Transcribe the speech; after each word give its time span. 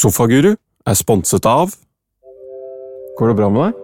Sofaguru 0.00 0.54
er 0.88 0.96
sponset 0.96 1.44
av 1.44 1.74
Går 3.18 3.28
det 3.28 3.36
bra 3.36 3.48
med 3.52 3.66
deg? 3.66 3.74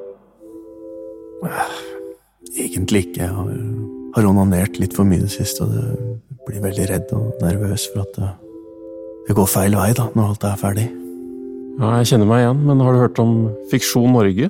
Egentlig 2.56 3.02
ikke. 3.04 3.26
Jeg 3.26 3.32
har, 3.36 3.50
har 4.14 4.28
onanert 4.30 4.78
litt 4.80 4.94
for 4.96 5.04
mye 5.04 5.20
i 5.20 5.26
det 5.26 5.34
siste, 5.34 5.66
og 5.66 5.74
det 5.74 6.38
blir 6.46 6.62
veldig 6.64 6.86
redd 6.88 7.12
og 7.12 7.42
nervøs 7.44 7.84
for 7.92 8.06
at 8.06 8.16
det, 8.16 8.30
det 9.26 9.36
går 9.36 9.50
feil 9.52 9.76
vei 9.76 9.90
da, 9.98 10.06
når 10.16 10.30
alt 10.32 10.46
er 10.48 10.62
ferdig. 10.62 10.86
Ja, 11.76 11.90
jeg 12.00 12.08
kjenner 12.14 12.30
meg 12.30 12.46
igjen, 12.46 12.64
men 12.70 12.80
har 12.86 12.96
du 12.96 13.02
hørt 13.02 13.20
om 13.20 13.34
Fiksjon 13.68 14.16
Norge? 14.16 14.48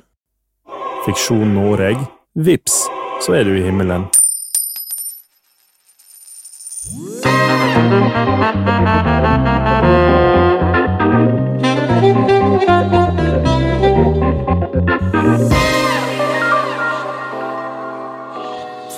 Fiksjon 1.03 1.51
Noreg. 1.57 1.99
Vips, 2.47 2.85
så 3.25 3.35
er 3.41 3.43
du 3.43 3.57
i 3.57 3.65
himmelen. 3.67 4.07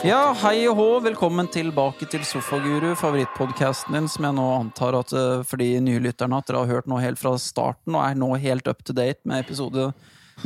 Ja, 0.08 0.32
hei 0.40 0.62
og 0.70 0.78
hå, 0.80 0.86
velkommen 1.04 1.50
tilbake 1.52 2.08
til 2.10 2.22
Sofaguru, 2.28 2.94
favorittpodkasten 2.98 3.98
din, 3.98 4.08
som 4.10 4.26
jeg 4.30 4.36
nå 4.38 4.46
antar 4.56 4.96
at 4.96 5.12
eh, 5.16 5.42
for 5.48 5.60
de 5.60 5.68
nye 5.84 6.00
lytterne 6.04 6.38
at 6.40 6.48
dere 6.48 6.62
har 6.64 6.70
hørt 6.72 6.88
nå 6.90 7.02
helt 7.04 7.20
fra 7.20 7.34
starten, 7.42 7.98
og 7.98 8.06
er 8.06 8.16
nå 8.20 8.30
helt 8.40 8.70
up 8.72 8.80
to 8.88 8.96
date 8.96 9.20
med 9.28 9.44
episode 9.44 9.90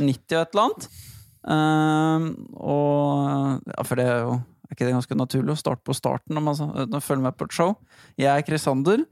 90 0.00 0.34
og 0.34 0.40
et 0.40 0.56
eller 0.56 0.64
annet. 0.64 0.88
Uh, 1.44 2.26
og 2.56 3.66
ja, 3.68 3.82
for 3.84 4.00
det 4.00 4.04
er 4.08 4.22
jo 4.24 4.30
Er 4.64 4.72
ikke 4.72 4.86
det 4.88 4.94
ganske 4.94 5.16
naturlig 5.20 5.52
å 5.52 5.58
starte 5.60 5.84
på 5.84 5.92
starten 5.92 6.32
når 6.32 6.40
man 6.46 6.56
når 6.56 6.86
man 6.94 7.02
følger 7.04 7.24
med 7.26 7.34
på 7.36 7.44
et 7.44 7.52
show? 7.52 7.74
Jeg 8.16 8.30
er 8.32 8.46
Krisander. 8.48 9.02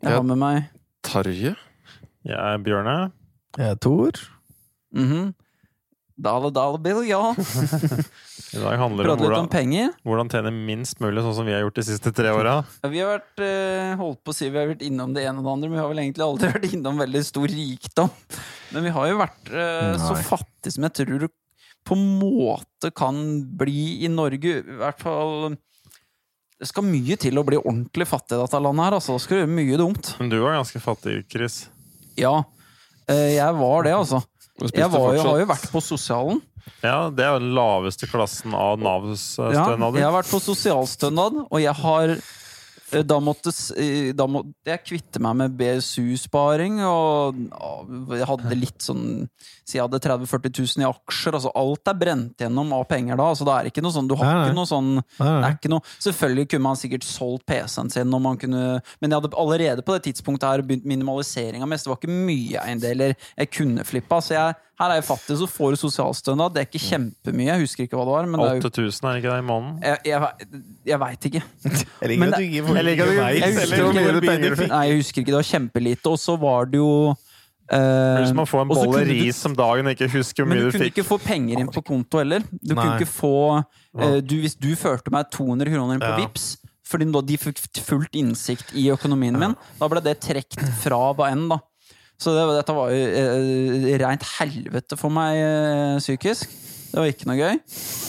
Jeg 0.00 0.08
Ja. 0.08 0.14
har 0.16 0.22
med 0.24 0.38
meg 0.40 0.70
Tarje? 1.04 1.52
Jeg 2.24 2.38
er 2.38 2.56
Bjørne. 2.64 3.12
Jeg 3.58 3.70
er 3.70 3.76
Tor. 3.76 4.12
mhm, 4.96 5.34
Dale 6.16 6.50
dollar 6.52 6.78
Bill, 6.82 7.02
ja. 7.08 7.20
I 8.52 8.60
dag 8.60 8.76
handler 8.78 9.06
det 9.06 9.12
om 9.14 9.18
hvordan, 9.18 9.18
om 9.18 9.22
hvordan, 9.22 9.48
penger. 9.52 9.92
hvordan 10.04 10.30
tjene 10.32 10.52
minst 10.52 11.00
mulig, 11.00 11.22
sånn 11.24 11.36
som 11.38 11.46
vi 11.48 11.54
har 11.56 11.62
gjort 11.64 11.78
de 11.80 11.84
siste 11.88 12.12
tre 12.12 12.32
åra. 12.34 12.58
Ja, 12.82 12.90
Vi 12.92 13.00
har 13.00 13.14
vært, 13.14 13.44
eh, 13.46 13.92
holdt 14.00 14.20
på 14.24 14.34
å 14.34 14.36
si 14.36 14.50
vi 14.52 14.60
har 14.60 14.68
vært 14.68 14.84
innom 14.84 15.14
det 15.16 15.24
ene 15.24 15.40
og 15.40 15.46
det 15.46 15.54
andre, 15.54 15.70
men 15.70 15.78
vi 15.78 15.82
har 15.82 15.92
vel 15.92 16.02
egentlig 16.04 16.26
aldri 16.26 16.50
vært 16.56 16.74
innom 16.76 17.00
veldig 17.00 17.22
stor 17.24 17.48
rikdom. 17.48 18.10
Men 18.76 18.88
vi 18.88 18.92
har 18.98 19.08
jo 19.08 19.20
vært 19.22 19.52
eh, 19.52 19.94
så 20.00 20.16
fattige 20.28 20.74
som 20.76 20.88
jeg 20.88 20.96
tror 21.00 21.24
du 21.24 21.28
på 21.82 21.96
en 21.98 22.04
måte 22.20 22.92
kan 22.94 23.16
bli 23.58 24.04
i 24.04 24.10
Norge. 24.12 24.60
I 24.62 24.76
hvert 24.78 25.00
fall 25.02 25.56
Det 26.62 26.68
skal 26.70 26.86
mye 26.86 27.16
til 27.18 27.40
å 27.40 27.42
bli 27.42 27.58
ordentlig 27.58 28.06
fattig 28.06 28.36
i 28.36 28.42
dette 28.44 28.60
landet 28.62 28.84
her. 28.86 28.94
Altså. 29.00 29.16
Da 29.16 29.22
skal 29.24 29.34
du 29.34 29.40
gjøre 29.40 29.56
mye 29.56 29.78
dumt. 29.80 30.12
Men 30.20 30.28
du 30.30 30.36
var 30.38 30.54
ganske 30.60 30.78
fattig, 30.78 31.16
Chris. 31.32 31.64
Ja, 32.14 32.44
eh, 33.10 33.32
jeg 33.34 33.56
var 33.58 33.82
det, 33.88 33.96
altså. 33.98 34.20
Jeg 34.70 34.90
var 34.92 35.16
jo, 35.16 35.24
har 35.26 35.42
jo 35.42 35.48
vært 35.50 35.68
på 35.72 35.82
sosialen. 35.84 36.42
Ja, 36.82 37.10
det 37.10 37.24
er 37.24 37.32
jo 37.34 37.40
den 37.42 37.54
laveste 37.56 38.06
klassen 38.10 38.54
av 38.54 38.78
Navs-stønader. 38.82 39.98
Ja, 39.98 40.04
jeg 40.04 40.06
har 40.06 40.14
vært 40.14 40.30
på 40.30 40.40
sosialstønad, 40.42 41.40
og 41.48 41.62
jeg 41.62 41.74
har 41.80 42.14
eh, 42.14 42.32
da 43.08 43.16
måtte 43.24 43.50
eh, 43.80 44.10
da 44.16 44.26
måtte 44.28 44.52
Jeg 44.68 44.82
kvitte 44.84 45.20
meg 45.24 45.36
med 45.40 45.54
BSU-sparing, 45.56 46.80
og 46.84 47.38
jeg 48.12 48.28
hadde 48.28 48.58
litt 48.58 48.84
sånn 48.84 49.06
Si 49.64 49.78
jeg 49.78 49.84
hadde 49.86 50.00
30 50.02 50.26
000-40 50.26 50.76
000 50.76 50.84
i 50.84 50.88
aksjer. 50.88 51.36
altså 51.38 51.52
Alt 51.56 51.88
er 51.88 51.98
brent 51.98 52.42
gjennom 52.44 52.72
av 52.76 52.84
penger 52.90 53.16
da. 53.18 53.30
altså 53.32 53.46
Det 53.48 53.54
er 53.56 53.70
ikke 53.70 53.84
noe 53.84 53.94
sånn 53.94 54.10
Du 54.10 54.16
har 54.18 54.28
Nei, 54.28 54.44
ikke 54.44 54.58
noe 54.58 54.68
sånn 54.68 54.90
det 55.22 55.30
er 55.48 55.56
ikke 55.56 55.72
noe, 55.72 55.86
Selvfølgelig 56.02 56.48
kunne 56.52 56.66
man 56.66 56.78
sikkert 56.80 57.06
solgt 57.06 57.46
PC-en 57.48 57.90
sin, 57.92 58.12
man 58.22 58.36
kunne, 58.40 58.80
men 59.00 59.10
jeg 59.10 59.18
hadde 59.18 59.36
allerede 59.38 59.84
på 59.86 59.94
det 59.96 60.04
tidspunktet 60.08 60.48
her 60.48 60.62
begynt 60.66 60.86
minimalisering 60.88 61.62
av 61.64 61.70
mest. 61.70 61.86
Det 61.86 61.92
var 61.92 62.00
ikke 62.00 62.14
mye 62.28 62.60
eiendeler 62.62 63.14
jeg 63.14 63.50
kunne 63.54 63.84
flippa. 63.86 64.20
Så 64.24 64.34
jeg, 64.36 64.56
her 64.82 64.92
er 64.92 64.98
jeg 64.98 65.06
fattig, 65.06 65.36
så 65.38 65.46
får 65.48 65.74
du 65.74 65.80
sosialstønad. 65.80 66.54
Det 66.54 66.62
er 66.62 66.68
ikke 66.68 66.82
kjempemye. 66.82 67.48
Jeg 67.48 67.64
husker 67.64 67.86
ikke 67.86 67.98
hva 67.98 68.06
det 68.08 68.14
var. 68.16 68.30
Men 68.30 68.42
det 68.42 68.48
er 68.48 68.58
jo 68.58 68.70
8000, 68.70 69.08
er 69.08 69.12
det 69.12 69.22
ikke 69.22 69.32
det 69.32 69.42
i 69.42 69.46
måneden? 69.48 69.74
jeg, 69.86 69.98
jeg, 70.10 70.62
jeg 70.92 71.02
veit 71.04 71.28
ikke. 71.30 71.42
Jeg 72.02 72.10
liker 72.12 73.12
at 73.12 73.20
du 73.22 74.08
ikke 74.10 74.22
penger 74.26 74.56
nei, 74.72 74.80
jeg 74.90 74.98
husker 74.98 75.22
ikke. 75.22 75.30
Det 75.30 75.38
var 75.38 75.46
kjempelite. 75.46 76.10
Og 76.10 76.18
så 76.18 76.34
var 76.40 76.66
det 76.72 76.80
jo 76.82 77.14
hvis 77.72 77.78
man 77.78 78.20
er 78.20 78.26
som 78.28 78.40
å 78.42 78.46
få 78.48 78.62
en 78.64 78.72
bolle 78.72 79.04
ris 79.08 79.38
om 79.48 79.54
dagen 79.56 79.88
og 79.88 79.94
ikke 79.94 80.08
husker 80.12 80.44
hvor 80.44 80.50
mye 80.50 80.58
du 80.58 80.66
fikk. 80.66 80.66
Men 80.66 80.72
du 80.72 80.78
kunne 80.78 80.90
ikke 80.90 81.06
få 81.08 81.18
penger 81.22 81.62
inn 81.62 81.70
på 81.72 81.82
konto 81.86 82.20
heller. 82.20 82.44
Du 82.58 82.74
kunne 82.74 82.98
ikke 82.98 83.08
få 83.08 83.36
uh, 83.62 84.18
du, 84.20 84.34
Hvis 84.42 84.58
du 84.58 84.72
førte 84.76 85.14
meg 85.14 85.30
200 85.32 85.72
kroner 85.72 85.96
inn 85.96 86.04
på 86.04 86.10
Ja. 86.12 86.18
Vips 86.24 86.50
fordi 86.92 87.06
de 87.24 87.38
fikk 87.40 87.80
fullt 87.86 88.16
innsikt 88.20 88.74
i 88.76 88.90
økonomien 88.92 89.38
min, 89.40 89.54
da 89.78 89.86
ble 89.88 90.02
det 90.04 90.18
trukket 90.20 90.74
fra 90.82 90.98
hva 91.16 91.30
enn, 91.32 91.46
da. 91.48 91.56
Så 92.22 92.34
det, 92.36 92.42
dette 92.54 92.74
var 92.76 92.92
jo 92.94 92.98
eh, 93.02 93.92
rent 94.02 94.26
helvete 94.38 94.98
for 95.00 95.14
meg 95.14 95.40
eh, 95.42 96.00
psykisk. 96.02 96.58
Det 96.92 97.00
var 97.00 97.08
ikke 97.08 97.28
noe 97.30 97.38
gøy. 97.38 97.56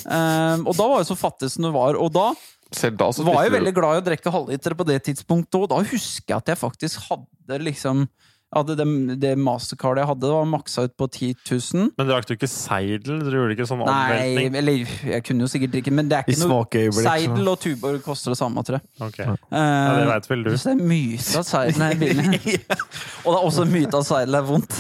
Um, 0.06 0.66
og 0.68 0.76
da 0.76 0.88
var 0.92 1.00
jeg 1.00 1.08
så 1.08 1.16
fattig 1.18 1.50
som 1.54 1.66
du 1.66 1.72
var. 1.74 1.98
Og 2.00 2.12
da 2.14 2.34
da 2.74 3.08
så 3.14 3.22
var 3.22 3.44
jeg 3.46 3.54
veldig 3.54 3.74
glad 3.76 3.96
i 3.96 4.02
å 4.02 4.06
drikke 4.08 4.32
halvliter 4.34 4.74
på 4.74 4.86
det 4.90 4.96
tidspunktet, 5.06 5.60
og 5.60 5.68
da 5.70 5.78
husker 5.86 6.32
jeg 6.32 6.40
at 6.40 6.48
jeg 6.50 6.58
faktisk 6.58 7.04
hadde 7.06 7.60
liksom 7.62 8.08
hadde 8.56 8.76
det, 8.80 8.88
det 9.22 9.34
mastercardet 9.40 10.04
jeg 10.04 10.10
hadde, 10.14 10.32
var 10.34 10.48
maksa 10.50 10.86
ut 10.88 10.96
på 11.00 11.08
10 11.10 11.30
000. 11.50 11.90
Men 12.00 12.10
drakk 12.10 12.28
du 12.30 12.34
ikke 12.36 12.50
seidel? 12.52 13.22
Du 13.24 13.32
gjorde 13.34 13.56
ikke 13.58 13.68
sånn 13.70 13.84
Nei, 13.84 14.48
eller 14.50 14.84
jeg 15.10 15.26
kunne 15.28 15.46
jo 15.46 15.52
sikkert 15.52 15.74
drikke, 15.76 15.94
men 15.96 16.10
det 16.12 16.20
er 16.20 16.28
ikke 16.28 16.48
noe 16.48 17.02
Seidel 17.04 17.50
og 17.52 17.60
Tuborg 17.62 18.00
koster 18.06 18.34
det 18.34 18.40
samme, 18.40 18.64
tror 18.66 18.80
jeg. 18.80 18.86
Ok. 19.04 19.20
Ja, 19.24 19.94
det 20.00 20.08
veit 20.10 20.30
vel 20.32 20.46
du. 20.48 20.52
Så 20.58 20.72
det 20.72 20.76
er 20.78 20.92
myte 20.94 21.42
at 21.42 21.50
seidel 21.50 21.86
er 21.88 22.00
billig. 22.04 22.58
og 23.24 23.30
det 23.30 23.36
er 23.36 23.48
også 23.50 23.68
myte 23.70 24.00
at 24.00 24.10
seidel 24.10 24.40
er 24.40 24.48
vondt. 24.48 24.80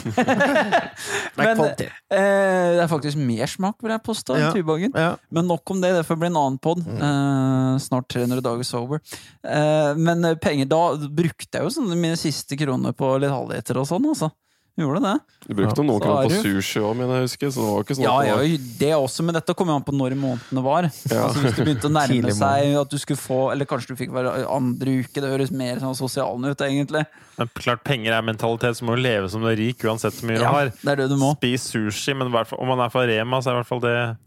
men 1.39 1.63
eh, 1.67 1.89
det 2.13 2.83
er 2.83 2.91
faktisk 2.91 3.19
mer 3.21 3.49
smak, 3.51 3.77
vil 3.83 3.95
jeg 3.95 4.05
påstå, 4.05 4.37
enn 4.37 4.47
Ja. 4.47 4.51
Tuborgen. 4.53 4.93
Ja. 4.95 5.13
Men 5.33 5.47
nok 5.49 5.73
om 5.73 5.81
det, 5.83 5.93
det 5.97 6.05
får 6.07 6.19
bli 6.21 6.29
en 6.31 6.39
annen 6.39 6.59
pod. 6.61 6.83
Uh, 6.83 7.79
snart 7.81 8.09
300 8.13 8.43
dager 8.43 8.67
sober. 8.67 8.99
Eh, 9.43 9.95
men 9.97 10.25
eh, 10.25 10.35
penger 10.35 10.65
Da 10.71 10.81
brukte 11.09 11.57
jeg 11.57 11.65
jo 11.65 11.71
sånne 11.73 11.97
mine 11.99 12.17
siste 12.19 12.57
kroner 12.59 12.95
på 12.95 13.09
litt 13.21 13.33
halvliter 13.63 13.79
og 13.81 13.87
sånn, 13.87 14.09
altså. 14.11 14.31
Gjorde 14.75 15.03
det. 15.03 15.19
Du 15.45 15.53
brukte 15.53 15.77
Ja. 15.77 15.83
noen 15.85 16.01
kroner 16.01 16.23
er 16.25 16.29
på 16.33 16.41
sushi 16.41 16.79
òg, 16.81 16.95
mener 16.97 17.13
jeg 17.21 17.27
husker. 17.27 17.47
Så 17.53 17.61
det 17.61 17.69
var 17.69 17.83
ikke 17.83 17.95
sånn 17.95 18.03
Ja, 18.03 18.21
det 18.21 18.49
ja, 18.49 18.57
det 18.79 18.93
også, 18.97 19.23
men 19.23 19.35
dette 19.35 19.53
kom 19.55 19.67
jo 19.67 19.75
an 19.75 19.83
på 19.83 19.93
når 19.93 20.11
i 20.13 20.15
måneden 20.17 20.49
det 20.49 20.63
var. 20.63 20.81
Ja. 21.13 21.27
Altså 21.27 21.43
Hvis 21.43 21.55
det 21.57 21.65
begynte 21.67 21.89
å 21.91 21.93
nærme 21.93 22.33
seg 22.33 22.81
at 22.81 22.89
du 22.89 22.97
skulle 22.97 23.21
få 23.21 23.51
Eller 23.51 23.65
kanskje 23.65 23.89
du 23.89 23.95
fikk 23.95 24.09
hver 24.09 24.49
andre 24.49 24.95
uke, 25.03 25.13
det 25.21 25.29
høres 25.29 25.51
mer 25.51 25.77
sånn 25.77 25.93
sosialen 25.93 26.49
ut, 26.49 26.57
egentlig. 26.57 27.05
Men 27.37 27.47
klart 27.53 27.83
penger 27.83 28.13
er 28.17 28.21
mentalitet, 28.25 28.73
så 28.75 28.81
må 28.81 28.95
du 28.97 29.03
leve 29.03 29.29
som 29.29 29.41
du 29.41 29.47
er 29.47 29.55
rik 29.61 29.77
uansett 29.85 30.11
hvor 30.17 30.25
mye 30.31 30.39
du 30.39 30.43
har. 30.49 30.69
det 30.73 30.87
er 30.89 30.95
det 30.95 31.09
du 31.09 31.17
må. 31.17 31.35
Spis 31.37 31.69
sushi, 31.69 32.17
men 32.17 32.29
i 32.29 32.31
hvert 32.31 32.47
fall- 32.47 32.59
om 32.59 32.67
man 32.73 32.79
er 32.79 32.89
fra 32.89 33.05
Rema, 33.05 33.37
så 33.45 33.51
er 33.51 33.53
i 33.53 33.61
hvert 33.61 33.67
fall 33.69 33.79
det 33.79 34.17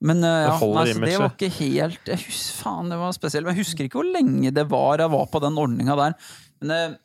Men 0.00 0.24
uh, 0.24 0.48
ja, 0.48 0.56
holder 0.56 0.84
nei, 0.84 0.92
så 0.94 1.00
det 1.04 1.18
var 1.20 1.34
ikke 1.36 1.52
helt 1.60 2.04
jeg 2.06 2.16
husker, 2.16 2.62
Faen, 2.64 2.88
det 2.88 2.96
var 2.98 3.12
spesielt. 3.12 3.44
Men 3.44 3.54
jeg 3.54 3.64
husker 3.66 3.84
ikke 3.84 4.00
hvor 4.00 4.08
lenge 4.10 4.50
det 4.54 4.64
var 4.70 4.96
jeg 5.04 5.10
var 5.12 5.26
på 5.26 5.38
den 5.44 5.52
ordninga 5.54 5.94
der. 6.00 6.14
Men 6.62 6.70
uh, 6.94 6.96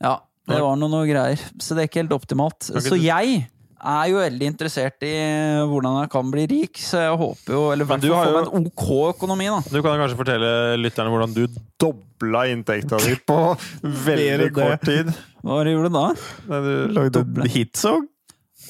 ja, 0.00 0.20
det 0.48 0.60
var 0.60 0.76
noe, 0.76 0.90
noe 0.90 1.06
greier. 1.08 1.40
Så 1.62 1.74
det 1.76 1.84
er 1.84 1.88
ikke 1.90 2.02
helt 2.02 2.14
optimalt. 2.16 2.66
Så 2.66 2.96
jeg 2.98 3.42
er 3.82 4.04
jo 4.12 4.18
veldig 4.20 4.46
interessert 4.46 5.02
i 5.06 5.10
hvordan 5.66 5.96
jeg 6.04 6.10
kan 6.12 6.28
bli 6.30 6.44
rik, 6.50 6.78
så 6.78 7.00
jeg 7.02 7.16
håper 7.18 7.54
jo 7.56 7.62
Eller 7.72 7.82
i 7.82 7.88
hvert 7.90 8.02
du 8.04 8.08
fall 8.12 8.18
har 8.20 8.28
få 8.28 8.36
meg 8.36 8.46
en 8.60 8.68
ok 8.70 8.84
økonomi, 9.16 9.48
da. 9.50 9.58
Du 9.72 9.78
kan 9.82 9.98
kanskje 9.98 10.18
fortelle 10.20 10.52
lytterne 10.78 11.10
hvordan 11.10 11.34
du 11.34 11.42
dobla 11.82 12.44
inntekta 12.52 13.00
di 13.02 13.16
på 13.26 13.38
veldig 13.82 14.48
kort 14.54 14.86
tid. 14.86 15.10
Hva 15.42 15.56
var 15.58 15.66
det 15.66 15.72
du 15.74 15.78
gjorde 15.80 15.92
da? 15.96 16.04
Nei, 16.52 16.60
du, 16.62 16.72
Lagde 16.94 17.24
en 17.26 17.50
hitsong? 17.56 18.08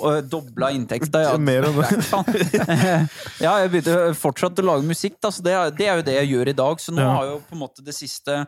Og 0.00 0.24
dobla 0.32 0.70
inntekta, 0.72 1.20
ja. 1.26 1.32
Mer 1.36 1.66
enn 1.68 1.76
det. 1.76 2.62
ja, 3.44 3.52
jeg 3.60 3.72
begynte 3.74 3.96
fortsatt 4.16 4.60
å 4.62 4.64
lage 4.64 4.86
musikk, 4.88 5.18
da, 5.20 5.28
så 5.28 5.44
det, 5.44 5.52
er- 5.52 5.74
det 5.76 5.88
er 5.90 5.98
jo 6.00 6.06
det 6.06 6.14
jeg 6.22 6.30
gjør 6.32 6.48
i 6.48 6.54
dag. 6.62 6.80
Så 6.80 6.94
nå 6.96 7.04
Ja. 7.04 7.10
har 7.18 7.26
jo 7.34 7.34
på 7.44 7.52
en 7.58 7.60
måte 7.66 7.84
det 7.84 7.92
siste 7.96 8.38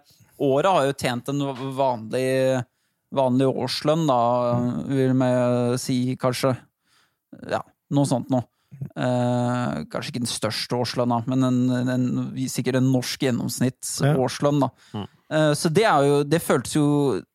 året 0.41 0.71
har 0.73 0.87
jeg 0.87 0.95
jo 0.95 0.99
tjent 1.05 1.29
en 1.31 1.43
vanlig, 1.77 2.25
vanlig 3.15 3.47
årslønn, 3.51 4.07
da, 4.11 4.19
vil 4.91 5.15
vi 5.21 5.31
si, 5.83 5.99
kanskje. 6.21 6.57
Ja, 7.51 7.63
noe 7.95 8.07
sånt 8.11 8.31
noe. 8.35 8.45
Eh, 8.99 9.85
kanskje 9.91 10.11
ikke 10.11 10.23
den 10.25 10.31
største 10.31 10.77
årslønna, 10.77 11.21
men 11.31 11.47
en, 11.47 11.59
en, 11.95 12.07
sikkert 12.51 12.81
en 12.81 12.89
norsk 12.93 13.23
gjennomsnitts 13.23 14.01
Ja. 14.03 14.17
årslønn. 14.19 14.59
da. 14.65 14.69
Mm. 14.93 15.05
Eh, 15.35 15.53
så 15.57 15.71
det 15.73 15.85
er 15.89 16.03
jo 16.05 16.17
Det 16.25 16.41
føltes 16.43 16.75
jo 16.77 16.87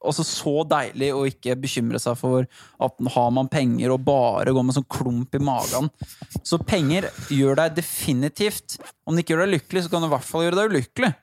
også 0.04 0.24
så 0.28 0.54
deilig 0.70 1.10
å 1.16 1.24
ikke 1.28 1.56
bekymre 1.60 2.00
seg 2.00 2.18
for 2.20 2.46
at 2.80 2.94
har 3.16 3.32
man 3.32 3.48
penger 3.50 3.92
og 3.96 4.04
bare 4.06 4.54
går 4.54 4.64
med 4.68 4.75
sånn 4.78 4.88
klump 4.92 5.34
i 5.36 5.42
magen. 5.42 5.90
Så 6.44 6.60
penger 6.64 7.10
gjør 7.34 7.56
deg 7.64 7.75
definitivt 7.80 8.78
Om 9.08 9.16
det 9.16 9.24
ikke 9.25 9.36
gjør 9.38 9.46
deg 9.48 9.56
lykkelig, 9.60 9.84
så 9.84 9.90
kan 9.90 10.04
det 10.04 10.12
i 10.12 10.16
hvert 10.16 10.28
fall 10.28 10.46
gjøre 10.46 10.60
deg 10.60 10.72
ulykkelig. 10.75 11.14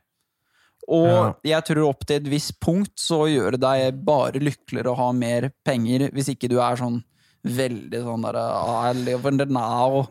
Og 0.89 1.37
jeg 1.45 1.65
tror 1.67 1.89
opp 1.89 2.05
til 2.07 2.17
et 2.21 2.29
visst 2.31 2.61
punkt 2.63 2.93
så 3.01 3.25
gjør 3.27 3.57
det 3.57 3.61
deg 3.65 4.05
bare 4.07 4.39
lykkeligere 4.43 4.93
å 4.93 4.97
ha 5.01 5.09
mer 5.13 5.51
penger, 5.67 6.11
hvis 6.15 6.29
ikke 6.35 6.49
du 6.53 6.61
er 6.63 6.77
sånn 6.79 7.01
veldig 7.47 8.03
sånn 8.03 8.23
der 8.27 8.39
I 8.39 8.93
live 8.93 9.27
in 9.31 9.39
the 9.39 9.47
now. 9.47 10.07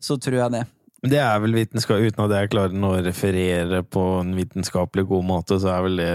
Så 0.00 0.16
tror 0.20 0.38
jeg 0.44 0.52
det. 0.52 0.66
Det 1.02 1.18
er 1.18 1.40
vel 1.40 1.52
vitenskap, 1.56 1.96
uten 2.04 2.24
at 2.26 2.30
jeg 2.36 2.50
klarer 2.52 2.76
å 2.76 2.92
referere 3.04 3.82
på 3.88 4.20
en 4.20 4.34
vitenskapelig 4.36 5.06
god 5.08 5.24
måte, 5.24 5.56
så 5.60 5.72
er 5.78 5.82
vel 5.86 5.96
det 5.96 6.12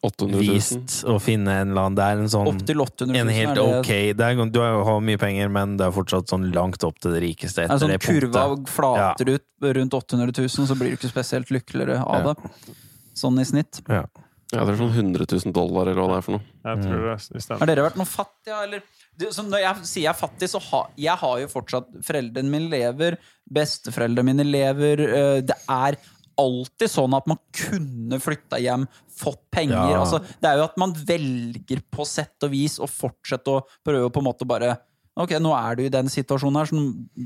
800 0.00 0.40
000. 0.40 0.54
vist 0.54 1.02
å 1.04 1.18
finne 1.20 1.52
en 1.60 1.72
eller 1.74 1.82
annen 1.90 1.96
Det 1.98 2.04
er 2.08 2.20
en 2.22 2.30
sånn 2.32 2.46
Opp 2.48 2.62
til 2.64 2.80
800 2.80 3.12
000. 3.12 3.20
en 3.20 3.28
helt 3.36 3.50
er 3.50 3.54
det- 3.54 3.80
ok 3.80 4.16
det 4.16 4.20
er, 4.20 4.46
Du 4.50 4.60
har 4.60 4.70
jo 4.94 5.00
mye 5.00 5.18
penger, 5.20 5.48
men 5.50 5.76
det 5.76 5.86
er 5.86 5.92
fortsatt 5.92 6.26
sånn 6.32 6.50
langt 6.54 6.82
opp 6.84 6.98
til 6.98 7.12
det 7.12 7.20
rikeste 7.20 7.64
etter 7.64 7.76
det 7.76 8.00
etter 8.00 8.08
sånn 8.08 8.16
det 8.16 8.32
kurva 8.32 8.46
punktet. 8.48 8.68
flater 8.72 9.28
ut 9.34 9.44
rundt 9.76 9.92
800 9.92 10.32
000, 10.38 10.48
så 10.48 10.74
blir 10.78 10.90
du 10.90 10.96
ikke 10.96 11.12
spesielt 11.12 11.50
lykkeligere 11.52 12.00
av 12.00 12.24
Ja. 12.24 12.32
det. 12.32 12.74
Sånn 13.20 13.40
i 13.42 13.46
snitt. 13.48 13.82
Ja. 13.88 14.04
Ja, 14.50 14.64
det 14.66 14.72
er 14.72 14.80
sånn 14.80 14.90
100 14.90 15.28
000 15.30 15.52
dollar, 15.54 15.86
eller 15.86 16.00
hva 16.02 16.08
det 16.10 16.16
er 16.18 16.24
for 16.26 16.34
noe. 16.34 16.46
Jeg 16.64 16.80
tror 16.82 17.04
det 17.04 17.12
det 17.36 17.42
stemmer. 17.44 17.60
Har 17.62 17.70
dere 17.70 17.84
vært 17.86 17.98
noe 18.00 18.10
fattige, 18.10 18.62
eller? 18.64 18.80
Du, 19.20 19.26
så 19.34 19.44
når 19.46 19.62
jeg 19.62 19.86
sier 19.90 20.04
jeg 20.08 20.10
er 20.10 20.18
fattig, 20.18 20.48
så 20.50 20.60
ha, 20.70 20.80
jeg 20.98 21.20
har 21.20 21.36
jo 21.42 21.50
fortsatt 21.52 21.90
Foreldrene 22.06 22.50
mine 22.50 22.70
lever, 22.72 23.18
besteforeldrene 23.52 24.26
mine 24.32 24.46
lever. 24.48 25.02
øh, 25.06 25.38
Det 25.46 25.54
er 25.70 25.98
alltid 26.40 26.88
sånn 26.90 27.14
at 27.14 27.26
man 27.30 27.38
kunne 27.54 28.18
flytta 28.22 28.58
hjem, 28.64 28.86
fått 29.20 29.42
penger. 29.52 29.76
Ja. 29.92 30.00
Altså, 30.00 30.22
det 30.40 30.50
er 30.50 30.58
jo 30.58 30.66
at 30.70 30.78
man 30.80 30.94
velger 30.96 31.82
på 31.92 32.06
sett 32.08 32.46
og 32.46 32.54
vis 32.54 32.78
å 32.80 32.88
fortsette 32.90 33.54
å 33.54 33.62
prøve 33.86 34.08
å 34.08 34.14
på 34.14 34.22
en 34.24 34.30
måte 34.32 34.48
bare 34.48 34.78
Ok, 35.20 35.34
nå 35.42 35.50
er 35.52 35.74
du 35.76 35.82
i 35.84 35.90
den 35.92 36.06
situasjonen 36.08 36.56
her, 36.60 36.68
så 36.70 36.78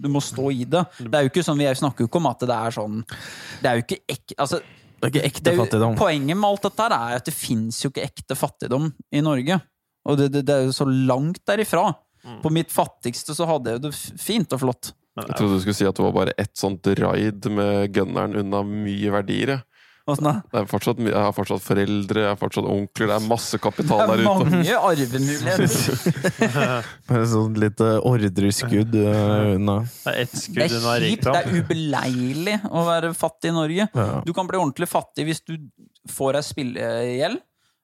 du 0.02 0.06
må 0.10 0.18
stå 0.24 0.48
i 0.50 0.64
det. 0.66 0.80
Det 1.04 1.14
er 1.14 1.26
jo 1.26 1.30
ikke 1.30 1.44
sånn, 1.46 1.60
Vi 1.60 1.68
snakker 1.78 2.02
jo 2.02 2.08
ikke 2.08 2.18
om 2.18 2.26
at 2.30 2.40
det 2.48 2.56
er 2.56 2.74
sånn 2.74 2.96
Det 3.60 3.68
er 3.70 3.76
jo 3.78 3.84
ikke 3.84 3.98
ek, 4.16 4.34
altså, 4.40 4.58
Det 5.04 5.10
er 5.10 5.12
ikke 5.12 5.28
ekte 5.28 5.44
det 5.44 5.52
er 5.52 5.58
jo, 5.58 5.64
fattigdom. 5.66 5.96
Poenget 6.00 6.38
med 6.40 6.48
alt 6.48 6.64
dette 6.64 6.88
er 6.88 7.18
at 7.18 7.28
det 7.28 7.36
fins 7.36 7.82
jo 7.84 7.92
ikke 7.92 8.06
ekte 8.06 8.36
fattigdom 8.38 8.88
i 9.12 9.20
Norge. 9.24 9.60
Og 10.08 10.16
det, 10.20 10.30
det, 10.32 10.44
det 10.48 10.54
er 10.56 10.68
jo 10.68 10.74
så 10.76 10.86
langt 10.88 11.42
derifra. 11.48 11.90
Mm. 12.24 12.38
På 12.40 12.52
mitt 12.52 12.72
fattigste 12.72 13.36
så 13.36 13.48
hadde 13.48 13.74
jeg 13.74 13.84
det 13.84 13.92
fint 14.20 14.56
og 14.56 14.62
flott. 14.64 14.94
Jeg 15.20 15.36
trodde 15.36 15.58
du 15.58 15.62
skulle 15.62 15.76
si 15.78 15.86
at 15.86 15.94
det 15.94 16.02
var 16.02 16.14
bare 16.16 16.32
ett 16.40 16.56
sånt 16.58 16.88
raid 16.98 17.46
med 17.52 17.92
gunneren 17.94 18.34
unna 18.40 18.64
mye 18.66 19.12
verdier. 19.14 19.60
Jeg. 20.04 20.12
Åssen 20.12 20.26
da? 20.28 20.32
Det 20.52 20.58
er 20.60 20.66
fortsatt, 20.68 20.98
jeg 21.00 21.14
har 21.16 21.32
fortsatt 21.32 21.62
foreldre, 21.64 22.20
jeg 22.20 22.28
har 22.28 22.36
fortsatt 22.36 22.66
onkler, 22.68 23.06
det 23.08 23.14
er 23.16 23.24
masse 23.28 23.56
kapital 23.62 24.02
Det 24.02 24.04
er 24.04 24.10
der 24.10 24.20
ute. 24.20 24.50
mange 24.50 24.74
arvemuligheter. 24.90 26.84
Bare 27.08 27.28
sånn 27.30 27.56
lite 27.62 27.88
ordreskudd 28.04 28.94
unna. 29.00 29.78
det 30.04 30.12
er 30.12 30.20
ett 30.26 30.36
Det 30.44 30.68
er 30.68 31.08
kjipt, 31.08 31.24
det 31.24 31.40
er 31.40 31.56
ubeleilig 31.62 32.58
å 32.68 32.84
være 32.88 33.14
fattig 33.16 33.48
i 33.52 33.56
Norge. 33.56 33.88
Ja. 33.96 34.06
Du 34.26 34.32
kan 34.36 34.46
bli 34.50 34.60
ordentlig 34.60 34.88
fattig 34.92 35.24
hvis 35.30 35.40
du 35.48 35.56
får 36.12 36.36
ei 36.36 36.44
spillegjeld. 36.44 37.40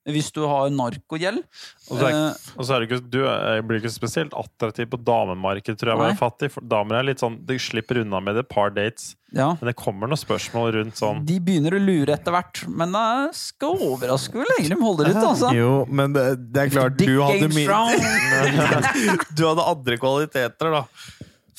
Hvis 0.09 0.31
du 0.33 0.41
har 0.49 0.71
narkogjeld. 0.73 1.43
Og 1.91 1.99
så 2.01 2.07
er, 2.09 2.15
Eh, 2.15 2.35
og 2.57 2.65
så 2.65 2.73
er 2.75 2.81
det 2.81 2.89
ikke, 2.89 3.11
du 3.11 3.19
er- 3.29 3.61
blir 3.63 3.81
ikke 3.83 3.91
spesielt 3.93 4.33
attraktiv 4.33 4.87
på 4.89 4.97
damemarkedet, 5.05 5.77
tror 5.79 5.91
jeg, 5.93 5.99
Nei. 5.99 6.07
være 6.09 6.19
fattig. 6.19 6.51
For 6.55 6.63
damer 6.63 6.97
er 7.01 7.03
litt 7.05 7.19
sånn, 7.21 7.37
De 7.45 7.59
slipper 7.59 8.01
unna 8.01 8.19
med 8.21 8.35
det, 8.35 8.47
et 8.47 8.49
par 8.49 8.71
dates. 8.71 9.15
ja. 9.33 9.51
Men 9.61 9.67
det 9.69 9.77
kommer 9.77 10.09
noen 10.09 10.17
spørsmål 10.19 10.73
rundt 10.75 10.97
sånn 10.97 11.25
De 11.27 11.39
begynner 11.39 11.77
å 11.77 11.85
lure 11.85 12.15
etter 12.17 12.33
hvert, 12.33 12.67
men 12.67 12.93
jeg 12.93 13.35
skal 13.35 13.77
overraske 13.77 14.33
hvor 14.33 14.47
lenge 14.57 14.69
de 14.73 14.81
holder 14.81 15.11
ut, 15.11 15.17
altså. 15.17 15.53
Jo, 15.55 15.85
men 15.89 16.13
det, 16.15 16.53
det 16.53 16.63
er 16.65 16.69
klart 16.81 16.97
du 16.97 17.21
hadde 17.21 17.49
min 17.55 17.69
Du 19.37 19.45
hadde 19.47 19.65
andre 19.69 19.97
kvaliteter, 20.01 20.71
da. 20.73 20.85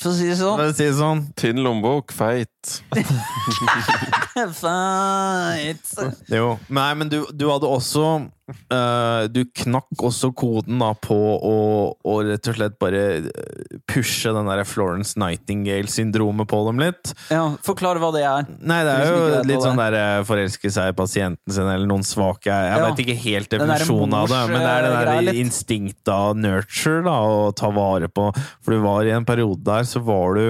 for 0.02 0.10
å 0.10 0.16
si 0.18 0.26
det 0.32 0.38
sånn. 0.40 0.74
Si 0.74 0.88
sånn. 0.98 1.20
Tynn 1.38 1.62
lommebok, 1.62 2.12
feit. 2.12 2.50
Fight. 4.62 5.94
Jo. 6.32 6.58
Nei, 6.72 6.92
men 6.96 7.10
du, 7.12 7.24
du 7.34 7.48
hadde 7.50 7.68
også 7.70 8.04
uh, 8.22 9.28
Du 9.32 9.42
knakk 9.64 10.04
også 10.08 10.32
koden 10.38 10.80
da 10.82 10.92
på 10.98 11.16
å, 11.18 11.56
å 12.04 12.16
rett 12.28 12.48
og 12.52 12.58
slett 12.58 12.78
bare 12.82 13.02
eh, 13.20 13.80
pushe 13.90 14.32
den 14.36 14.50
der 14.50 14.64
Florence 14.68 15.18
Nightingale-syndromet 15.22 16.48
på 16.52 16.62
dem 16.68 16.82
litt. 16.82 17.14
Ja, 17.32 17.44
Forklar 17.66 18.00
hva 18.02 18.12
det 18.16 18.24
er. 18.28 18.48
Nei, 18.60 18.82
det 18.88 18.96
er 18.96 19.12
jo 19.12 19.42
litt 19.50 19.64
sånn 19.66 19.80
der 19.82 19.98
eh, 20.00 20.22
forelske 20.28 20.72
seg 20.74 20.94
i 20.94 20.98
pasienten 20.98 21.54
sin, 21.56 21.68
eller 21.68 21.88
noen 21.90 22.06
svake 22.08 22.50
Jeg, 22.52 22.72
jeg 22.72 22.82
Ja. 22.82 22.86
vet 22.88 23.04
ikke 23.06 23.18
helt 23.26 23.52
definisjonen 23.54 24.18
av 24.22 24.32
det, 24.32 24.42
men 24.52 24.62
det 24.64 24.72
er 24.72 24.88
det 24.88 24.94
der 25.32 25.42
instinktet 25.42 26.14
av 26.14 26.38
nurture, 26.40 27.04
da, 27.08 27.18
å 27.22 27.52
ta 27.58 27.72
vare 27.76 28.10
på. 28.12 28.30
For 28.64 28.76
du 28.78 28.82
var 28.86 29.08
i 29.08 29.14
en 29.16 29.28
periode 29.28 29.64
der, 29.68 29.88
så 29.88 30.02
var 30.06 30.38
du 30.40 30.46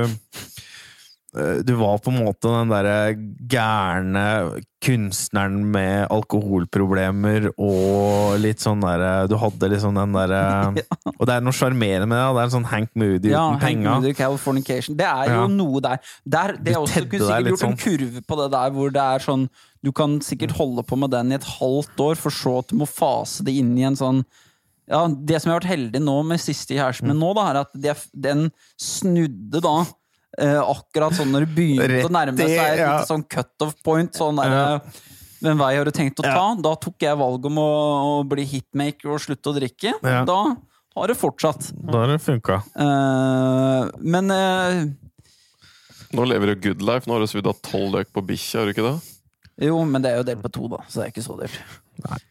du 1.63 1.73
var 1.79 2.01
på 2.03 2.11
en 2.11 2.25
måte 2.25 2.49
den 2.51 2.71
derre 2.73 3.13
gærne 3.47 4.23
kunstneren 4.83 5.61
med 5.71 6.09
alkoholproblemer 6.11 7.45
og 7.55 8.35
litt 8.41 8.59
sånn 8.63 8.81
derre 8.83 9.27
Du 9.31 9.37
hadde 9.39 9.69
liksom 9.71 9.95
den 9.95 10.15
derre 10.17 10.41
Og 11.19 11.23
det 11.29 11.35
er 11.37 11.45
noe 11.45 11.55
sjarmerende 11.55 12.09
med 12.09 12.17
det. 12.17 12.25
Det 12.35 12.41
er 12.41 12.49
en 12.49 12.53
sånn 12.57 12.67
Hank 12.71 12.91
Moody 12.99 13.31
Ja, 13.31 13.45
uten 13.47 13.61
Hank 13.61 13.63
penga. 13.63 13.93
Moody, 13.99 14.13
Californication. 14.17 14.97
Det 14.99 15.07
er 15.07 15.31
jo 15.31 15.39
Ja. 15.43 15.47
noe 15.55 15.81
der. 15.85 16.01
der 16.25 16.55
det 16.57 16.73
er 16.75 16.79
også, 16.81 17.03
du 17.05 17.09
kunne 17.13 17.29
sikkert 17.29 17.47
gjort 17.47 17.51
gjort 17.51 17.63
en 17.69 17.77
sånn. 17.77 17.79
kurve 17.85 18.25
på 18.27 18.39
det 18.41 18.49
der 18.57 18.75
hvor 18.75 18.91
det 18.97 19.05
er 19.05 19.25
sånn 19.29 19.47
Du 19.83 19.91
kan 19.91 20.19
sikkert 20.21 20.57
holde 20.59 20.83
på 20.83 20.97
med 20.99 21.11
den 21.15 21.31
i 21.31 21.35
et 21.39 21.47
halvt 21.59 22.03
år, 22.09 22.15
for 22.19 22.29
så 22.41 22.57
at 22.59 22.67
du 22.73 22.75
må 22.81 22.89
fase 22.89 23.45
det 23.47 23.55
inn 23.61 23.71
i 23.79 23.87
en 23.87 23.95
sånn 23.95 24.25
ja, 24.89 25.05
Det 25.07 25.39
som 25.39 25.47
jeg 25.51 25.55
har 25.55 25.61
vært 25.61 25.71
heldig 25.77 26.01
nå 26.03 26.17
med 26.27 26.41
siste 26.43 26.75
kjæresten 26.75 27.07
min 27.07 27.21
nå, 27.21 27.31
da, 27.37 27.47
er 27.53 27.61
at 27.63 27.71
det, 27.77 27.95
den 28.11 28.49
snudde 28.81 29.61
da 29.63 29.77
eh, 30.39 30.59
akkurat 30.61 31.15
sånn 31.17 31.31
når 31.33 31.45
det 31.47 31.55
begynte 31.55 31.87
Rett 31.91 32.07
å 32.07 32.13
nærme 32.13 32.37
seg 32.37 32.59
et 32.59 32.81
ja. 32.83 32.91
sånn 33.07 33.23
cut-off 33.27 33.75
point. 33.83 34.13
Sånn 34.15 34.39
der, 34.39 34.51
Ja. 34.55 34.79
Hvem 35.41 35.57
vei 35.57 35.71
har 35.73 35.85
du 35.85 35.91
tenkt 35.91 36.19
å 36.21 36.25
Ja. 36.27 36.35
ta? 36.37 36.55
Da 36.61 36.75
tok 36.77 37.01
jeg 37.01 37.17
valget 37.17 37.45
om 37.49 37.57
å, 37.57 37.69
å 38.21 38.27
bli 38.29 38.43
hitmaker 38.45 39.09
og 39.15 39.23
slutte 39.23 39.49
å 39.49 39.55
drikke. 39.57 39.95
Ja. 40.05 40.23
Da 40.23 40.55
har 40.95 41.07
det 41.07 41.17
fortsatt. 41.17 41.71
Da 41.73 42.03
har 42.03 42.11
det 42.13 42.19
funka. 42.21 42.59
Uh, 42.75 43.89
men 43.97 44.29
uh, 44.29 44.85
Nå 46.13 46.25
lever 46.27 46.53
du 46.53 46.69
good 46.69 46.81
life. 46.85 47.07
Nå 47.07 47.15
har 47.15 47.23
du 47.23 47.31
svidd 47.31 47.47
av 47.47 47.57
tolv 47.63 47.95
løk 47.95 48.11
på 48.13 48.21
bikkja, 48.27 48.59
har 48.61 48.69
du 48.69 48.75
ikke 48.75 48.85
det? 48.85 48.97
Jo, 49.65 49.79
men 49.85 50.03
det 50.03 50.11
er 50.11 50.21
jo 50.21 50.27
delt 50.27 50.41
på 50.43 50.51
to, 50.51 50.67
da. 50.71 50.81
Så 50.89 50.99
det 50.99 51.07
er 51.07 51.13
ikke 51.13 51.25
så 51.25 51.37
dyrt. 51.39 51.57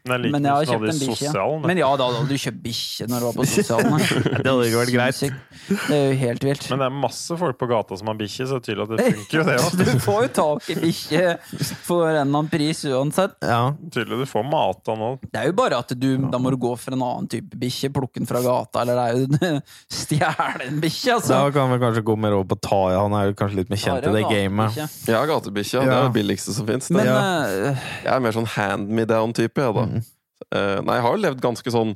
Men 0.08 0.26
Men 0.34 0.44
jeg 0.48 0.52
har 0.52 0.64
kjøpt 0.70 0.92
en 0.92 1.00
bikkje. 1.04 1.32
Ja. 1.34 1.46
Men 1.66 1.80
ja, 1.80 1.90
da 2.00 2.08
hadde 2.10 2.28
du 2.28 2.36
kjøpt 2.40 2.60
bikkje 2.64 3.08
når 3.10 3.20
du 3.20 3.26
var 3.28 3.36
på 3.38 3.46
sosialen. 3.50 3.98
Det 4.40 4.46
hadde 4.46 4.66
ikke 4.70 4.80
vært 4.80 4.94
greit. 4.94 5.20
Det 5.90 5.96
er 5.96 6.04
jo 6.10 6.16
helt 6.24 6.44
vilt. 6.44 6.66
Men 6.70 6.80
det 6.82 6.86
er 6.90 6.94
masse 7.04 7.36
folk 7.38 7.58
på 7.60 7.68
gata 7.70 7.96
som 8.00 8.08
har 8.10 8.16
bikkje, 8.18 8.46
så 8.50 8.58
det 8.58 8.60
er 8.60 8.66
tydelig 8.70 8.84
at 8.86 8.92
det 8.96 9.06
funker 9.16 9.38
jo, 9.38 9.44
det 9.46 9.56
òg. 9.60 9.76
Du 9.80 10.02
får 10.02 10.20
jo 10.24 10.30
tak 10.40 10.70
i 10.70 10.76
bikkje 10.80 11.24
for 11.86 12.06
en 12.08 12.10
eller 12.10 12.24
annen 12.24 12.48
pris 12.50 12.82
uansett. 12.90 13.36
Ja. 13.46 13.60
Tydelig 13.94 14.22
du 14.24 14.26
får 14.30 14.46
mata 14.50 14.96
nå. 14.98 15.10
Det 15.30 15.42
er 15.44 15.50
jo 15.50 15.56
bare 15.60 15.78
at 15.84 15.94
du 16.00 16.08
Da 16.30 16.38
må 16.42 16.50
du 16.54 16.58
gå 16.60 16.72
for 16.80 16.96
en 16.96 17.02
annen 17.06 17.28
type 17.30 17.56
bikkje, 17.60 17.90
plukke 17.94 18.18
den 18.22 18.28
fra 18.30 18.40
gata, 18.44 18.82
eller 18.82 18.98
det 19.30 19.40
er 19.40 19.54
jo 19.54 19.60
stjele 19.90 20.66
en 20.66 20.80
bikkje, 20.82 21.14
altså. 21.18 21.36
Da 21.36 21.50
kan 21.54 21.70
vi 21.72 21.78
kanskje 21.82 22.02
gå 22.06 22.16
mer 22.20 22.36
over 22.38 22.48
på 22.54 22.58
Taya. 22.66 23.00
Han 23.04 23.14
er 23.18 23.30
jo 23.30 23.36
kanskje 23.38 23.60
litt 23.62 23.70
mer 23.72 23.80
kjent 23.80 24.06
i 24.10 24.14
det 24.16 24.24
gamet. 24.30 24.78
Ja, 25.10 25.22
gatebikkja. 25.28 25.84
Det 25.86 25.94
er 25.94 26.08
det 26.08 26.14
billigste 26.16 26.54
som 26.56 26.66
fins. 26.68 26.90
Men 26.94 27.06
Ja. 27.06 27.18
eh, 27.46 27.86
Jeg 28.04 28.12
er 28.14 28.20
mer 28.20 28.32
sånn 28.36 28.46
hand 28.56 28.88
me 28.88 29.04
down-type, 29.08 29.59
jeg, 29.66 29.76
da. 29.76 29.84
Eh, 30.56 30.78
nei, 30.82 30.96
jeg 30.96 31.04
har 31.04 31.14
jo 31.14 31.20
levd 31.20 31.42
ganske 31.44 31.72
sånn 31.72 31.92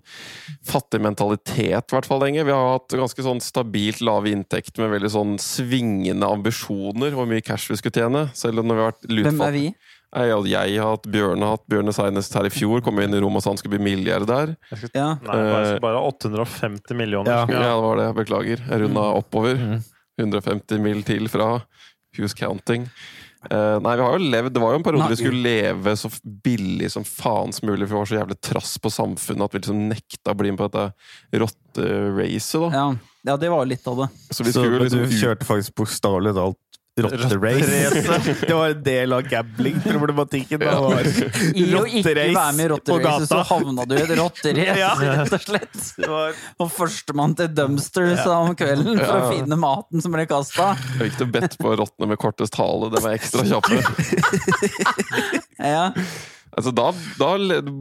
fattig 0.69 1.01
mentalitet, 1.03 1.89
i 1.89 1.97
hvert 1.97 2.07
fall 2.07 2.21
lenge. 2.23 2.45
Vi 2.47 2.55
har 2.55 2.75
hatt 2.75 2.95
ganske 2.95 3.25
sånn 3.25 3.41
stabilt 3.43 4.03
lave 4.05 4.31
inntekt 4.35 4.79
med 4.79 4.93
veldig 4.93 5.11
sånn 5.15 5.35
svingende 5.43 6.29
ambisjoner 6.29 7.17
hvor 7.17 7.29
mye 7.31 7.45
cash 7.45 7.71
vi 7.73 7.81
skulle 7.81 8.05
tjene. 8.05 8.27
Selv 8.37 8.63
når 8.63 8.77
vi 8.79 8.85
har 8.85 8.93
vært 8.93 9.13
hvem 9.25 9.45
er 9.49 9.57
vi? 9.57 9.67
Jeg, 10.15 10.35
jeg 10.47 10.79
har 10.79 10.93
hatt 10.93 11.09
Bjørne 11.11 11.43
har 11.43 11.57
hatt 11.57 11.65
Bjørne 11.73 11.93
senest 11.97 12.37
her 12.39 12.47
i 12.47 12.53
fjor. 12.55 12.85
Kom 12.87 13.01
inn 13.03 13.17
i 13.17 13.23
rommet 13.23 13.41
og 13.41 13.47
sa 13.47 13.51
han 13.51 13.59
skulle 13.59 13.75
bli 13.75 13.89
milliardær. 13.89 14.53
Ja. 14.95 15.09
Nei, 15.25 15.41
bare, 15.51 15.73
bare 15.83 16.05
850 16.13 16.95
millioner. 17.01 17.33
Ja. 17.33 17.41
skulle 17.49 17.59
Ja, 17.59 17.73
jeg 17.73 17.81
det 17.81 17.89
var 17.89 17.99
det. 17.99 18.07
Beklager. 18.21 18.63
Jeg 18.69 18.85
runda 18.85 19.09
oppover. 19.19 19.59
Mm. 19.59 19.83
150 20.23 20.85
mil 20.85 21.03
til 21.03 21.27
fra 21.33 21.49
Hughes 22.15 22.37
Counting. 22.39 22.87
Eh, 23.51 23.79
nei, 23.85 23.95
vi 23.99 24.05
har 24.07 24.15
jo 24.17 24.31
levd 24.33 24.55
Det 24.55 24.61
var 24.63 24.73
jo 24.73 24.79
en 24.79 24.85
periode 24.87 25.05
Nei. 25.05 25.13
vi 25.13 25.19
skulle 25.21 25.43
leve 25.45 25.93
så 26.01 26.09
billig 26.45 26.89
som 26.95 27.05
faen 27.05 27.53
som 27.53 27.69
mulig, 27.69 27.89
for 27.89 27.97
vi 27.97 28.01
var 28.01 28.11
så 28.11 28.19
jævlig 28.21 28.39
trass 28.41 28.77
på 28.81 28.93
samfunnet 28.93 29.45
at 29.45 29.57
vi 29.57 29.61
liksom 29.61 29.83
nekta 29.91 30.33
å 30.33 30.39
bli 30.39 30.53
med 30.55 30.63
på 30.63 30.69
dette 30.71 31.41
rotteracet, 31.43 32.61
da. 32.63 32.71
Ja. 32.73 32.87
ja, 33.31 33.37
det 33.41 33.51
var 33.53 33.69
litt 33.69 33.87
av 33.91 34.05
det. 34.05 34.09
Så 34.31 34.47
vi 34.47 34.55
Så 34.55 34.63
skulle 34.63 34.79
jo 34.79 34.87
liksom 34.87 35.05
du 35.05 35.17
kjørte 35.19 35.49
faktisk 35.49 35.77
bokstavelig 35.83 36.35
talt 36.39 36.61
rotterace. 37.01 38.37
det 38.47 38.55
var 38.55 38.69
en 38.71 38.83
del 38.87 39.13
av 39.13 39.23
gambling-problematikken. 39.29 40.63
Ja. 40.63 40.77
I 41.55 41.65
å 41.75 41.83
ikke 41.89 42.13
være 42.15 42.53
med 42.55 42.65
i 42.65 42.69
rotterace, 42.71 43.27
så 43.31 43.41
havna 43.49 43.87
du 43.91 43.97
i 43.97 44.03
et 44.05 44.13
rotterace, 44.19 44.77
Ja. 44.85 44.93
rett 45.01 45.33
og 45.35 45.43
slett. 45.43 45.81
Var- 46.07 46.39
Og 46.63 46.71
førstemann 46.77 47.35
til 47.39 47.51
dumpsters 47.57 48.23
om 48.31 48.55
kvelden 48.59 49.01
for 49.03 49.17
å 49.25 49.33
finne 49.33 49.59
maten 49.59 50.05
som 50.05 50.15
ble 50.15 50.27
kasta. 50.31 50.73
Jeg 51.01 51.11
gikk 51.11 51.19
til 51.25 51.33
bedt 51.35 51.59
på 51.61 51.75
rottene 51.83 52.13
med 52.15 52.21
kortest 52.23 52.55
hale. 52.61 52.93
Det 52.95 53.03
var 53.05 53.17
ekstra 53.19 53.43
kjappe. 53.49 53.83
Ja. 55.65 55.93
Altså, 56.55 56.71
da 56.75 56.91
da 57.19 57.31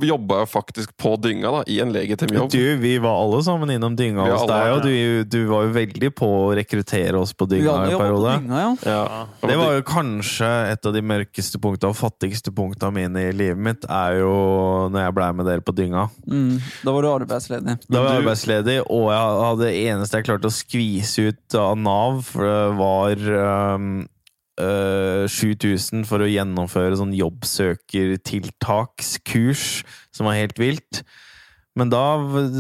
jobba 0.07 0.39
jeg 0.41 0.49
faktisk 0.49 0.93
på 0.97 1.13
dynga, 1.21 1.51
da, 1.53 1.61
i 1.69 1.79
en 1.83 1.91
legitim 1.93 2.31
jobb. 2.33 2.51
Du, 2.53 2.61
vi 2.81 2.93
var 3.01 3.19
alle 3.21 3.41
sammen 3.45 3.69
innom 3.73 3.95
dynga 3.97 4.25
hos 4.25 4.45
alle 4.45 4.57
deg, 4.57 4.73
og 4.73 4.83
du, 4.85 5.23
du 5.29 5.39
var 5.51 5.67
jo 5.67 5.73
veldig 5.75 6.09
på 6.17 6.29
å 6.39 6.47
rekruttere 6.57 7.19
oss 7.19 7.35
på 7.37 7.47
dynga 7.51 7.75
i 7.89 7.93
en 7.93 8.01
periode. 8.01 8.35
dynga, 8.41 8.61
ja. 8.63 8.71
Ja. 8.89 9.25
Det 9.43 9.57
var 9.59 9.77
jo 9.77 9.83
kanskje 9.87 10.49
et 10.71 10.89
av 10.89 10.95
de 10.95 11.03
mørkeste 11.13 11.61
punkta 11.61 11.91
og 11.91 11.97
fattigste 11.99 12.53
punkta 12.55 12.89
mine 12.93 13.27
i 13.29 13.33
livet 13.35 13.61
mitt, 13.61 13.85
er 13.89 14.19
jo 14.23 14.33
når 14.93 15.05
jeg 15.07 15.17
blei 15.19 15.29
med 15.37 15.49
dere 15.49 15.65
på 15.65 15.75
dynga. 15.77 16.07
Mm. 16.25 16.57
Da 16.83 16.95
var 16.95 17.05
du 17.05 17.11
arbeidsledig. 17.13 17.77
Da 17.87 18.01
var 18.01 18.09
jeg 18.09 18.23
arbeidsledig, 18.23 18.79
og 18.87 19.05
jeg 19.13 19.37
hadde 19.43 19.67
det 19.67 19.75
eneste 19.83 20.19
jeg 20.19 20.29
klarte 20.29 20.49
å 20.49 20.55
skvise 20.55 21.29
ut 21.29 21.59
av 21.59 21.77
Nav, 21.79 22.23
for 22.27 22.47
det 22.47 22.59
var 22.79 23.23
um, 23.77 23.93
øh, 24.61 25.25
7000 25.29 26.05
for 26.09 26.19
å 26.23 26.27
gjennomføre 26.29 26.97
sånn 26.99 27.13
jobbsøkertiltakskurs, 27.17 29.65
som 30.13 30.25
var 30.29 30.35
helt 30.41 30.57
vilt. 30.61 30.93
Men 31.75 31.89
da 31.89 32.01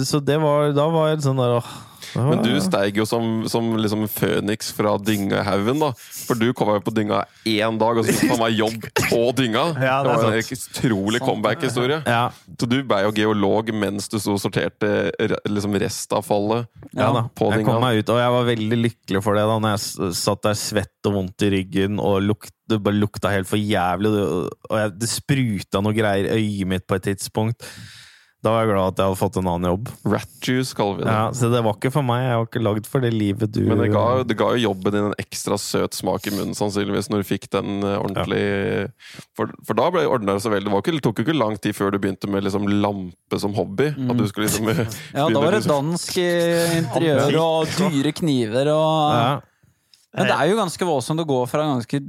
Så 0.09 0.19
det 0.25 0.39
var, 0.41 0.71
da 0.73 0.87
var 0.89 1.11
jeg 1.11 1.21
sånn 1.25 1.37
der 1.37 1.59
åh, 1.59 1.67
var- 2.15 2.29
Men 2.35 2.41
du 2.45 2.51
steig 2.61 2.97
jo 2.97 3.05
som, 3.09 3.43
som 3.49 3.71
liksom 3.77 4.03
føniks 4.11 4.71
fra 4.75 4.95
dyngehaugen, 5.01 5.79
da. 5.81 5.91
For 6.27 6.37
du 6.37 6.47
kom 6.53 6.69
jo 6.75 6.81
på 6.85 6.93
dynga 6.93 7.23
én 7.49 7.77
dag, 7.81 7.97
og 7.97 8.05
så 8.05 8.13
fikk 8.13 8.33
han 8.35 8.41
meg 8.41 8.57
jobb 8.57 8.87
på 8.99 9.21
dynga. 9.37 9.63
Ja, 9.87 9.95
det 10.03 10.11
det 10.11 10.17
var 10.25 10.37
en 10.37 10.57
utrolig 10.57 11.21
comeback-historie. 11.23 12.01
Ja, 12.05 12.27
Så 12.59 12.69
du 12.69 12.75
ble 12.83 12.99
jo 13.05 13.13
geolog 13.17 13.71
mens 13.73 14.09
du 14.11 14.19
sto 14.21 14.35
og 14.35 14.41
sorterte 14.43 14.91
liksom 15.49 15.77
restavfallet 15.81 16.67
ja 16.93 17.09
da. 17.15 17.23
på 17.33 17.49
Jeg 17.53 17.65
kom 17.65 17.81
meg 17.81 18.01
ut, 18.03 18.13
og 18.13 18.21
jeg 18.21 18.35
var 18.37 18.45
veldig 18.51 18.81
lykkelig 18.83 19.23
for 19.25 19.37
det 19.39 19.47
da 19.49 19.57
når 19.63 19.75
jeg 19.77 20.13
satt 20.19 20.43
der 20.45 20.59
svett 20.59 21.09
og 21.09 21.17
vondt 21.17 21.45
i 21.47 21.53
ryggen, 21.55 21.97
og 22.01 22.21
lukt, 22.25 22.53
det 22.69 22.81
bare 22.83 22.97
lukta 22.99 23.29
helt 23.33 23.49
for 23.49 23.57
jævlig, 23.61 24.13
og 24.13 24.77
jeg, 24.83 24.93
det 25.01 25.09
spruta 25.09 25.81
noe 25.85 25.93
greier 25.97 26.29
i 26.33 26.41
øyet 26.41 26.69
mitt 26.75 26.85
på 26.89 26.97
et 26.99 27.09
tidspunkt. 27.13 27.65
Da 28.43 28.51
var 28.51 28.65
jeg 28.65 28.73
glad 28.73 28.93
at 28.93 28.99
jeg 28.99 29.07
hadde 29.07 29.19
fått 29.21 29.37
en 29.39 29.47
annen 29.47 29.69
jobb. 29.69 29.91
Rat 30.13 30.33
juice, 30.43 30.73
kaller 30.75 30.97
vi 30.99 31.05
det. 31.07 31.13
Ja, 31.15 31.27
så 31.37 31.49
det 31.53 31.61
var 31.63 31.77
ikke 31.77 31.93
for 31.95 32.05
meg. 32.07 32.25
Jeg 32.27 32.39
var 32.41 32.49
ikke 32.49 32.63
lagd 32.63 32.89
for 32.91 33.05
det 33.05 33.13
livet 33.15 33.53
du 33.55 33.61
Men 33.69 33.79
det 33.79 33.91
ga, 33.93 34.03
det 34.27 34.37
ga 34.39 34.49
jo 34.55 34.63
jobben 34.65 34.95
din 34.97 35.07
en 35.11 35.15
ekstra 35.21 35.55
søt 35.61 35.95
smak 35.95 36.27
i 36.27 36.33
munnen, 36.35 36.57
sannsynligvis, 36.57 37.07
når 37.13 37.23
du 37.23 37.29
fikk 37.29 37.47
den 37.55 37.79
ordentlig 37.83 38.13
ordentlig 38.13 38.91
For, 39.37 39.53
for 39.65 39.77
da 39.79 39.87
ble 39.93 40.03
det 40.03 40.11
ordna 40.11 40.35
så 40.41 40.51
vel. 40.53 40.65
Det 40.65 40.73
var 40.73 40.83
ikke, 40.83 40.95
det 40.97 41.03
tok 41.05 41.21
jo 41.21 41.25
ikke 41.27 41.37
lang 41.37 41.57
tid 41.61 41.77
før 41.77 41.93
du 41.93 41.99
begynte 42.03 42.29
med 42.31 42.45
liksom 42.45 42.67
lampe 42.83 43.39
som 43.41 43.55
hobby. 43.57 43.91
At 43.93 44.19
du 44.19 44.27
skulle 44.29 44.49
liksom 44.49 44.63
Mm. 44.63 44.85
Ja, 45.17 45.25
da 45.29 45.41
var 45.41 45.55
det 45.55 45.63
dansk 45.67 46.17
eh, 46.21 46.77
interiør 46.79 47.35
og 47.41 47.73
dyre 47.77 48.13
kniver 48.15 48.69
og 48.71 49.17
ja. 49.17 49.33
Men 50.13 50.29
det 50.29 50.35
er 50.37 50.49
jo 50.51 50.57
ganske 50.59 50.85
voldsomt 50.85 51.23
å 51.23 51.25
gå 51.25 51.39
fra 51.49 51.65
ganske 51.65 51.99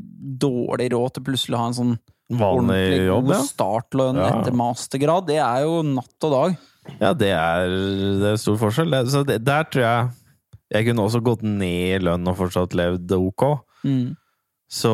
dårlig 0.44 0.90
råd 0.92 1.14
til 1.16 1.24
plutselig 1.24 1.56
å 1.56 1.62
ha 1.62 1.68
en 1.70 1.76
sånn 1.78 1.94
ordentlig 2.32 3.06
jobb, 3.06 3.26
god 3.28 3.34
ja. 3.34 3.42
startlønn 3.48 4.16
Ja. 4.20 4.28
etter 4.40 4.56
mastergrad. 4.56 5.26
Det 5.28 5.36
er 5.44 5.64
jo 5.66 5.82
natt 5.86 6.26
og 6.28 6.32
dag. 6.32 6.56
Ja, 7.00 7.12
det 7.16 7.30
er, 7.32 7.68
det 8.20 8.30
er 8.34 8.40
stor 8.40 8.56
forskjell. 8.60 8.90
Det, 8.92 9.02
så 9.12 9.22
det, 9.24 9.38
der 9.44 9.64
tror 9.64 9.82
jeg 9.84 10.10
Jeg 10.74 10.86
kunne 10.88 11.04
også 11.04 11.20
gått 11.22 11.42
ned 11.44 12.00
i 12.00 12.02
lønn 12.02 12.26
og 12.26 12.36
fortsatt 12.40 12.74
levd 12.74 13.12
ok. 13.14 13.44
Mm. 13.84 14.16
Så, 14.68 14.90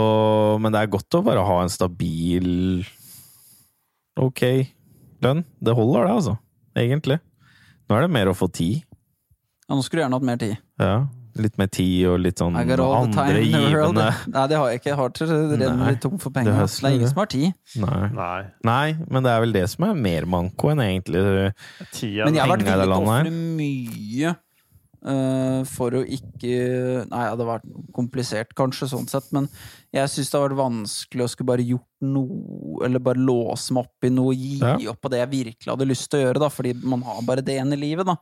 men 0.60 0.74
det 0.74 0.80
er 0.82 0.90
godt 0.92 1.14
å 1.16 1.22
bare 1.24 1.44
ha 1.46 1.60
en 1.62 1.70
stabil 1.72 2.82
ok 4.20 4.42
lønn. 5.24 5.44
Det 5.62 5.74
holder, 5.76 6.04
det, 6.04 6.12
altså. 6.18 6.34
Egentlig. 6.76 7.18
Nå 7.88 7.96
er 7.96 8.04
det 8.04 8.12
mer 8.12 8.30
å 8.30 8.36
få 8.36 8.50
tid. 8.52 8.82
Ja, 9.68 9.76
nå 9.78 9.82
skulle 9.86 10.02
du 10.02 10.04
gjerne 10.04 10.18
hatt 10.18 10.26
mer 10.26 10.40
tid. 10.42 10.58
Ja. 10.82 11.06
Litt 11.40 11.56
mer 11.60 11.70
tid 11.72 12.06
og 12.10 12.18
litt 12.20 12.40
sånn 12.42 12.56
I 12.60 12.64
got 12.68 12.80
all 12.84 12.92
the 13.06 13.20
andre 13.20 13.24
time 13.32 13.44
in 13.46 13.52
the 13.52 13.60
world. 13.74 13.96
givende 13.96 14.08
Nei, 14.36 14.44
det 14.52 14.58
har 14.60 14.68
jeg 14.72 14.80
ikke. 14.82 14.90
Jeg 14.90 14.98
har 15.00 15.14
til 15.16 15.32
renner 15.32 15.94
litt 15.94 16.02
tom 16.04 16.18
for 16.20 16.30
det 16.34 16.36
penger. 16.40 16.60
Det, 16.60 16.84
er 16.84 16.94
ingen 16.98 17.06
det. 17.06 17.10
som 17.14 17.22
har 17.22 17.30
tid. 17.32 17.48
Nei. 17.86 18.02
Nei. 18.18 18.42
Nei, 18.70 18.84
men 19.08 19.24
det 19.26 19.32
er 19.32 19.42
vel 19.46 19.56
det 19.56 19.64
som 19.72 19.88
er 19.88 19.98
mer 20.10 20.28
manko 20.36 20.70
enn 20.74 20.84
egentlig 20.84 21.24
Tida 21.96 22.28
Men 22.28 22.36
jeg 22.38 22.44
har 22.44 22.52
vært 22.54 22.64
penger 22.66 22.76
i 22.76 22.84
villig 22.84 22.92
til 22.92 22.94
å 22.94 23.10
ofre 23.16 23.34
mye 23.60 24.32
uh, 25.08 25.60
for 25.70 25.96
å 25.96 26.02
ikke 26.04 26.50
Nei, 27.10 27.22
det 27.24 27.30
hadde 27.32 27.46
vært 27.48 27.68
komplisert, 27.96 28.52
kanskje, 28.58 28.88
sånn 28.92 29.08
sett, 29.10 29.30
men 29.36 29.48
jeg 29.94 30.10
syns 30.12 30.30
det 30.30 30.38
har 30.38 30.46
vært 30.48 30.60
vanskelig 30.60 31.24
å 31.26 31.30
skulle 31.32 31.50
bare 31.52 31.64
gjort 31.66 31.88
noe, 32.06 32.80
eller 32.86 33.02
bare 33.02 33.20
låse 33.20 33.74
meg 33.74 33.88
opp 33.88 34.06
i 34.06 34.12
noe, 34.14 34.34
gi 34.36 34.58
Ja. 34.60 34.76
opp 34.92 35.00
på 35.02 35.10
det 35.12 35.22
jeg 35.24 35.32
virkelig 35.32 35.72
hadde 35.72 35.88
lyst 35.88 36.10
til 36.12 36.20
å 36.20 36.26
gjøre, 36.28 36.42
da, 36.44 36.50
fordi 36.52 36.74
man 36.84 37.02
har 37.08 37.22
bare 37.26 37.42
det 37.44 37.58
ene 37.60 37.78
livet, 37.80 38.06
da. 38.06 38.16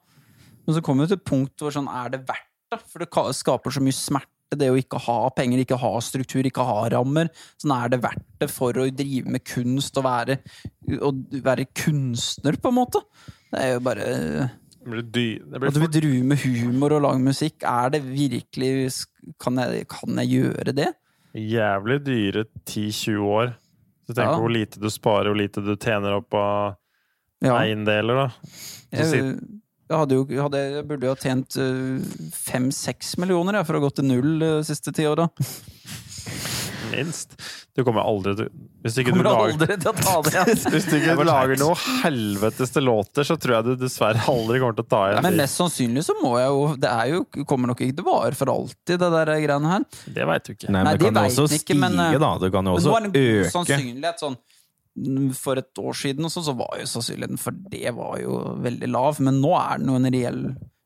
Men 0.66 0.76
så 0.76 0.82
kommer 0.84 1.04
vi 1.06 1.12
til 1.14 1.20
et 1.20 1.28
punkt 1.28 1.62
hvor 1.64 1.72
sånn, 1.74 1.88
er 1.88 2.10
det 2.12 2.22
verdt? 2.28 2.47
For 2.76 3.00
det 3.00 3.08
skaper 3.38 3.72
så 3.72 3.80
mye 3.80 3.96
smerte, 3.96 4.56
det 4.58 4.68
å 4.72 4.76
ikke 4.80 5.00
ha 5.06 5.16
penger, 5.36 5.60
ikke 5.62 5.78
ha 5.80 5.90
struktur, 6.04 6.44
ikke 6.48 6.64
ha 6.64 6.86
rammer. 6.92 7.28
Sånn 7.60 7.72
er 7.76 7.88
det 7.92 8.00
verdt 8.04 8.24
det 8.40 8.48
for 8.52 8.72
å 8.80 8.86
drive 8.92 9.28
med 9.28 9.44
kunst 9.48 9.96
og 10.00 10.04
være, 10.04 10.38
og 11.00 11.22
være 11.44 11.66
kunstner, 11.76 12.56
på 12.60 12.68
en 12.72 12.78
måte? 12.80 13.02
Det 13.52 13.60
er 13.64 13.72
jo 13.74 13.80
bare 13.84 14.06
Det 14.88 15.12
blir. 15.12 15.68
At 15.68 15.74
du 15.76 15.80
vil 15.80 15.92
drive 15.92 16.24
med 16.24 16.38
humor 16.44 16.92
og 16.96 17.02
lage 17.06 17.20
musikk, 17.24 17.62
er 17.64 17.90
det 17.90 18.02
virkelig 18.04 19.04
Kan 19.40 19.56
jeg, 19.60 19.86
kan 19.88 20.16
jeg 20.24 20.28
gjøre 20.42 20.74
det? 20.76 20.90
jævlig 21.38 21.98
dyre 22.06 22.44
10-20 22.66 23.18
år. 23.28 23.50
Så 24.08 24.14
tenk 24.16 24.30
Ja. 24.30 24.38
hvor 24.40 24.48
lite 24.50 24.80
du 24.80 24.88
sparer, 24.90 25.28
hvor 25.28 25.36
lite 25.36 25.60
du 25.62 25.76
tjener 25.76 26.16
opp 26.16 26.32
av 26.34 26.76
Ja. 27.44 27.58
eiendeler, 27.60 28.14
da. 28.16 28.28
Så 28.96 29.14
Jeg, 29.14 29.38
jeg, 29.88 29.96
hadde 29.96 30.18
jo, 30.18 30.26
hadde, 30.44 30.64
jeg 30.76 30.86
burde 30.88 31.08
jo 31.08 31.14
ha 31.14 31.20
tjent 31.22 31.58
fem-seks 32.36 33.16
millioner 33.22 33.60
jeg, 33.60 33.68
for 33.68 33.78
å 33.78 33.80
ha 33.80 33.88
gått 33.88 34.00
til 34.02 34.10
null 34.10 34.36
de 34.42 34.52
siste 34.68 34.94
ti 34.94 35.08
åra. 35.08 35.28
Minst. 36.90 37.34
Du 37.76 37.84
kommer 37.84 38.00
aldri 38.00 38.32
til 38.34 38.48
Hvis 38.82 38.96
ikke 39.02 39.12
du 39.14 39.20
lager 39.22 39.52
aldri 39.52 39.76
til 39.76 39.90
å 39.90 39.94
ta 39.98 40.14
det 40.24 40.32
igjen. 40.32 40.60
Hvis 40.74 40.86
du 40.88 40.94
ikke 40.98 41.26
lager 41.26 41.60
noe 41.60 41.76
helvetes 42.02 42.72
til 42.74 42.86
låter, 42.88 43.26
så 43.28 43.36
tror 43.38 43.56
jeg 43.58 43.66
du 43.68 43.84
dessverre 43.84 44.24
aldri 44.32 44.60
kommer 44.62 44.78
til 44.78 44.86
å 44.86 44.90
ta 44.90 45.02
igjen. 45.10 45.26
Men 45.26 45.38
mest 45.42 45.60
sannsynlig 45.60 46.04
så 46.08 46.16
må 46.18 46.34
jeg 46.40 46.50
jo 46.54 46.66
Det 46.82 46.90
er 46.90 47.12
jo, 47.12 47.22
kommer 47.48 47.72
nok 47.72 47.82
ikke 47.84 47.98
til 48.00 48.06
å 48.06 48.10
vare 48.10 48.38
for 48.38 48.52
alltid, 48.54 48.94
det 48.98 49.10
der 49.14 49.32
greiene 49.44 49.74
her. 49.74 49.88
Det 50.18 50.28
veit 50.32 50.46
du 50.48 50.54
ikke. 50.54 50.70
Nei, 50.70 50.82
Nei, 50.82 50.84
men 50.84 50.92
det 50.92 50.98
det 50.98 51.14
kan 51.14 51.20
jo 51.22 51.46
også 51.46 51.48
ikke, 51.48 51.64
stige, 51.64 51.80
men, 51.84 51.98
eh, 52.06 52.20
da. 52.24 52.32
Det 52.42 52.52
kan 52.54 52.70
jo 52.70 52.76
også 52.78 52.88
nå 52.88 52.98
det 52.98 53.08
en 53.08 53.16
god 53.16 53.34
øke. 53.38 53.50
sannsynlighet 53.56 54.24
sånn 54.24 54.38
For 55.38 55.60
et 55.60 55.82
år 55.82 55.96
siden 55.96 56.26
og 56.26 56.32
sånn, 56.32 56.46
så 56.48 56.56
var 56.58 56.78
jo 56.80 56.88
sannsynligheten 56.88 57.40
for 57.40 57.56
det 57.72 57.94
var 57.96 58.18
jo 58.22 58.40
veldig 58.64 58.90
lav, 58.90 59.22
men 59.24 59.40
nå 59.42 59.54
er 59.58 59.80
den 59.80 59.92
jo 59.92 60.00
en 60.00 60.10
reell 60.14 60.42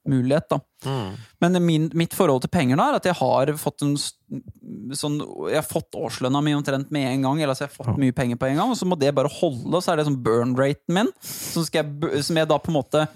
mulighet, 0.09 0.49
da. 0.51 0.59
Mm. 0.85 1.11
Men 1.39 1.59
min, 1.63 1.91
mitt 1.95 2.15
forhold 2.15 2.43
til 2.43 2.51
penger 2.51 2.79
da, 2.79 2.89
er 2.91 2.99
at 2.99 3.07
jeg 3.07 3.19
har 3.21 3.53
fått 3.61 3.85
en 3.87 3.93
sånn 4.99 5.21
Jeg 5.47 5.61
har 5.61 5.67
fått 5.67 5.95
årslønna 5.95 6.41
mi 6.43 6.55
omtrent 6.57 6.91
med 6.95 7.07
en 7.07 7.27
gang, 7.29 7.43
eller 7.43 7.55
altså 7.55 7.67
jeg 7.67 7.73
har 7.73 7.77
fått 7.85 8.01
mye 8.03 8.17
penger 8.17 8.41
på 8.41 8.49
en 8.49 8.59
gang, 8.59 8.73
og 8.73 8.79
så 8.79 8.89
må 8.89 8.99
det 8.99 9.13
bare 9.15 9.31
holde, 9.31 9.71
og 9.71 9.85
så 9.85 9.93
er 9.93 10.01
det 10.01 10.09
sånn 10.09 10.23
burn-raten 10.25 10.97
min, 10.97 11.13
som, 11.23 11.67
jeg, 11.71 12.25
som 12.27 12.41
jeg 12.41 12.51
da 12.51 12.59
på 12.59 12.73
en 12.73 12.79
måte 12.81 13.07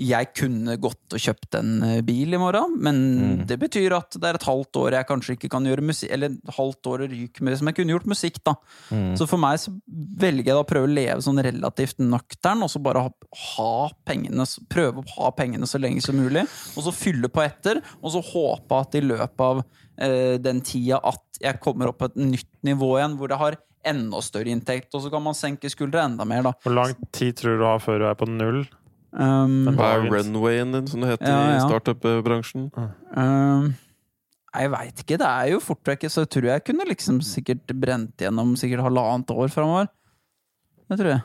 jeg 0.00 0.30
kunne 0.34 0.74
gått 0.82 1.14
og 1.14 1.22
kjøpt 1.22 1.56
en 1.58 1.72
eh, 1.86 2.00
bil 2.06 2.34
i 2.34 2.40
morgen, 2.40 2.76
men 2.82 3.44
det 3.48 3.58
betyr 3.62 3.94
at 3.96 4.16
det 4.18 4.30
er 4.30 4.38
et 4.38 4.46
halvt 4.48 4.80
år 4.80 4.96
jeg 4.98 5.08
kanskje 5.08 5.36
ikke 5.36 5.50
kan 5.52 5.66
gjøre 5.68 5.84
musikk 5.86 6.12
Eller 6.14 6.32
et 6.34 6.54
halvt 6.56 6.90
år 6.90 7.04
ryk 7.12 7.40
med 7.44 7.58
som 7.60 7.70
jeg 7.70 7.78
kunne 7.78 7.94
gjort 7.94 8.08
musikk, 8.10 8.40
da. 8.46 8.56
Så 9.18 9.28
for 9.30 9.40
meg 9.40 9.60
så 9.62 9.72
velger 9.90 10.50
jeg 10.50 10.56
da 10.56 10.62
å 10.62 10.68
prøve 10.68 10.88
å 10.88 10.94
leve 10.94 11.20
sånn 11.24 11.42
relativt 11.44 12.02
nøktern, 12.02 12.64
og 12.66 12.72
så 12.72 12.82
bare 12.82 13.04
ha, 13.06 13.12
ha 13.54 13.74
pengene 14.06 14.46
Prøve 14.70 15.02
å 15.02 15.06
ha 15.18 15.30
pengene 15.36 15.68
så 15.68 15.80
lenge 15.80 16.02
som 16.04 16.18
mulig, 16.18 16.44
og 16.74 16.86
så 16.86 16.94
fylle 16.94 17.30
på 17.32 17.42
etter, 17.44 17.80
og 18.00 18.14
så 18.14 18.22
håpe 18.24 18.80
at 18.80 18.98
i 18.98 19.04
løpet 19.04 19.44
av 19.46 19.62
eh, 19.62 20.34
den 20.42 20.62
tida 20.66 21.00
at 21.04 21.40
jeg 21.42 21.60
kommer 21.62 21.90
opp 21.90 22.00
på 22.02 22.10
et 22.10 22.18
nytt 22.20 22.50
nivå 22.66 22.94
igjen, 22.98 23.16
hvor 23.20 23.30
det 23.30 23.40
har 23.40 23.58
enda 23.84 24.20
større 24.24 24.52
inntekt, 24.52 24.94
og 24.96 25.04
så 25.04 25.12
kan 25.12 25.22
man 25.24 25.36
senke 25.36 25.70
skuldra 25.72 26.06
enda 26.08 26.26
mer, 26.28 26.46
da. 26.46 26.54
Hvor 26.64 26.76
lang 26.76 26.94
tid 27.14 27.36
tror 27.38 27.56
du 27.56 27.64
du 27.64 27.68
har 27.68 27.82
før 27.84 28.00
du 28.00 28.08
er 28.08 28.18
på 28.18 28.28
null? 28.30 28.64
Um, 29.14 29.68
Hva 29.76 29.92
er 29.94 30.08
runwayen 30.10 30.72
din, 30.74 30.86
som 30.90 31.02
det 31.04 31.12
heter 31.12 31.30
Ja, 31.30 31.42
i 31.52 31.58
ja. 31.58 31.66
startup-bransjen? 31.68 32.64
Um, 33.14 33.68
jeg 34.54 34.70
veit 34.72 35.02
ikke. 35.04 35.18
Det 35.20 35.28
er 35.28 35.52
jo 35.52 35.60
fort 35.62 35.86
vekk, 35.86 36.08
så 36.10 36.24
jeg 36.24 36.32
tror 36.34 36.48
jeg 36.50 36.64
kunne 36.66 36.86
liksom 36.88 37.20
sikkert 37.26 37.70
brent 37.78 38.24
gjennom 38.24 38.56
sikkert 38.58 38.82
halvannet 38.86 39.30
år 39.30 39.52
framover. 39.54 39.86
Det 40.90 40.98
tror 40.98 41.12
jeg. 41.14 41.22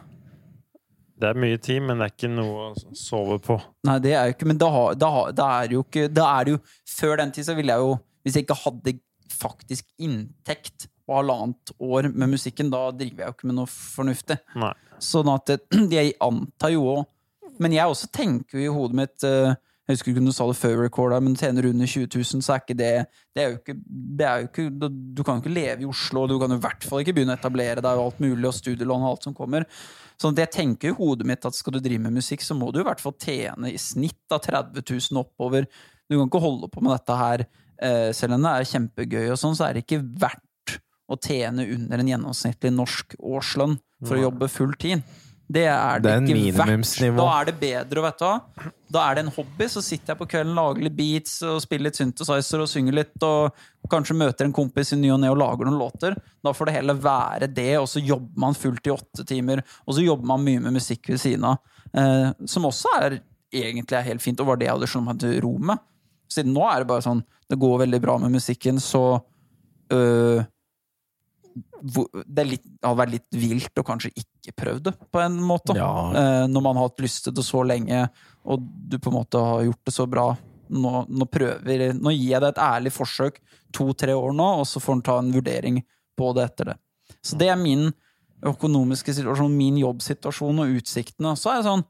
Det 1.19 1.27
er 1.27 1.39
mye 1.41 1.58
tid, 1.60 1.81
men 1.84 2.00
det 2.00 2.05
er 2.08 2.13
ikke 2.13 2.31
noe 2.31 2.69
å 2.69 2.93
sove 2.96 3.39
på. 3.43 3.58
Nei, 3.89 3.98
det 4.05 4.13
er 4.15 4.29
jo 4.29 4.36
ikke 4.38 4.48
Men 4.48 4.62
da, 4.62 4.69
da, 4.96 5.10
da 5.36 5.48
er 5.58 5.67
det 5.67 5.75
jo 5.75 5.81
ikke 5.84 6.05
Da 6.15 6.27
er 6.38 6.48
det 6.48 6.53
jo 6.53 6.60
Før 6.88 7.17
den 7.19 7.34
tid 7.36 7.43
så 7.43 7.55
ville 7.58 7.75
jeg 7.75 7.84
jo 7.84 7.98
Hvis 8.24 8.38
jeg 8.38 8.46
ikke 8.46 8.58
hadde 8.62 8.93
faktisk 9.36 9.89
inntekt 10.00 10.88
på 11.03 11.17
halvannet 11.17 11.74
år 11.75 12.08
med 12.13 12.31
musikken, 12.38 12.72
da 12.72 12.86
driver 12.96 13.25
jeg 13.25 13.34
jo 13.34 13.36
ikke 13.36 13.50
med 13.50 13.58
noe 13.58 13.69
fornuftig. 13.72 14.36
Nei. 14.62 14.72
Sånn 15.01 15.29
at 15.34 15.51
jeg 15.98 16.15
antar 16.24 16.74
jo 16.74 16.84
òg 16.91 17.03
Men 17.59 17.75
jeg 17.75 17.91
også 17.91 18.09
tenker 18.15 18.59
jo 18.59 18.63
i 18.63 18.73
hodet 18.73 18.97
mitt 19.01 19.25
eh, 19.27 19.55
Jeg 19.89 19.97
husker 19.97 20.11
ikke 20.11 20.21
om 20.21 20.29
du 20.29 20.35
sa 20.35 20.45
det 20.47 20.57
før 20.59 20.75
recorda, 20.83 21.19
men 21.23 21.37
tjener 21.39 21.65
du 21.65 21.71
under 21.71 21.89
20 21.89 22.07
000, 22.13 22.43
så 22.45 22.55
er 22.55 22.63
ikke 22.63 22.77
det 22.79 22.91
Det 23.35 23.43
er 23.43 23.47
jo 23.49 23.57
ikke, 23.57 23.75
det 24.19 24.27
er 24.27 24.43
jo 24.43 24.49
ikke 24.49 24.89
Du 25.17 25.23
kan 25.23 25.37
jo 25.39 25.43
ikke 25.43 25.55
leve 25.55 25.85
i 25.85 25.89
Oslo, 25.89 26.23
og 26.23 26.31
du 26.31 26.37
kan 26.41 26.53
jo 26.53 26.59
i 26.59 26.65
hvert 26.65 26.87
fall 26.87 27.03
ikke 27.03 27.15
begynne 27.17 27.35
å 27.35 27.39
etablere 27.39 27.83
deg 27.85 28.01
og 28.01 28.09
alt 28.09 28.21
mulig, 28.23 28.45
og 28.47 28.57
studielån 28.57 29.05
og 29.05 29.13
alt 29.13 29.29
som 29.29 29.37
kommer. 29.37 29.67
Sånn 30.19 30.35
at 30.35 30.43
jeg 30.45 30.55
tenker 30.57 30.91
i 30.91 30.97
hodet 30.97 31.27
mitt 31.27 31.47
at 31.47 31.55
skal 31.55 31.77
du 31.77 31.79
drive 31.83 32.03
med 32.03 32.19
musikk, 32.19 32.43
så 32.43 32.57
må 32.57 32.73
du 32.75 32.81
i 32.81 32.87
hvert 32.87 33.01
fall 33.03 33.15
tjene 33.19 33.71
i 33.71 33.79
snitt 33.79 34.35
av 34.35 34.43
30 34.43 34.83
000 34.83 35.21
oppover. 35.21 35.67
Du 36.09 36.17
kan 36.17 36.27
ikke 36.27 36.43
holde 36.43 36.69
på 36.71 36.83
med 36.83 36.95
dette 36.97 37.15
her 37.15 37.45
eh, 37.45 38.09
selv 38.15 38.35
om 38.35 38.45
det 38.45 38.51
er 38.51 38.69
kjempegøy, 38.73 39.25
og 39.31 39.39
sånn, 39.39 39.55
så 39.57 39.67
er 39.67 39.77
det 39.77 39.85
ikke 39.85 40.03
verdt 40.19 40.75
å 41.09 41.17
tjene 41.17 41.65
under 41.73 42.01
en 42.01 42.11
gjennomsnittlig 42.11 42.71
norsk 42.75 43.15
årslønn 43.17 43.79
for 44.05 44.17
å 44.17 44.27
jobbe 44.27 44.49
full 44.51 44.75
tid. 44.79 45.01
Det 45.49 45.63
er 45.65 45.97
det, 46.03 46.03
Det 46.03 46.11
er 46.13 46.19
ikke 46.21 46.57
verdt. 46.59 46.69
Da 47.17 47.29
er 47.39 47.45
det 47.49 47.53
bedre, 47.59 48.01
vet 48.05 48.19
du. 48.21 48.67
Da 48.93 49.05
er 49.09 49.15
det 49.17 49.23
en 49.23 49.31
hobby. 49.33 49.65
Så 49.73 49.81
sitter 49.81 50.13
jeg 50.13 50.19
på 50.19 50.27
kvelden, 50.29 50.53
lager 50.57 50.85
litt 50.85 50.95
beats 50.97 51.39
og 51.41 51.57
spiller 51.63 51.87
litt 51.89 51.97
synthesizer 51.97 52.61
og 52.61 52.69
synger 52.69 52.93
litt, 52.99 53.15
og 53.25 53.89
kanskje 53.89 54.17
møter 54.19 54.45
en 54.45 54.53
kompis 54.53 54.93
i 54.93 54.99
ny 55.01 55.09
og 55.15 55.17
ne 55.23 55.31
og 55.33 55.39
lager 55.41 55.65
noen 55.65 55.79
låter. 55.81 56.17
Da 56.45 56.53
får 56.53 56.69
det 56.69 56.75
heller 56.77 57.01
være 57.01 57.49
det, 57.49 57.71
og 57.81 57.87
så 57.89 58.03
jobber 58.03 58.45
man 58.45 58.53
fullt 58.53 58.85
i 58.85 58.93
åtte 58.93 59.25
timer, 59.25 59.63
og 59.87 59.97
så 59.97 60.05
jobber 60.05 60.29
man 60.35 60.45
mye 60.45 60.61
med 60.67 60.77
musikk 60.77 61.09
ved 61.09 61.17
siden 61.25 61.49
av. 61.49 61.57
Eh, 61.97 62.29
som 62.45 62.69
også 62.69 62.93
er 62.99 63.17
egentlig 63.49 63.97
er 63.97 64.05
helt 64.05 64.21
fint, 64.21 64.39
og 64.39 64.51
var 64.51 64.61
det 64.61 64.69
jeg 64.69 64.77
hadde 64.77 64.91
slått 64.93 65.07
meg 65.09 65.19
til 65.25 65.39
ro 65.41 65.55
med. 65.57 65.81
Siden 66.29 66.53
nå 66.53 66.61
er 66.69 66.83
det 66.83 66.91
bare 66.91 67.01
sånn 67.01 67.23
Det 67.49 67.57
går 67.57 67.79
veldig 67.81 67.99
bra 68.03 68.19
med 68.21 68.35
musikken, 68.37 68.77
så 68.77 69.01
øh, 69.89 70.43
det, 72.25 72.45
litt, 72.47 72.65
hadde 72.83 72.99
vært 72.99 73.13
litt 73.13 73.37
vilt 73.39 73.79
å 73.81 73.85
kanskje 73.87 74.11
ikke 74.17 74.55
prøve 74.57 74.83
det, 74.89 74.93
på 75.11 75.21
en 75.23 75.37
måte. 75.43 75.75
Ja. 75.77 75.89
Eh, 76.15 76.45
når 76.51 76.65
man 76.65 76.79
har 76.79 76.89
hatt 76.89 77.03
lyst 77.03 77.25
til 77.25 77.35
det 77.35 77.45
så 77.47 77.63
lenge, 77.67 78.05
og 78.49 78.63
du 78.63 78.97
på 78.99 79.11
en 79.11 79.19
måte 79.19 79.41
har 79.43 79.63
gjort 79.67 79.89
det 79.89 79.95
så 79.95 80.07
bra. 80.09 80.27
Nå, 80.69 80.91
nå 81.09 81.25
prøver 81.25 81.95
Nå 81.97 82.11
gir 82.13 82.35
jeg 82.35 82.43
det 82.43 82.51
et 82.51 82.61
ærlig 82.61 82.91
forsøk 82.93 83.39
to-tre 83.73 84.13
år 84.13 84.35
nå, 84.37 84.49
og 84.61 84.67
så 84.69 84.81
får 84.83 84.99
en 84.99 85.05
ta 85.07 85.17
en 85.21 85.31
vurdering 85.33 85.79
på 86.19 86.29
det 86.37 86.45
etter 86.51 86.71
det. 86.71 86.77
Så 87.25 87.39
det 87.39 87.49
er 87.49 87.59
min 87.59 87.89
økonomiske 88.45 89.13
situasjon, 89.17 89.55
min 89.55 89.79
jobbsituasjon 89.81 90.61
og 90.63 90.77
utsiktene. 90.79 91.33
Så 91.37 91.51
er 91.51 91.59
jeg 91.59 91.67
sånn 91.67 91.85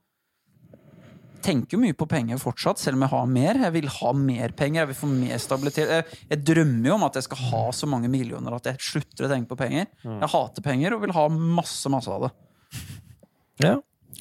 tenker 1.46 1.78
jo 1.78 1.82
mye 1.84 1.98
på 1.98 2.08
penger 2.10 2.40
fortsatt, 2.42 2.82
selv 2.82 3.00
om 3.00 3.06
jeg 3.06 3.14
har 3.14 3.28
mer. 3.32 3.60
Jeg 3.66 3.76
vil 3.76 3.90
ha 3.96 4.14
mer 4.18 4.56
penger, 4.58 4.82
jeg 4.84 4.92
vil 4.92 5.00
få 5.02 5.12
mer 5.12 5.42
stabilitet. 5.44 5.92
Jeg, 5.98 6.22
jeg 6.32 6.46
drømmer 6.52 6.92
jo 6.92 6.96
om 6.96 7.06
at 7.10 7.20
jeg 7.20 7.28
skal 7.28 7.44
ha 7.50 7.66
så 7.76 7.90
mange 7.90 8.12
millioner 8.12 8.56
at 8.58 8.72
jeg 8.72 8.90
slutter 8.92 9.28
å 9.28 9.32
tenke 9.32 9.52
på 9.52 9.60
penger. 9.60 9.90
Jeg 10.06 10.34
hater 10.36 10.66
penger 10.66 10.96
og 10.96 11.06
vil 11.06 11.16
ha 11.18 11.28
masse, 11.34 11.92
masse 11.92 12.12
av 12.16 12.28
det. 12.28 12.34
Ja. 13.60 13.74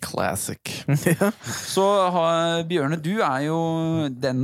Classic. 0.03 0.85
Så 1.75 1.85
har, 2.11 2.63
Bjørne, 2.69 2.99
du 3.03 3.21
er 3.23 3.45
jo 3.47 3.59
den, 4.11 4.43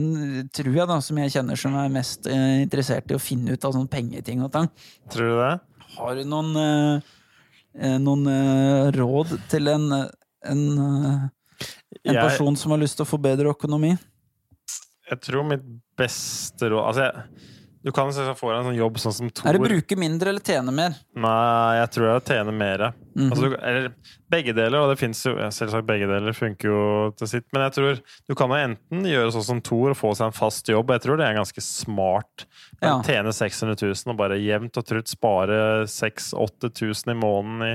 tror 0.54 0.71
jeg, 0.71 0.87
da, 0.90 0.99
som 1.02 1.19
jeg 1.21 1.35
kjenner 1.35 1.59
som 1.59 1.76
er 1.78 1.93
mest 1.95 2.28
eh, 2.31 2.62
interessert 2.64 3.11
i 3.11 3.16
å 3.16 3.23
finne 3.23 3.54
ut 3.54 3.66
av 3.66 3.75
sånne 3.76 3.90
pengeting 3.90 4.43
og 4.47 4.52
tang. 4.54 4.71
Tror 5.12 5.31
du 5.31 5.40
det? 5.40 5.52
Har 5.95 6.19
du 6.19 6.25
noen, 6.26 6.50
eh, 6.59 7.12
eh, 7.78 7.97
noen 8.02 8.26
eh, 8.31 8.90
råd 8.97 9.37
til 9.52 9.71
en, 9.75 9.88
en, 10.50 10.64
eh, 10.87 11.25
en 12.04 12.14
Jeg, 12.14 12.23
person 12.23 12.56
som 12.56 12.75
har 12.75 12.83
lyst 12.83 12.99
til 12.99 13.06
å 13.06 13.09
få 13.09 13.21
bedre 13.23 13.52
økonomi? 13.54 13.94
jeg 15.04 15.21
tror 15.21 15.44
mitt 15.44 15.64
beste 16.00 16.71
råd 16.73 16.87
Altså, 16.88 17.09
jeg, 17.11 17.50
du 17.85 17.90
kan 17.92 18.12
se 18.16 18.25
for 18.38 18.54
deg 18.54 18.62
en 18.62 18.71
sånn 18.71 18.78
jobb 18.78 19.00
sånn 19.02 19.12
som 19.12 19.28
Tor. 19.28 19.50
Er 19.50 19.59
det 19.59 19.66
bruke 19.66 19.97
mindre 20.00 20.33
eller 20.33 20.40
tjene 20.44 20.73
mer? 20.73 20.94
Nei, 21.21 21.75
jeg 21.83 21.90
tror 21.92 22.06
jeg 22.09 22.25
tjener 22.30 22.56
mer. 22.56 22.85
Mhm. 23.14 23.30
altså, 23.33 23.50
eller 23.62 23.90
begge 24.30 24.54
deler, 24.56 24.80
og 24.83 24.90
det 24.90 24.99
fins 24.99 25.21
jo 25.26 25.35
Selvsagt, 25.54 25.87
begge 25.87 26.09
deler 26.11 26.35
funker 26.35 26.68
jo 26.68 26.80
til 27.18 27.30
sitt. 27.30 27.47
Men 27.52 27.66
jeg 27.68 27.75
tror 27.76 28.00
du 28.28 28.35
kan 28.35 28.50
jo 28.50 28.59
enten 28.59 29.04
gjøre 29.06 29.35
sånn 29.35 29.47
som 29.47 29.61
Thor 29.64 29.92
og 29.92 29.99
få 29.99 30.14
seg 30.18 30.30
en 30.30 30.37
fast 30.37 30.68
jobb. 30.68 30.90
Jeg 30.90 31.04
tror 31.04 31.21
det 31.21 31.28
er 31.28 31.38
ganske 31.38 31.62
smart. 31.62 32.47
Ja. 32.83 32.97
Tjene 33.06 33.33
600 33.35 33.78
000 33.78 34.14
og 34.14 34.18
bare 34.18 34.40
jevnt 34.42 34.80
og 34.80 34.88
trutt 34.88 35.12
spare 35.12 35.87
6000-8000 35.87 37.14
i 37.14 37.18
måneden 37.18 37.62
i 37.68 37.75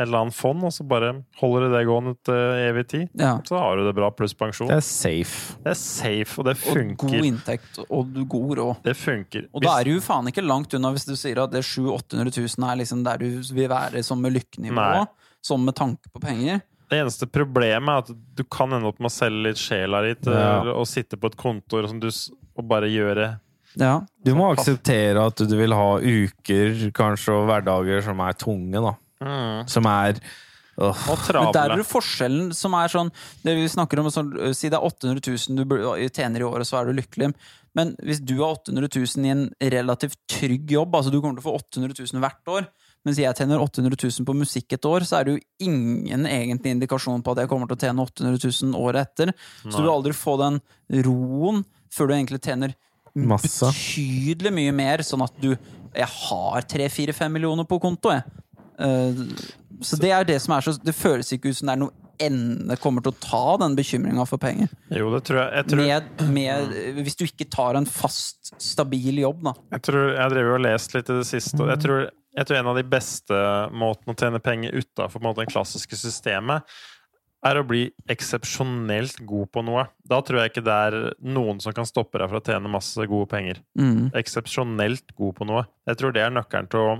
et 0.00 0.06
eller 0.06 0.22
annet 0.24 0.36
fond, 0.36 0.62
og 0.64 0.72
så 0.72 0.84
bare 0.88 1.10
holder 1.40 1.66
du 1.66 1.74
det 1.74 1.80
gående 1.88 2.14
til 2.24 2.38
evig 2.64 2.84
tid. 2.88 3.08
Ja. 3.20 3.34
Så 3.44 3.58
har 3.60 3.76
du 3.76 3.84
det 3.84 3.92
bra, 3.98 4.08
pluss 4.16 4.32
pensjon. 4.38 4.70
Det 4.70 4.78
er 4.78 4.86
safe. 4.86 5.58
Det 5.60 5.74
er 5.74 5.78
safe, 5.80 6.38
og 6.40 6.46
det 6.48 6.54
Og 6.70 6.94
god 7.04 7.26
inntekt 7.28 7.80
og 7.84 8.14
god 8.30 8.54
råd. 8.60 8.80
Det 8.86 8.96
funker. 8.96 9.48
Og 9.52 9.64
da 9.64 9.74
er 9.80 9.90
du 9.90 9.92
jo 9.98 10.04
faen 10.04 10.30
ikke 10.30 10.44
langt 10.46 10.72
unna 10.78 10.92
hvis 10.94 11.04
du 11.08 11.12
sier 11.20 11.42
at 11.44 11.52
det 11.52 11.64
700 11.66 12.00
000-800 12.00 12.56
000 12.56 12.70
er 12.70 12.80
liksom 12.80 13.04
der 13.04 13.20
du 13.20 13.28
vil 13.52 13.68
være 13.68 14.02
som 14.06 14.22
med 14.22 14.38
lykkenivå. 14.38 14.79
Nei. 14.80 15.04
Sånn 15.44 15.62
med 15.64 15.76
tanke 15.78 16.10
på 16.12 16.20
penger. 16.20 16.60
Det 16.90 16.98
eneste 16.98 17.28
problemet 17.30 17.88
er 17.88 18.02
at 18.02 18.10
du 18.36 18.42
kan 18.50 18.72
ende 18.74 18.88
opp 18.90 18.98
med 19.00 19.12
å 19.12 19.14
selge 19.14 19.44
litt 19.46 19.60
sjela 19.62 20.02
di 20.02 20.14
Ja. 20.26 20.60
og 20.74 20.86
sitte 20.90 21.16
på 21.16 21.30
et 21.30 21.36
kontor 21.38 21.86
som 21.88 22.00
du, 22.02 22.08
og 22.08 22.66
bare 22.68 22.90
gjøre 22.90 23.38
Ja. 23.78 24.00
Du 24.24 24.34
må 24.34 24.50
akseptere 24.50 25.24
at 25.24 25.36
du 25.36 25.56
vil 25.56 25.72
ha 25.72 25.98
uker 26.02 26.90
kanskje 26.90 27.30
og 27.36 27.46
hverdager 27.46 28.02
som 28.02 28.18
er 28.20 28.32
tunge, 28.34 28.82
da. 28.82 29.64
Som 29.70 29.86
er 29.86 30.18
øh. 30.80 30.96
Og 31.12 31.18
Men 31.34 31.52
der 31.52 31.70
er 31.70 31.76
det 31.76 31.86
forskjellen 31.86 32.54
som 32.56 32.72
er 32.74 32.88
sånn 32.88 33.10
Det 33.44 33.54
vi 33.54 33.66
snakker 33.68 34.00
om 34.00 34.06
sånn, 34.08 34.32
øh, 34.32 34.54
Si 34.56 34.70
det 34.70 34.78
er 34.78 34.86
800 34.86 35.20
000 35.20 35.68
du 35.68 36.08
tjener 36.08 36.40
i 36.40 36.48
året, 36.48 36.66
så 36.66 36.80
er 36.80 36.86
du 36.86 36.96
lykkelig. 37.00 37.34
Men 37.76 37.94
hvis 38.02 38.24
du 38.24 38.38
har 38.40 38.56
800 38.56 38.88
000 38.88 39.26
i 39.26 39.30
en 39.30 39.50
relativt 39.60 40.16
trygg 40.26 40.70
jobb, 40.70 40.94
altså 40.94 41.12
du 41.12 41.20
kommer 41.20 41.38
til 41.38 41.44
å 41.44 41.50
få 41.52 41.58
800 41.60 41.94
000 42.12 42.20
hvert 42.24 42.48
år, 42.48 42.66
mens 43.06 43.20
jeg 43.20 43.36
tjener 43.38 43.62
800 43.62 43.96
000 43.96 44.26
på 44.28 44.36
musikk 44.36 44.74
et 44.76 44.86
år, 44.88 45.06
så 45.08 45.20
er 45.20 45.26
det 45.26 45.36
jo 45.36 45.68
ingen 45.70 46.26
egentlig 46.28 46.74
indikasjon 46.76 47.22
på 47.24 47.32
at 47.32 47.42
jeg 47.42 47.50
kommer 47.52 47.70
til 47.70 47.78
å 47.78 47.84
tjene 47.86 48.04
800 48.04 48.42
000 48.44 48.76
året 48.76 49.08
etter. 49.08 49.32
Så 49.64 49.72
du 49.78 49.82
vil 49.84 49.94
aldri 49.94 50.12
få 50.16 50.36
den 50.40 50.60
roen 51.06 51.62
før 51.90 52.10
du 52.10 52.16
egentlig 52.18 52.42
tjener 52.44 52.76
Masse. 53.14 53.66
betydelig 53.66 54.52
mye 54.54 54.74
mer, 54.76 55.02
sånn 55.02 55.24
at 55.24 55.34
du 55.42 55.54
Jeg 55.90 56.06
har 56.06 56.62
3-4-5 56.70 57.32
millioner 57.34 57.66
på 57.66 57.80
konto, 57.82 58.12
jeg. 58.14 58.22
Uh, 58.78 59.24
så 59.82 59.96
det 60.00 60.12
er 60.14 60.28
det 60.28 60.36
som 60.40 60.54
er 60.54 60.64
så 60.64 60.72
Det 60.80 60.94
føles 60.96 61.32
ikke 61.34 61.50
ut 61.50 61.58
som 61.58 61.68
det 61.68 61.74
er 61.74 61.80
noe 61.82 61.96
ende 62.20 62.76
kommer 62.80 63.04
til 63.04 63.14
å 63.14 63.20
ta 63.22 63.56
den 63.62 63.74
bekymringa 63.78 64.26
for 64.28 64.40
penger. 64.40 64.68
Jo, 64.92 65.08
det 65.14 65.22
tror 65.24 65.38
jeg. 65.40 65.52
Jeg 65.56 65.68
tror, 65.70 65.80
Med, 65.80 66.24
med, 66.36 66.74
hvis 67.00 67.16
du 67.16 67.24
ikke 67.24 67.46
tar 67.48 67.78
en 67.78 67.88
fast, 67.88 68.52
stabil 68.60 69.22
jobb, 69.22 69.40
da. 69.46 69.54
jeg, 69.72 69.84
tror, 69.88 70.10
jeg 70.18 70.34
drev 70.34 70.50
jo 70.50 70.56
og 70.58 70.64
lest 70.66 70.96
litt 70.96 71.08
i 71.08 71.16
det 71.16 71.28
siste, 71.30 71.56
og 71.62 71.70
jeg 71.72 71.82
tror, 71.86 72.02
jeg 72.36 72.46
tror 72.46 72.60
en 72.60 72.70
av 72.70 72.78
de 72.78 72.86
beste 72.86 73.42
måtene 73.74 74.14
å 74.14 74.18
tjene 74.18 74.40
penger 74.42 74.76
utafor 74.78 75.24
det 75.36 75.48
klassiske 75.50 75.98
systemet, 75.98 76.62
er 77.40 77.56
å 77.56 77.64
bli 77.64 77.86
eksepsjonelt 78.12 79.22
god 79.28 79.48
på 79.54 79.62
noe. 79.64 79.86
Da 80.04 80.18
tror 80.24 80.42
jeg 80.42 80.52
ikke 80.52 80.64
det 80.66 80.74
er 80.90 80.96
noen 81.24 81.60
som 81.64 81.72
kan 81.76 81.88
stoppe 81.88 82.20
deg 82.20 82.28
fra 82.28 82.40
å 82.40 82.44
tjene 82.44 82.68
masse 82.72 83.06
gode 83.08 83.30
penger. 83.32 83.62
Mm. 83.80 84.10
Eksepsjonelt 84.20 85.14
god 85.16 85.38
på 85.38 85.48
noe. 85.48 85.62
Jeg 85.88 86.00
tror 86.00 86.12
det 86.16 86.24
er 86.26 86.34
nøkkelen 86.36 86.68
til 86.72 86.84
å 86.84 86.98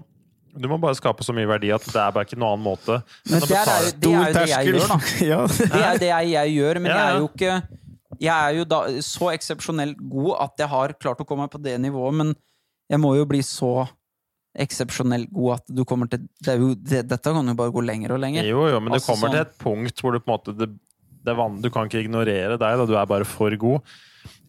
Du 0.50 0.66
må 0.66 0.80
bare 0.82 0.96
skape 0.98 1.22
så 1.22 1.30
mye 1.30 1.46
verdi 1.46 1.68
at 1.70 1.84
det 1.86 1.94
er 2.00 2.10
bare 2.10 2.26
ikke 2.26 2.34
noen 2.40 2.56
annen 2.56 2.64
måte. 2.64 2.96
Men 3.30 3.38
det 3.44 3.52
er, 3.54 3.68
betale- 3.68 3.92
det 4.02 4.08
er 4.10 4.16
jo 4.16 4.32
det 4.34 4.46
jeg 4.50 4.72
gjør, 4.72 4.88
da. 4.90 4.96
ja. 5.32 5.36
Det 5.46 5.82
er 5.90 6.00
det 6.02 6.08
jeg, 6.08 6.30
jeg 6.32 6.54
gjør, 6.56 6.80
men 6.80 6.90
Ja, 6.90 6.96
jeg 6.96 7.04
er 7.12 7.20
jo 7.20 7.28
ikke 7.28 7.52
Jeg 8.24 8.34
er 8.34 8.56
jo 8.56 8.64
da 8.72 8.80
så 9.06 9.28
eksepsjonelt 9.30 10.00
god 10.10 10.32
at 10.48 10.64
jeg 10.64 10.72
har 10.72 10.94
klart 10.98 11.22
å 11.22 11.26
komme 11.28 11.46
meg 11.46 11.52
på 11.54 11.60
det 11.62 11.76
nivået, 11.78 12.16
men 12.18 12.32
jeg 12.90 12.98
må 12.98 13.12
jo 13.14 13.28
bli 13.30 13.44
så 13.46 13.70
eksepsjonelt 14.58 15.30
god 15.30 15.60
at 15.60 15.66
du 15.70 15.84
kommer 15.86 16.08
til 16.10 16.24
det 16.42 16.56
jo, 16.58 16.72
det, 16.74 17.04
Dette 17.10 17.32
kan 17.34 17.46
jo 17.52 17.54
bare 17.58 17.70
gå 17.74 17.82
lenger 17.86 18.16
og 18.16 18.22
lenger. 18.22 18.46
Jo, 18.48 18.64
jo, 18.66 18.80
men 18.82 18.96
Altså, 18.96 19.12
du 19.12 19.12
kommer 19.14 19.34
til 19.36 19.44
et 19.44 19.58
punkt 19.62 20.02
hvor 20.02 20.16
du 20.16 20.18
på 20.18 20.26
en 20.30 20.34
måte 20.38 20.54
det, 20.58 20.70
det 21.20 21.30
er 21.30 21.38
van, 21.38 21.60
Du 21.62 21.70
kan 21.70 21.86
ikke 21.86 22.02
ignorere 22.02 22.56
deg, 22.56 22.80
da. 22.80 22.86
Du 22.88 22.96
er 22.98 23.06
bare 23.06 23.28
for 23.28 23.54
god. 23.60 23.80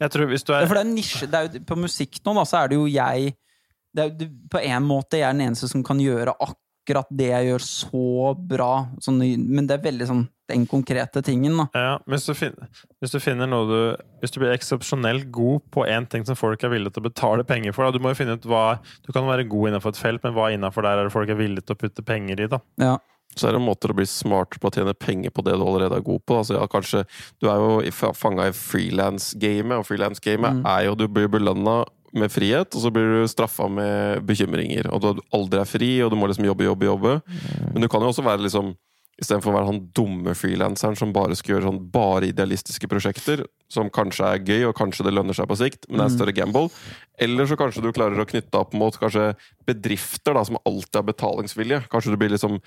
Jeg 0.02 0.12
tror 0.12 0.26
hvis 0.32 0.44
du 0.44 0.54
Ja, 0.54 0.64
er 0.64 0.68
for 0.72 0.80
det 0.80 0.86
er 0.86 0.90
nisje. 0.90 1.28
Det 1.30 1.38
er 1.38 1.48
jo, 1.48 1.64
på 1.70 1.78
musikk 1.80 2.18
nå, 2.26 2.34
da, 2.40 2.44
så 2.50 2.64
er 2.64 2.72
det 2.72 2.80
jo 2.82 2.88
jeg 2.92 3.36
det 3.92 4.04
er 4.08 4.30
På 4.52 4.60
en 4.64 4.86
måte 4.88 5.20
jeg 5.20 5.28
er 5.28 5.36
den 5.36 5.50
eneste 5.50 5.68
som 5.70 5.84
kan 5.84 6.00
gjøre 6.00 6.34
akkurat 6.34 6.58
det 6.86 7.28
jeg 7.30 7.46
gjør, 7.48 7.64
så 7.64 8.36
bra. 8.36 8.88
Sånn, 9.00 9.20
men 9.48 9.68
det 9.68 9.78
er 9.80 9.84
veldig 9.92 10.08
sånn 10.08 10.24
den 10.52 10.66
konkrete 10.68 11.22
tingen, 11.24 11.56
da. 11.58 11.68
Ja, 11.74 12.00
hvis 12.12 12.26
du, 12.28 12.34
finner, 12.34 12.68
hvis 13.00 13.12
du 13.14 13.20
finner 13.24 13.48
noe 13.48 13.68
du 13.70 13.98
Hvis 14.20 14.32
du 14.34 14.40
blir 14.42 14.52
eksepsjonelt 14.52 15.30
god 15.32 15.62
på 15.72 15.86
én 15.88 16.08
ting 16.10 16.26
som 16.28 16.36
folk 16.36 16.62
er 16.64 16.70
villige 16.74 16.92
til 16.94 17.02
å 17.06 17.08
betale 17.10 17.46
penger 17.48 17.72
for 17.72 17.86
da, 17.86 17.92
Du 17.96 18.00
må 18.04 18.10
jo 18.12 18.16
finne 18.20 18.36
ut 18.36 18.44
hva 18.44 18.80
Du 19.06 19.14
kan 19.14 19.24
være 19.30 19.48
god 19.48 19.70
innenfor 19.70 19.90
et 19.94 20.02
felt, 20.02 20.24
men 20.26 20.34
hva 20.36 20.50
innenfor 20.52 20.84
der 20.84 20.98
er 21.00 21.04
det 21.08 21.14
folk 21.14 21.30
er 21.30 21.40
villige 21.40 21.64
til 21.66 21.76
å 21.78 21.80
putte 21.80 22.04
penger 22.04 22.42
i, 22.44 22.48
da? 22.52 22.60
Ja. 22.84 22.98
Så 23.34 23.48
er 23.48 23.54
det 23.56 23.62
måter 23.64 23.94
å 23.94 23.96
bli 23.96 24.04
smartere 24.04 24.60
på 24.60 24.68
å 24.68 24.76
tjene 24.76 24.94
penger 24.94 25.32
på 25.32 25.42
det 25.48 25.54
du 25.56 25.64
allerede 25.64 25.96
er 25.96 26.04
god 26.04 26.20
på. 26.28 26.42
Altså, 26.42 26.58
ja, 26.60 26.68
kanskje, 26.68 27.06
du 27.40 27.48
er 27.48 27.56
jo 27.64 27.80
i- 27.80 27.92
fanga 27.96 28.50
i 28.50 28.52
frilans-gamet, 28.52 29.78
og 29.80 29.86
frilans-gamet 29.88 30.52
Mm. 30.60 30.66
er 30.68 30.84
jo 30.90 30.96
du 30.96 31.08
blir 31.08 31.30
belønna 31.32 31.86
med 32.18 32.32
frihet, 32.34 32.70
og 32.76 32.84
så 32.84 32.92
blir 32.94 33.22
du 33.22 33.32
straffa 33.32 33.68
med 33.72 34.24
bekymringer. 34.28 34.90
Og 34.92 35.04
du 35.04 35.26
aldri 35.36 35.62
er 35.62 35.70
fri, 35.70 35.92
og 36.04 36.12
du 36.12 36.18
må 36.20 36.30
liksom 36.30 36.48
jobbe, 36.48 36.68
jobbe, 36.68 36.90
jobbe. 36.90 37.18
Men 37.74 37.86
du 37.86 37.90
kan 37.92 38.04
jo 38.04 38.12
også 38.14 38.26
være 38.26 38.48
liksom 38.48 38.74
Istedenfor 39.22 39.52
å 39.52 39.54
være 39.54 39.68
han 39.68 39.80
dumme 39.94 40.34
frilanseren 40.34 40.96
som 40.98 41.12
bare 41.14 41.36
skal 41.38 41.54
gjøre 41.54 41.68
sånn 41.68 41.82
bare 41.94 42.32
idealistiske 42.32 42.88
prosjekter, 42.90 43.44
som 43.70 43.92
kanskje 43.94 44.26
er 44.26 44.40
gøy, 44.48 44.64
og 44.66 44.74
kanskje 44.80 45.06
det 45.06 45.14
lønner 45.14 45.38
seg 45.38 45.46
på 45.52 45.60
sikt, 45.60 45.86
men 45.86 46.00
det 46.00 46.02
er 46.02 46.10
en 46.10 46.16
større 46.16 46.34
gamble. 46.34 46.72
Eller 47.22 47.46
så 47.46 47.58
kanskje 47.60 47.84
du 47.86 47.92
klarer 47.94 48.18
å 48.18 48.26
knytte 48.26 48.58
opp 48.58 48.74
mot 48.74 48.98
kanskje 48.98 49.28
bedrifter 49.70 50.34
da, 50.34 50.42
som 50.48 50.58
alltid 50.64 50.98
har 50.98 51.06
betalingsvilje. 51.12 51.84
Kanskje 51.92 52.16
du 52.16 52.18
blir 52.18 52.34
liksom 52.34 52.58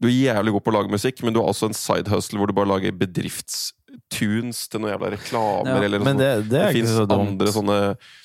du 0.00 0.08
er 0.08 0.16
jævlig 0.16 0.54
god 0.54 0.64
på 0.64 0.72
å 0.72 0.76
lage 0.78 0.94
musikk, 0.94 1.18
men 1.24 1.34
du 1.34 1.42
har 1.42 1.50
også 1.50 1.68
en 1.68 1.76
side 1.76 2.08
hustle 2.08 2.40
hvor 2.40 2.48
du 2.48 2.56
bare 2.56 2.70
lager 2.70 2.94
bedriftstunes 3.90 4.68
til 4.70 4.80
noen 4.80 4.92
jævla 4.94 5.10
reklamer. 5.14 5.70
Ja, 5.70 5.84
eller 5.84 5.98
Men 6.02 6.16
sånn. 6.16 6.20
det, 6.20 6.48
det 6.50 6.62
ikke 6.62 6.76
finnes 6.78 6.96
så 6.96 7.06
andre 7.16 7.52
sånne 7.54 7.78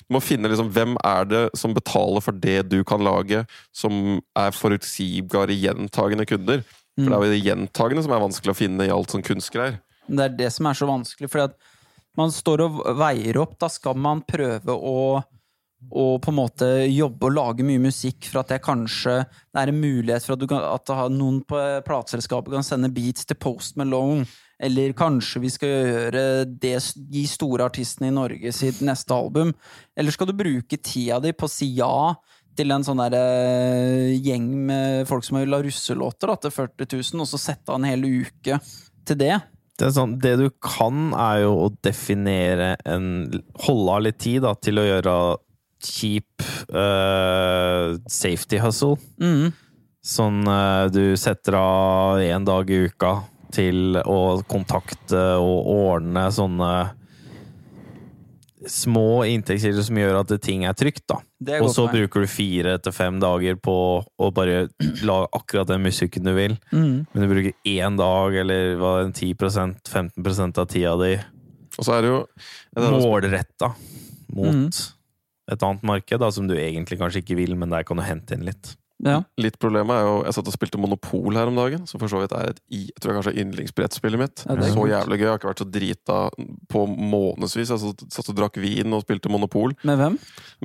Du 0.06 0.14
må 0.14 0.20
finne 0.20 0.48
liksom 0.48 0.70
hvem 0.70 0.96
er 1.02 1.24
det 1.26 1.42
som 1.58 1.74
betaler 1.74 2.20
for 2.22 2.32
det 2.32 2.68
du 2.70 2.82
kan 2.84 3.02
lage, 3.02 3.44
som 3.74 4.20
er 4.36 4.52
forutsigbare, 4.54 5.54
gjentagende 5.54 6.26
kunder. 6.26 6.64
For 6.96 7.10
det 7.10 7.16
er 7.16 7.24
jo 7.24 7.34
det 7.34 7.44
gjentagende 7.44 8.02
som 8.06 8.12
er 8.16 8.24
vanskelig 8.24 8.52
å 8.54 8.56
finne 8.56 8.86
i 8.86 8.92
alt 8.92 9.12
sånn 9.12 9.24
kunstgreier. 9.26 9.80
Det 10.06 10.22
er 10.22 10.36
det 10.38 10.52
som 10.54 10.66
er 10.66 10.76
så 10.78 10.86
vanskelig, 10.88 11.28
fordi 11.28 11.50
at 11.50 11.56
man 12.16 12.30
står 12.32 12.62
og 12.64 12.84
veier 12.96 13.36
opp. 13.42 13.58
Da 13.60 13.68
skal 13.68 13.98
man 13.98 14.22
prøve 14.24 14.72
å 14.72 15.22
og 15.92 16.22
på 16.24 16.32
en 16.32 16.38
måte 16.38 16.66
jobbe 16.88 17.28
og 17.28 17.34
lage 17.36 17.64
mye 17.66 17.78
musikk 17.78 18.24
for 18.30 18.40
at 18.40 18.48
det 18.50 18.62
kanskje 18.64 19.18
Det 19.28 19.60
er 19.60 19.70
en 19.70 19.78
mulighet 19.78 20.24
for 20.24 20.34
at, 20.34 20.40
du 20.40 20.48
kan, 20.48 20.64
at 20.64 21.12
noen 21.12 21.42
på 21.46 21.60
plateselskapet 21.86 22.56
kan 22.56 22.64
sende 22.66 22.90
beats 22.90 23.28
til 23.28 23.36
Post 23.38 23.76
Malone. 23.76 24.24
Eller 24.62 24.94
kanskje 24.96 25.42
vi 25.42 25.50
skal 25.52 25.72
gjøre 25.72 26.22
det, 26.48 26.78
de 26.96 27.24
store 27.28 27.66
artistene 27.68 28.08
i 28.08 28.14
Norge 28.16 28.52
sitt 28.56 28.80
neste 28.84 29.12
album. 29.12 29.52
Eller 29.96 30.14
skal 30.14 30.30
du 30.30 30.36
bruke 30.36 30.78
tida 30.80 31.20
di 31.20 31.34
på 31.36 31.48
å 31.48 31.52
si 31.52 31.74
ja 31.76 32.14
til 32.56 32.72
en 32.72 32.84
sånn 32.86 33.02
der 33.04 33.18
eh, 33.18 34.14
gjeng 34.16 34.48
med 34.68 35.04
folk 35.08 35.26
som 35.26 35.36
vil 35.40 35.52
ha 35.52 35.60
russelåter 35.64 36.32
da, 36.32 36.38
til 36.40 36.54
40 36.54 36.88
000, 36.88 37.20
og 37.20 37.28
så 37.28 37.40
sette 37.40 37.68
av 37.68 37.80
en 37.80 37.88
hel 37.88 38.06
uke 38.06 38.56
til 39.06 39.20
det? 39.20 39.34
Det, 39.76 39.90
sånn, 39.92 40.16
det 40.22 40.38
du 40.40 40.46
kan, 40.64 41.10
er 41.12 41.42
jo 41.44 41.52
å 41.66 41.72
definere 41.84 42.78
en 42.88 43.28
Holde 43.66 43.92
av 43.92 44.06
litt 44.06 44.20
tid 44.24 44.40
da, 44.46 44.54
til 44.56 44.80
å 44.80 44.86
gjøre 44.86 45.16
kjip 45.84 46.46
uh, 46.72 47.92
safety 48.08 48.60
hustle. 48.62 48.96
Mm. 49.20 49.52
Sånn 50.06 50.46
uh, 50.48 50.88
du 50.88 51.12
setter 51.20 51.58
av 51.60 52.22
én 52.24 52.46
dag 52.48 52.70
i 52.72 52.86
uka 52.88 53.18
til 53.54 53.98
å 54.02 54.42
kontakte 54.48 55.20
og 55.40 55.68
ordne 55.72 56.26
sånne 56.34 56.72
små 58.66 59.24
inntektskilder 59.28 59.84
som 59.86 59.98
gjør 60.00 60.18
at 60.20 60.32
ting 60.42 60.64
er 60.66 60.74
trygt, 60.76 61.04
da. 61.10 61.20
Er 61.46 61.62
Og 61.62 61.70
så 61.74 61.86
bruker 61.90 62.24
du 62.24 62.30
fire 62.30 62.76
til 62.82 62.94
fem 62.94 63.18
dager 63.22 63.58
på 63.60 63.76
å 64.02 64.30
bare 64.34 64.66
lage 65.06 65.28
akkurat 65.36 65.68
den 65.70 65.84
musikken 65.84 66.26
du 66.26 66.32
vil. 66.36 66.56
Mm. 66.72 67.06
Men 67.12 67.22
du 67.22 67.28
bruker 67.30 67.54
én 67.68 67.98
dag, 68.00 68.38
eller 68.42 68.76
hva, 68.80 68.92
er 69.04 69.12
10 69.12 69.36
15% 69.36 70.62
av 70.62 70.68
tida 70.72 70.96
di 71.02 71.14
Og 71.76 71.84
så 71.84 71.98
er 71.98 72.02
det 72.02 72.10
jo 72.10 72.20
er 72.76 72.90
også- 72.90 73.04
målretta 73.04 73.74
mot 74.32 74.48
mm. 74.48 74.92
et 75.52 75.62
annet 75.62 75.82
marked, 75.82 76.20
da, 76.20 76.30
som 76.30 76.48
du 76.48 76.54
egentlig 76.56 76.98
kanskje 76.98 77.22
ikke 77.22 77.36
vil, 77.36 77.54
men 77.54 77.70
der 77.70 77.84
kan 77.84 77.96
du 77.96 78.02
hente 78.02 78.34
inn 78.34 78.46
litt. 78.48 78.76
Ja. 79.04 79.18
Litt 79.36 79.58
problemet 79.60 79.92
er 79.92 80.06
jo 80.06 80.12
Jeg 80.24 80.32
satt 80.38 80.46
og 80.48 80.54
spilte 80.54 80.78
Monopol 80.80 81.34
her 81.36 81.50
om 81.50 81.56
dagen, 81.58 81.82
som 81.86 82.00
for 82.00 82.08
så 82.08 82.22
vidt 82.22 82.32
er 82.32 82.54
et 82.54 82.60
i, 82.72 82.86
jeg 82.88 82.96
tror 83.02 83.12
jeg 83.12 83.18
kanskje 83.18 83.32
er 83.34 83.40
yndlingsbrettspillet 83.44 84.18
mitt. 84.22 84.44
Ja, 84.46 84.54
er 84.56 84.70
så 84.72 84.78
godt. 84.80 84.92
jævlig 84.94 85.18
gøy. 85.18 85.24
Jeg 85.26 85.32
har 85.34 85.40
ikke 85.40 85.50
vært 85.50 85.60
så 85.60 85.68
drita 85.70 86.16
på 86.72 86.84
månedsvis. 86.88 87.72
Jeg 87.74 87.82
satt, 87.82 88.04
satt 88.14 88.30
og 88.32 88.38
drakk 88.38 88.56
vin 88.62 88.96
og 88.96 89.02
spilte 89.04 89.28
Monopol 89.32 89.74
Med 89.84 90.00
hvem? 90.00 90.16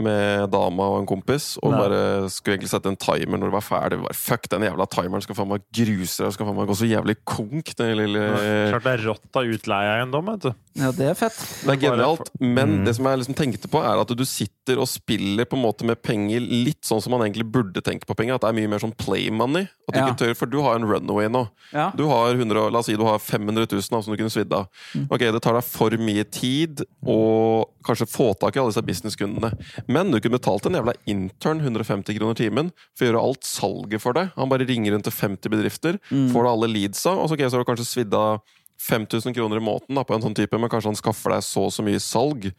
med 0.01 0.47
dama 0.53 0.87
og 0.93 1.01
en 1.01 1.09
kompis, 1.09 1.57
og 1.61 1.73
Nei. 1.73 1.81
bare 1.83 2.29
skulle 2.31 2.55
egentlig 2.55 2.71
sette 2.71 2.87
en 2.87 2.95
timer 2.99 3.37
når 3.41 3.51
det 3.51 3.55
var 3.57 3.65
ferdig. 3.67 3.99
Bare, 4.05 4.15
Fuck 4.21 4.47
den 4.53 4.63
jævla 4.63 4.87
timeren, 4.95 5.21
skal 5.25 5.35
faen 5.35 5.51
meg 5.51 5.65
gruse 5.75 6.23
deg, 6.23 6.33
skal 6.37 6.47
faen 6.47 6.55
meg 6.61 6.71
gå 6.71 6.77
så 6.79 6.87
jævlig 6.87 7.17
konk, 7.27 7.73
den 7.75 7.97
lille 7.99 8.23
Klart 8.71 8.87
det 8.87 8.93
er 8.95 9.05
rått 9.09 9.39
av 9.41 9.51
utleieeiendom, 9.57 10.31
vet 10.31 10.47
du. 10.47 10.51
Ja, 10.79 10.91
det 10.95 11.09
er 11.11 11.17
fett. 11.19 11.35
Det 11.65 11.75
er 11.75 11.81
genialt, 11.83 12.31
men 12.39 12.69
Mm. 12.71 12.85
det 12.85 12.95
som 12.95 13.05
jeg 13.09 13.19
liksom 13.19 13.35
tenkte 13.35 13.67
på, 13.67 13.81
er 13.83 13.99
at 13.99 14.07
du 14.15 14.23
sitter 14.25 14.79
og 14.79 14.87
spiller 14.87 15.43
på 15.49 15.57
en 15.57 15.63
måte 15.65 15.83
med 15.83 15.99
penger 16.01 16.39
litt 16.39 16.83
sånn 16.87 17.01
som 17.03 17.11
man 17.11 17.21
egentlig 17.25 17.43
burde 17.51 17.81
tenke 17.83 18.05
på 18.07 18.15
penger. 18.21 18.37
At 18.37 18.45
det 18.45 18.51
er 18.53 18.57
mye 18.61 18.69
mer 18.75 18.83
sånn 18.83 18.93
play 19.01 19.29
money. 19.33 19.67
At 19.89 19.95
du 19.95 19.99
Ja. 19.99 20.05
ikke 20.07 20.21
tør, 20.21 20.35
For 20.37 20.45
du 20.47 20.59
har 20.61 20.75
en 20.77 20.85
runaway 20.87 21.27
nå. 21.27 21.41
Ja. 21.73 21.89
Du 21.97 22.05
har 22.07 22.33
100, 22.37 22.69
la 22.71 22.79
oss 22.79 22.85
si 22.87 22.95
du 22.95 23.03
har 23.03 23.17
500 23.19 23.65
000 23.67 23.81
da, 23.91 24.01
som 24.01 24.13
du 24.13 24.17
kunne 24.21 24.31
svidd 24.31 24.53
av. 24.53 24.67
Mm. 24.95 25.07
Ok, 25.11 25.19
Det 25.31 25.41
tar 25.41 25.53
deg 25.57 25.63
for 25.67 25.89
mye 25.97 26.23
tid 26.29 26.85
å 27.05 27.65
kanskje 27.83 28.07
få 28.07 28.31
tak 28.39 28.55
i 28.55 28.59
alle 28.61 28.71
disse 28.71 28.85
businesskundene. 28.85 29.51
Men 29.87 30.11
du 30.11 30.19
kunne 30.21 30.37
betalt 30.39 30.65
en 30.69 30.77
jævla 30.77 30.93
intern 31.07 31.59
150 31.65 32.15
kroner 32.17 32.35
timen 32.37 32.71
for 32.95 33.05
å 33.05 33.09
gjøre 33.11 33.23
alt 33.25 33.43
salget 33.43 34.01
for 34.01 34.13
deg. 34.13 34.31
Han 34.37 34.49
bare 34.49 34.67
ringer 34.67 34.93
rundt 34.93 35.03
til 35.09 35.13
50 35.13 35.49
bedrifter, 35.49 35.99
Mm. 36.11 36.29
får 36.31 36.43
du 36.43 36.49
alle 36.49 36.67
leadsa, 36.73 37.11
og 37.17 37.29
så, 37.29 37.33
ok, 37.33 37.39
så 37.49 37.57
har 37.57 37.63
du 37.65 37.71
kanskje 37.71 37.87
svidd 38.05 38.13
av 38.13 38.41
5000 38.81 39.33
kroner 39.35 39.57
i 39.57 39.63
måneden 39.63 39.93
da, 39.95 40.03
på 40.03 40.15
en 40.15 40.21
sånn 40.23 40.33
type, 40.35 40.57
men 40.59 40.69
kanskje 40.69 40.89
han 40.89 40.95
skaffer 40.97 41.29
deg 41.35 41.43
så 41.45 41.65
og 41.67 41.71
så 41.71 41.83
mye 41.85 41.99
salg. 42.01 42.51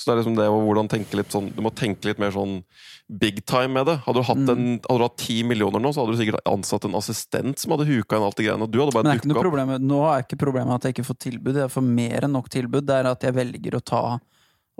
Så 0.00 0.08
det 0.08 0.14
er 0.14 0.20
liksom 0.22 0.36
det 0.38 0.46
å 0.48 0.60
hvordan 0.64 0.88
tenke 0.88 1.18
litt 1.18 1.28
sånn 1.34 1.50
Du 1.52 1.60
må 1.60 1.68
tenke 1.76 2.08
litt 2.08 2.20
mer 2.22 2.30
sånn 2.32 2.62
big 3.10 3.42
time 3.44 3.74
med 3.74 3.86
det. 3.90 3.96
Hadde 4.06 4.22
du 4.22 4.24
hatt, 4.24 4.38
Mm. 4.38 4.50
en, 4.54 4.80
hadde 4.88 4.98
du 5.02 5.04
hatt 5.04 5.16
10 5.18 5.44
millioner 5.44 5.82
nå, 5.82 5.90
så 5.92 6.00
hadde 6.06 6.14
du 6.16 6.20
sikkert 6.22 6.40
ansatt 6.48 6.84
en 6.88 6.94
assistent 6.96 7.58
som 7.58 7.72
hadde 7.74 7.84
huka 7.90 8.16
inn 8.16 8.22
alt 8.24 8.36
det 8.38 8.46
greiene. 8.46 8.62
Og 8.64 8.70
du 8.70 8.78
hadde 8.80 8.94
bare 8.96 9.18
dukka 9.18 9.42
opp. 9.44 9.80
Nå 9.82 9.98
er 10.08 10.22
ikke 10.24 10.38
problemet 10.40 10.72
at 10.78 10.86
jeg 10.88 10.94
ikke 10.94 11.08
får 11.10 11.18
tilbud. 11.26 11.56
Jeg 11.60 11.72
får 11.74 11.82
mer 11.84 12.20
enn 12.28 12.32
nok 12.32 12.48
tilbud. 12.48 12.86
Det 12.86 12.96
er 13.00 13.10
at 13.10 13.20
jeg 13.28 13.34
velger 13.34 13.76
å 13.76 13.82
ta 13.84 14.04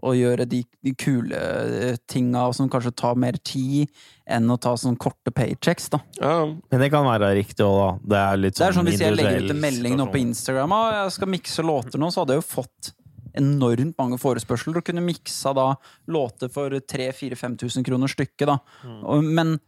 og 0.00 0.14
gjøre 0.16 0.46
de, 0.48 0.62
de 0.86 0.94
kule 0.96 1.36
eh, 1.36 1.96
tinga 2.08 2.46
som 2.56 2.70
kanskje 2.72 2.94
tar 2.96 3.18
mer 3.20 3.36
tid 3.44 3.90
enn 4.30 4.48
å 4.48 4.56
ta 4.56 4.72
sånne 4.78 4.96
korte 4.96 5.28
paychecks. 5.36 5.90
da. 5.92 6.00
Ja, 6.16 6.46
Men 6.70 6.80
det 6.80 6.88
kan 6.94 7.04
være 7.04 7.34
riktig 7.36 7.66
òg, 7.66 7.76
da. 7.76 7.90
Det 8.14 8.16
er 8.22 8.40
litt 8.40 8.54
Det 8.56 8.64
er 8.64 8.72
sånn 8.72 8.86
sånn 8.86 8.88
Hvis 8.94 9.02
jeg 9.04 9.18
legger 9.18 9.44
ut 9.44 9.50
en 9.50 9.60
melding 9.60 9.98
nå 9.98 10.06
på. 10.08 10.22
Instagram 10.22 10.72
og 10.72 10.86
jeg 10.94 11.12
skal 11.18 11.28
mikse 11.28 11.66
låter 11.66 11.98
nå, 12.00 12.08
så 12.08 12.22
hadde 12.24 12.38
jeg 12.38 12.40
jo 12.40 12.48
fått 12.62 12.92
enormt 13.38 13.96
mange 13.98 14.18
forespørsler 14.18 14.76
og 14.80 14.84
kunne 14.86 15.02
miksa 15.04 15.52
da 15.56 15.74
låter 16.08 16.50
for 16.52 16.70
3000-5000 16.70 17.84
kroner 17.86 18.08
stykket. 18.10 18.46
da. 18.50 18.58
Og, 19.04 19.24
men 19.24 19.58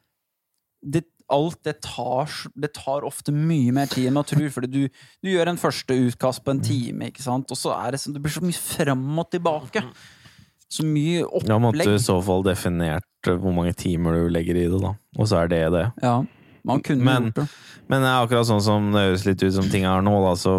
det, 0.82 1.04
alt 1.32 1.60
det 1.64 1.76
tar, 1.86 2.28
det 2.58 2.72
tar 2.74 3.04
ofte 3.08 3.32
mye 3.32 3.72
mer 3.72 3.86
tid 3.86 4.08
enn 4.10 4.16
man 4.18 4.26
tror. 4.28 4.48
Fordi 4.52 4.68
du, 4.72 4.82
du 5.22 5.30
gjør 5.30 5.52
en 5.52 5.60
første 5.62 5.94
utkast 6.08 6.42
på 6.44 6.50
en 6.56 6.60
time, 6.64 7.08
ikke 7.12 7.22
sant? 7.24 7.50
og 7.54 7.56
så 7.60 7.72
er 7.78 7.94
det, 7.94 8.02
sånn- 8.02 8.16
det 8.18 8.22
blir 8.24 8.34
så 8.34 8.42
mye 8.44 8.58
fram 8.58 9.06
og 9.22 9.30
tilbake. 9.32 9.84
Så 10.72 10.84
mye 10.88 11.22
Da 11.46 11.58
måtte 11.60 11.82
du 11.82 11.84
opplegg. 11.84 11.98
i 12.00 12.02
så 12.02 12.14
fall 12.24 12.42
definert 12.46 13.04
eh, 13.28 13.36
hvor 13.36 13.52
mange 13.52 13.74
timer 13.76 14.16
du 14.16 14.30
legger 14.32 14.56
i 14.56 14.68
det, 14.72 14.80
da. 14.80 14.94
Og 15.20 15.28
så 15.28 15.42
er 15.44 15.50
det 15.52 15.62
det. 15.74 15.86
Ja, 16.02 16.22
man 16.64 16.80
kunne 16.82 17.04
Men- 17.04 17.26
gjort 17.30 17.42
det. 17.42 17.48
Men 17.92 18.02
akkurat 18.08 18.46
sånn 18.48 18.62
som 18.64 18.86
det 18.94 19.02
høres 19.04 19.26
litt 19.26 19.42
ut 19.42 19.52
som 19.52 19.66
ting 19.68 19.84
er 19.84 20.00
nå, 20.00 20.14
da, 20.24 20.30
så, 20.38 20.52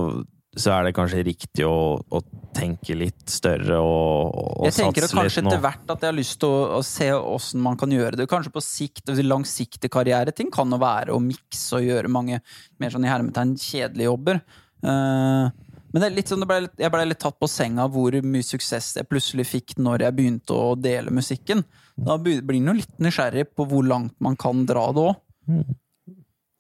så 0.54 0.74
er 0.76 0.86
det 0.86 0.94
kanskje 0.94 1.24
riktig 1.26 1.66
å, 1.66 1.98
å 1.98 2.20
tenke 2.54 2.94
litt 2.98 3.26
større 3.32 3.80
og, 3.82 4.36
og 4.38 4.68
Jeg 4.68 4.76
tenker 4.78 5.08
at 5.08 5.16
kanskje 5.16 5.42
litt 5.42 5.50
etter 5.50 5.64
hvert 5.64 5.94
at 5.96 6.06
jeg 6.06 6.12
har 6.12 6.18
lyst 6.18 6.38
til 6.44 6.54
å, 6.54 6.60
å 6.78 6.82
se 6.86 7.10
åssen 7.18 7.64
man 7.64 7.80
kan 7.80 7.94
gjøre 7.94 8.20
det. 8.20 8.30
Kanskje 8.30 8.54
på 8.54 8.62
sikt, 8.64 9.10
langsiktig 9.26 9.90
karriereting 9.94 10.54
kan 10.54 10.70
jo 10.70 10.80
være 10.82 11.16
å 11.16 11.22
mikse 11.24 11.80
og 11.80 11.88
gjøre 11.88 12.12
mange 12.14 12.40
mer 12.82 12.94
sånn 12.94 13.08
i 13.08 13.12
hermetegn 13.12 13.56
kjedelige 13.58 14.12
jobber. 14.12 14.44
Uh, 14.86 15.50
men 15.94 16.02
det 16.02 16.08
er 16.08 16.16
litt 16.18 16.30
sånn, 16.30 16.42
det 16.42 16.50
ble, 16.50 16.70
jeg 16.82 16.94
ble 16.94 17.06
litt 17.06 17.22
tatt 17.22 17.38
på 17.42 17.50
senga 17.50 17.86
hvor 17.94 18.16
mye 18.26 18.46
suksess 18.46 18.96
jeg 18.98 19.10
plutselig 19.10 19.46
fikk 19.50 19.78
når 19.82 20.08
jeg 20.08 20.18
begynte 20.18 20.58
å 20.58 20.74
dele 20.78 21.14
musikken. 21.14 21.66
Da 21.98 22.18
blir 22.22 22.42
en 22.42 22.72
jo 22.72 22.78
litt 22.80 23.02
nysgjerrig 23.02 23.52
på 23.54 23.66
hvor 23.70 23.86
langt 23.86 24.16
man 24.22 24.38
kan 24.38 24.66
dra 24.70 24.88
det 24.94 25.10
òg. 25.10 25.20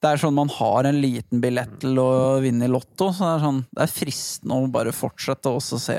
Det 0.03 0.09
er 0.11 0.19
sånn 0.19 0.35
man 0.35 0.49
har 0.51 0.83
en 0.89 0.97
liten 0.99 1.39
billett 1.39 1.77
til 1.79 1.95
å 2.01 2.09
vinne 2.43 2.67
i 2.67 2.71
Lotto, 2.71 3.07
så 3.15 3.23
det 3.23 3.29
er, 3.37 3.43
sånn, 3.45 3.61
det 3.71 3.85
er 3.85 3.91
fristende 3.93 4.57
å 4.59 4.67
bare 4.73 4.91
fortsette 4.91 5.47
og 5.53 5.63
se 5.63 5.95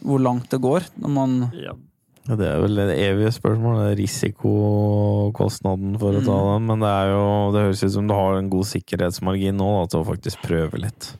hvor 0.00 0.22
langt 0.24 0.48
det 0.48 0.62
går. 0.64 0.86
Når 1.04 1.12
man 1.12 1.34
Ja, 1.52 1.74
Ja, 2.28 2.36
det 2.36 2.46
er 2.46 2.60
vel 2.62 2.76
det 2.76 2.96
evige 3.00 3.30
spørsmålet. 3.34 3.96
Risikokostnaden 3.98 5.96
for 5.98 6.12
å 6.14 6.20
ta 6.24 6.36
Mm. 6.36 6.52
den. 6.52 6.66
Men 6.68 6.78
det 6.80 6.88
er 6.88 7.06
jo 7.10 7.52
Det 7.52 7.60
høres 7.64 7.82
ut 7.84 7.92
som 7.92 8.06
du 8.06 8.14
har 8.14 8.34
en 8.38 8.48
god 8.50 8.64
sikkerhetsmargin 8.64 9.56
nå, 9.56 9.80
da, 9.80 9.86
til 9.88 10.00
å 10.00 10.06
faktisk 10.06 10.36
prøve 10.42 10.78
litt. 10.80 11.16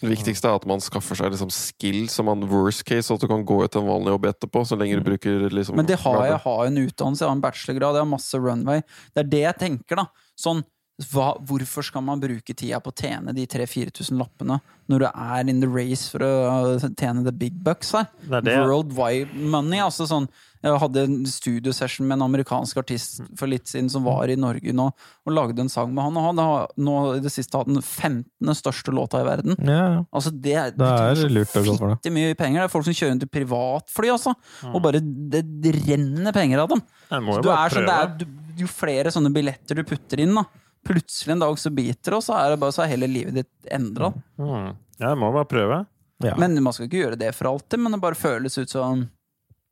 Det 0.00 0.10
viktigste 0.10 0.44
er 0.46 0.54
at 0.54 0.66
man 0.66 0.78
skaffer 0.78 1.16
seg 1.16 1.30
liksom 1.32 1.50
skill 1.50 2.08
som 2.08 2.26
man 2.26 2.40
worst 2.48 2.84
case, 2.84 3.08
så 3.08 3.14
at 3.14 3.20
du 3.20 3.26
kan 3.26 3.44
gå 3.44 3.64
ut 3.64 3.74
en 3.74 3.86
vanlig 3.86 4.12
jobb 4.14 4.24
etterpå. 4.30 4.64
Så 4.66 4.76
lenge 4.78 5.02
du 5.02 5.02
bruker 5.02 5.48
liksom 5.50 5.72
Mm. 5.74 5.76
Men 5.76 5.86
det 5.86 5.98
har 6.00 6.14
jeg. 6.22 6.30
Jeg 6.32 6.40
har 6.40 6.66
en 6.66 6.76
utdannelse, 6.86 7.18
jeg 7.20 7.28
har 7.28 7.36
en 7.36 7.40
bachelorgrad, 7.40 7.94
jeg 7.94 8.04
har 8.04 8.18
masse 8.18 8.34
runway. 8.34 8.80
Det 9.14 9.24
er 9.24 9.28
det 9.28 9.40
jeg 9.42 9.58
tenker, 9.58 9.96
da. 9.96 10.06
Sånn, 10.38 10.64
hva, 11.12 11.28
hvorfor 11.46 11.84
skal 11.86 12.02
man 12.02 12.18
bruke 12.18 12.54
tida 12.58 12.80
på 12.82 12.90
å 12.90 12.96
tjene 12.98 13.30
de 13.30 13.44
3000-4000 13.46 14.18
lappene 14.18 14.56
når 14.90 15.04
du 15.04 15.06
er 15.06 15.50
in 15.52 15.60
the 15.62 15.68
race 15.70 16.08
for 16.10 16.24
å 16.26 16.30
uh, 16.74 16.86
tjene 16.98 17.22
the 17.22 17.30
big 17.30 17.54
bucks 17.62 17.92
her? 17.94 18.08
Det 18.24 18.40
det. 18.48 18.56
World 18.64 18.90
Worldwide 18.96 19.46
money. 19.52 19.78
altså 19.84 20.08
sånn 20.10 20.26
Jeg 20.64 20.80
hadde 20.82 21.04
en 21.06 21.20
studiosession 21.30 22.08
med 22.08 22.16
en 22.16 22.24
amerikansk 22.26 22.80
artist 22.82 23.20
for 23.38 23.46
litt 23.46 23.70
siden 23.70 23.86
som 23.92 24.02
var 24.08 24.26
i 24.26 24.34
Norge 24.34 24.74
nå, 24.74 24.88
og 24.90 25.30
lagde 25.36 25.62
en 25.62 25.70
sang 25.70 25.92
med 25.94 26.02
han. 26.02 26.18
Og 26.18 26.26
han 26.32 26.42
har 26.42 26.66
nå 26.82 26.96
i 27.12 27.22
det 27.22 27.30
siste 27.30 27.60
hatt 27.60 27.70
den 27.70 27.78
15. 27.78 28.26
største 28.58 28.90
låta 28.90 29.22
i 29.22 29.28
verden. 29.28 29.54
Ja, 29.62 29.78
ja. 30.00 30.02
Altså 30.10 30.34
det, 30.34 30.56
Det 30.80 30.90
er 30.90 31.22
lurt 31.30 31.54
å 31.54 31.62
gå 31.62 31.76
for 31.78 31.94
det. 31.94 32.10
mye 32.16 32.34
penger. 32.34 32.64
Det 32.64 32.66
er 32.66 32.74
folk 32.74 32.88
som 32.90 32.98
kjører 32.98 33.14
rundt 33.14 33.28
i 33.28 33.30
privatfly, 33.38 34.10
altså. 34.16 34.34
Og 34.72 34.82
bare 34.82 34.98
det, 34.98 35.44
renner 35.86 36.34
penger 36.34 36.64
av 36.64 36.74
dem. 36.74 36.82
Så 37.06 37.38
du 37.46 37.52
er 37.54 37.78
sånn, 37.78 37.86
det 37.86 38.00
er, 38.02 38.12
du, 38.18 38.26
jo 38.64 38.70
flere 38.70 39.12
sånne 39.14 39.30
billetter 39.34 39.78
du 39.78 39.84
putter 39.86 40.22
inn, 40.24 40.34
da. 40.38 40.44
Plutselig 40.88 41.34
en 41.34 41.42
dag 41.42 41.58
så 41.58 41.70
biter 41.74 42.14
det, 42.14 42.18
og 42.18 42.24
så 42.24 42.36
er 42.38 42.52
det 42.52 42.60
bare 42.62 42.74
så 42.74 42.84
er 42.84 42.92
hele 42.94 43.08
livet 43.10 43.40
ditt 43.40 43.70
endra. 43.74 44.12
Mm. 44.38 44.72
Jeg 44.98 45.18
må 45.20 45.30
bare 45.34 45.48
prøve. 45.50 45.84
ja. 46.24 46.34
Men 46.38 46.56
man 46.62 46.74
skal 46.74 46.88
ikke 46.88 47.02
gjøre 47.04 47.18
det 47.20 47.32
for 47.36 47.50
alltid, 47.52 47.82
men 47.82 47.94
det 47.94 48.02
bare 48.02 48.18
føles 48.18 48.58
ut 48.58 48.70
som 48.70 49.06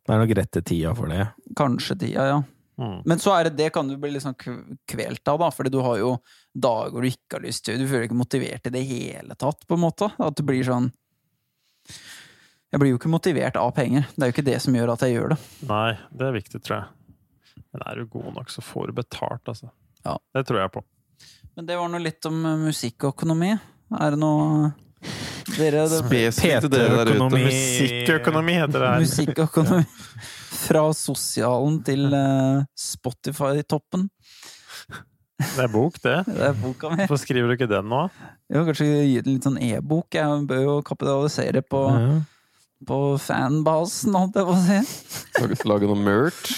det 0.06 0.14
er 0.14 0.20
nok 0.22 0.34
rette 0.38 0.60
tida 0.62 0.92
for 0.94 1.10
det. 1.10 1.24
kanskje 1.58 1.96
tida, 1.98 2.26
ja. 2.30 2.42
Mm. 2.78 3.00
Men 3.08 3.18
så 3.18 3.32
er 3.34 3.48
det 3.48 3.56
det 3.56 3.70
kan 3.74 3.88
du 3.88 3.96
bli 3.98 4.20
sånn 4.20 4.36
kvelt 4.36 5.28
av, 5.32 5.40
da, 5.40 5.48
fordi 5.50 5.72
du 5.72 5.80
har 5.82 5.96
jo 5.98 6.12
dager 6.52 7.02
du 7.02 7.08
ikke 7.08 7.38
har 7.38 7.46
lyst 7.46 7.64
til. 7.66 7.80
Du 7.80 7.88
føler 7.88 8.04
deg 8.04 8.10
ikke 8.10 8.20
motivert 8.20 8.68
i 8.68 8.74
det 8.74 8.84
hele 8.86 9.34
tatt, 9.34 9.64
på 9.66 9.74
en 9.74 9.82
måte. 9.82 10.10
At 10.22 10.36
du 10.36 10.44
blir 10.46 10.62
sånn 10.66 10.92
Jeg 12.70 12.82
blir 12.82 12.90
jo 12.92 12.98
ikke 12.98 13.10
motivert 13.10 13.56
av 13.56 13.70
penger. 13.74 14.06
Det 14.14 14.22
er 14.22 14.30
jo 14.30 14.34
ikke 14.34 14.46
det 14.50 14.60
som 14.62 14.74
gjør 14.76 14.92
at 14.92 15.02
jeg 15.06 15.16
gjør 15.16 15.32
det. 15.32 15.38
Nei, 15.70 15.90
det 16.12 16.26
er 16.28 16.36
viktig, 16.36 16.60
tror 16.66 16.76
jeg. 16.76 16.95
Men 17.76 17.84
er 17.90 18.00
du 18.00 18.06
god 18.16 18.32
nok, 18.38 18.48
så 18.52 18.64
får 18.64 18.88
du 18.88 18.96
betalt, 19.02 19.44
altså. 19.52 19.68
Ja. 20.06 20.16
Det 20.32 20.46
tror 20.48 20.62
jeg 20.62 20.72
på. 20.72 20.82
Men 21.56 21.66
det 21.68 21.76
var 21.76 21.88
nå 21.92 22.00
litt 22.00 22.24
om 22.28 22.40
eh, 22.48 22.56
musikkøkonomi. 22.66 23.52
Er 24.00 24.14
det 24.16 24.18
noe 24.20 24.72
Dere 25.56 25.84
det, 25.86 26.00
Spesifikt 26.02 26.64
til 26.66 26.72
dere 26.72 27.04
der 27.04 27.12
ute. 27.14 27.28
Musikkøkonomi 27.36 28.56
heter 28.58 28.82
det 28.82 28.88
her. 28.90 29.04
Musikkøkonomi. 29.04 29.84
Fra 30.66 30.82
sosialen 30.96 31.76
til 31.86 32.08
eh, 32.16 32.64
Spotify-toppen. 32.80 34.08
Det 35.36 35.62
er 35.66 35.68
bok, 35.70 35.98
det. 36.00 36.16
Det 36.32 36.46
er 36.48 36.56
boka 36.58 36.90
mi. 36.94 37.04
Hvorfor 37.04 37.20
skriver 37.20 37.52
du 37.52 37.56
ikke 37.58 37.68
den 37.70 37.90
nå? 37.92 38.06
Jo, 38.52 38.64
kanskje 38.66 38.88
gi 38.88 39.20
den 39.20 39.36
litt 39.36 39.46
sånn 39.46 39.60
e-bok. 39.60 40.16
Jeg 40.16 40.46
bør 40.48 40.62
jo 40.64 40.76
kapitalisere 40.86 41.60
på, 41.66 41.82
Ja. 41.92 42.16
på 42.88 43.00
fanbasen, 43.20 44.16
holdt 44.16 44.40
jeg 44.40 44.48
på 44.48 44.56
å 44.56 44.62
si. 44.64 44.80
Lage, 45.40 45.58
lage 45.68 45.90
noe 45.92 46.00
merch. 46.00 46.54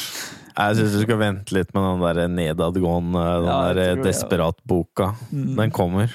Jeg 0.58 0.74
syns 0.78 0.94
du 0.96 1.02
skal 1.04 1.20
vente 1.20 1.54
litt 1.54 1.68
med 1.76 1.84
den 1.86 2.00
der 2.02 2.30
nedadgående, 2.32 3.24
den 3.44 3.46
Ja, 3.46 3.58
der 3.76 4.00
desperat-boka. 4.02 5.12
ja. 5.30 5.44
Den 5.62 5.70
kommer. 5.70 6.10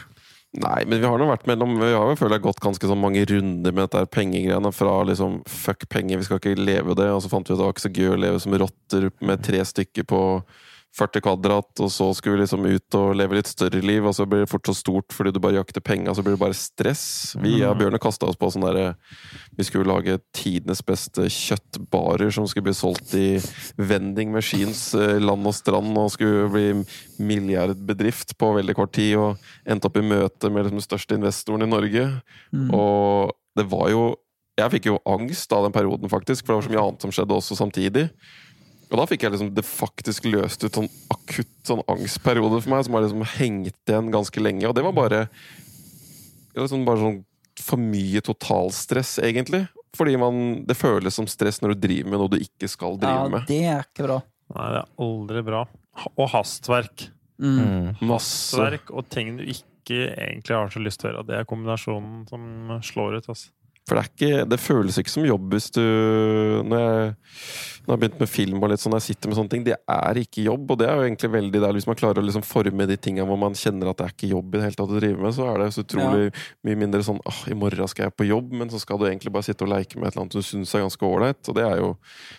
Nei, 0.54 0.84
men 0.86 1.00
vi 1.02 1.08
har 1.10 1.18
nå 1.18 1.26
vært 1.26 1.48
mellom 1.50 1.80
Vi 1.80 1.88
har 1.96 2.12
jo 2.12 2.16
føler 2.20 2.36
jeg 2.38 2.44
gått 2.44 2.60
ganske 2.62 2.86
sånn 2.86 3.00
mange 3.02 3.24
runder 3.26 3.74
med 3.74 3.88
dette 3.88 4.04
pengegreiene. 4.14 4.70
Fra 4.76 5.00
liksom 5.08 5.40
fuck 5.50 5.88
penger, 5.90 6.20
vi 6.20 6.28
skal 6.28 6.38
ikke 6.38 6.60
leve 6.60 6.94
det. 7.00 7.08
Og 7.10 7.24
så 7.24 7.32
fant 7.32 7.48
vi 7.48 7.56
ut 7.56 7.58
at 7.58 7.64
det 7.64 7.66
var 7.66 7.74
ikke 7.74 7.88
så 7.88 7.94
gøy 7.96 8.12
å 8.14 8.20
leve 8.22 8.40
som 8.44 8.54
rotter 8.62 9.08
med 9.26 9.42
tre 9.42 9.64
stykker 9.66 10.06
på 10.06 10.20
40 10.94 11.24
kvadrat, 11.26 11.72
og 11.82 11.90
så 11.90 12.12
skulle 12.14 12.36
vi 12.36 12.44
liksom 12.44 12.66
ut 12.70 12.96
og 13.00 13.16
leve 13.18 13.40
litt 13.40 13.50
større 13.50 13.80
liv, 13.82 14.06
og 14.06 14.14
så 14.14 14.28
blir 14.30 14.44
det 14.44 14.50
fort 14.52 14.68
så 14.70 14.76
stort 14.78 15.16
fordi 15.16 15.32
du 15.34 15.40
bare 15.42 15.58
jakter 15.58 15.82
penga, 15.82 16.14
så 16.14 16.22
blir 16.22 16.36
det 16.36 16.44
bare 16.44 16.58
stress. 16.58 17.34
Vi 17.42 17.56
Mm. 17.64 17.70
og 17.70 17.78
Bjørne 17.80 18.00
kasta 18.02 18.28
oss 18.30 18.38
på 18.38 18.52
sånn 18.52 18.66
derre 18.66 18.96
Vi 19.58 19.64
skulle 19.64 19.90
lage 19.90 20.20
tidenes 20.34 20.82
beste 20.86 21.26
kjøttbarer 21.30 22.32
som 22.34 22.46
skulle 22.48 22.70
bli 22.70 22.74
solgt 22.74 23.14
i 23.14 23.42
vending 23.78 24.32
machines 24.32 24.94
eh, 24.94 25.20
land 25.20 25.46
og 25.46 25.54
strand, 25.54 25.98
og 25.98 26.12
skulle 26.12 26.50
bli 26.50 26.86
milliardbedrift 27.20 28.38
på 28.38 28.54
veldig 28.58 28.76
kort 28.76 28.94
tid, 28.94 29.16
og 29.18 29.38
endte 29.66 29.90
opp 29.90 29.98
i 29.98 30.06
møte 30.06 30.50
med 30.50 30.66
liksom 30.66 30.78
den 30.78 30.88
største 30.88 31.18
investoren 31.18 31.66
i 31.66 31.70
Norge. 31.70 32.22
Mm. 32.54 32.70
Og 32.74 33.34
det 33.56 33.70
var 33.70 33.90
jo 33.90 34.16
Jeg 34.54 34.70
fikk 34.70 34.86
jo 34.86 35.00
angst 35.10 35.50
av 35.52 35.64
den 35.64 35.74
perioden, 35.74 36.06
faktisk, 36.06 36.46
for 36.46 36.54
det 36.54 36.58
var 36.60 36.66
så 36.68 36.70
mye 36.70 36.82
annet 36.86 37.02
som 37.02 37.10
skjedde 37.10 37.34
også 37.34 37.56
samtidig. 37.58 38.12
Og 38.94 39.00
da 39.02 39.08
fikk 39.10 39.26
jeg 39.26 39.34
liksom 39.34 39.50
det 39.58 39.66
faktisk 39.66 40.28
løst 40.30 40.62
ut 40.62 40.78
sånn 40.78 40.90
akutt 41.14 41.54
sånn 41.66 41.82
angstperiode 41.90 42.60
for 42.62 42.70
meg, 42.76 42.84
som 42.86 42.94
har 42.94 43.06
liksom 43.08 43.24
hengt 43.40 43.90
igjen 43.90 44.12
ganske 44.14 44.44
lenge. 44.44 44.68
Og 44.70 44.76
det 44.78 44.84
var 44.86 44.94
bare 44.94 45.22
liksom 46.54 46.84
bare 46.86 47.02
sånn 47.02 47.24
for 47.64 47.82
mye 47.82 48.22
totalstress, 48.26 49.16
egentlig. 49.26 49.66
Fordi 49.98 50.14
man, 50.18 50.38
det 50.70 50.78
føles 50.78 51.18
som 51.18 51.26
stress 51.30 51.62
når 51.62 51.74
du 51.74 51.84
driver 51.88 52.14
med 52.14 52.22
noe 52.22 52.34
du 52.34 52.40
ikke 52.42 52.70
skal 52.70 52.98
drive 53.02 53.34
med. 53.34 53.44
Ja, 53.44 53.50
det 53.50 53.60
er 53.74 53.84
ikke 53.88 54.08
bra. 54.08 54.20
Nei, 54.54 54.70
det 54.76 54.80
er 54.84 55.04
aldri 55.08 55.44
bra. 55.50 55.66
Og 56.14 56.32
hastverk. 56.34 57.08
Mm. 57.42 57.60
Mm. 57.60 57.92
Hastverk 58.10 58.94
og 58.94 59.10
ting 59.14 59.36
du 59.40 59.46
ikke 59.46 60.06
egentlig 60.14 60.54
har 60.54 60.70
så 60.74 60.82
lyst 60.82 61.02
til 61.02 61.10
å 61.10 61.14
gjøre. 61.14 61.28
Det 61.30 61.38
er 61.40 61.50
kombinasjonen 61.50 62.24
som 62.30 62.78
slår 62.86 63.20
ut. 63.20 63.30
Altså. 63.34 63.50
For 63.88 64.00
det, 64.00 64.04
er 64.04 64.12
ikke, 64.14 64.44
det 64.48 64.60
føles 64.64 64.98
ikke 65.00 65.12
som 65.12 65.26
jobb 65.28 65.50
hvis 65.52 65.66
du 65.76 65.82
Når 66.64 66.80
jeg, 66.80 67.08
når 67.84 67.90
jeg 67.90 67.92
har 67.92 68.00
begynt 68.00 68.22
med 68.22 68.30
film 68.32 68.62
og 68.64 68.70
litt 68.72 68.80
sånn, 68.80 68.96
jeg 68.96 69.04
sitter 69.10 69.28
med 69.28 69.36
sånne 69.36 69.52
ting, 69.52 69.64
det 69.66 69.76
er 69.76 70.20
ikke 70.22 70.46
jobb. 70.46 70.70
Og 70.72 70.80
det 70.80 70.86
er 70.88 70.96
jo 70.96 71.04
egentlig 71.04 71.30
veldig 71.34 71.62
der 71.66 71.76
hvis 71.76 71.88
man 71.90 71.98
klarer 72.00 72.22
å 72.22 72.24
liksom 72.24 72.46
forme 72.48 72.88
de 72.88 72.96
tingene 72.96 73.28
hvor 73.28 73.40
man 73.42 73.58
kjenner 73.60 73.90
at 73.92 74.00
det 74.00 74.06
er 74.06 74.14
ikke 74.16 74.30
jobb 74.32 74.54
i 74.54 74.62
det 74.62 74.70
hele 74.70 74.80
tatt 74.80 74.94
å 74.94 75.02
drive 75.02 75.20
med, 75.20 75.36
så 75.36 75.50
er 75.52 75.60
det 75.60 75.68
så 75.76 75.84
utrolig 75.84 76.30
mye 76.64 76.80
mindre 76.80 77.04
sånn 77.04 77.20
åh, 77.28 77.42
i 77.52 77.58
morgen 77.60 77.92
skal 77.92 78.08
jeg 78.08 78.16
på 78.16 78.30
jobb, 78.30 78.54
men 78.62 78.72
så 78.72 78.80
skal 78.80 79.02
du 79.02 79.08
egentlig 79.10 79.34
bare 79.36 79.50
sitte 79.50 79.68
og 79.68 79.74
leke 79.74 80.00
med 80.00 80.08
et 80.08 80.16
eller 80.16 80.24
annet 80.24 80.38
du 80.40 80.48
syns 80.48 80.72
er 80.72 80.86
ganske 80.86 81.10
ålreit. 81.10 81.42
Og 81.44 81.60
det 81.60 81.66
er 81.68 81.82
jo 81.84 81.90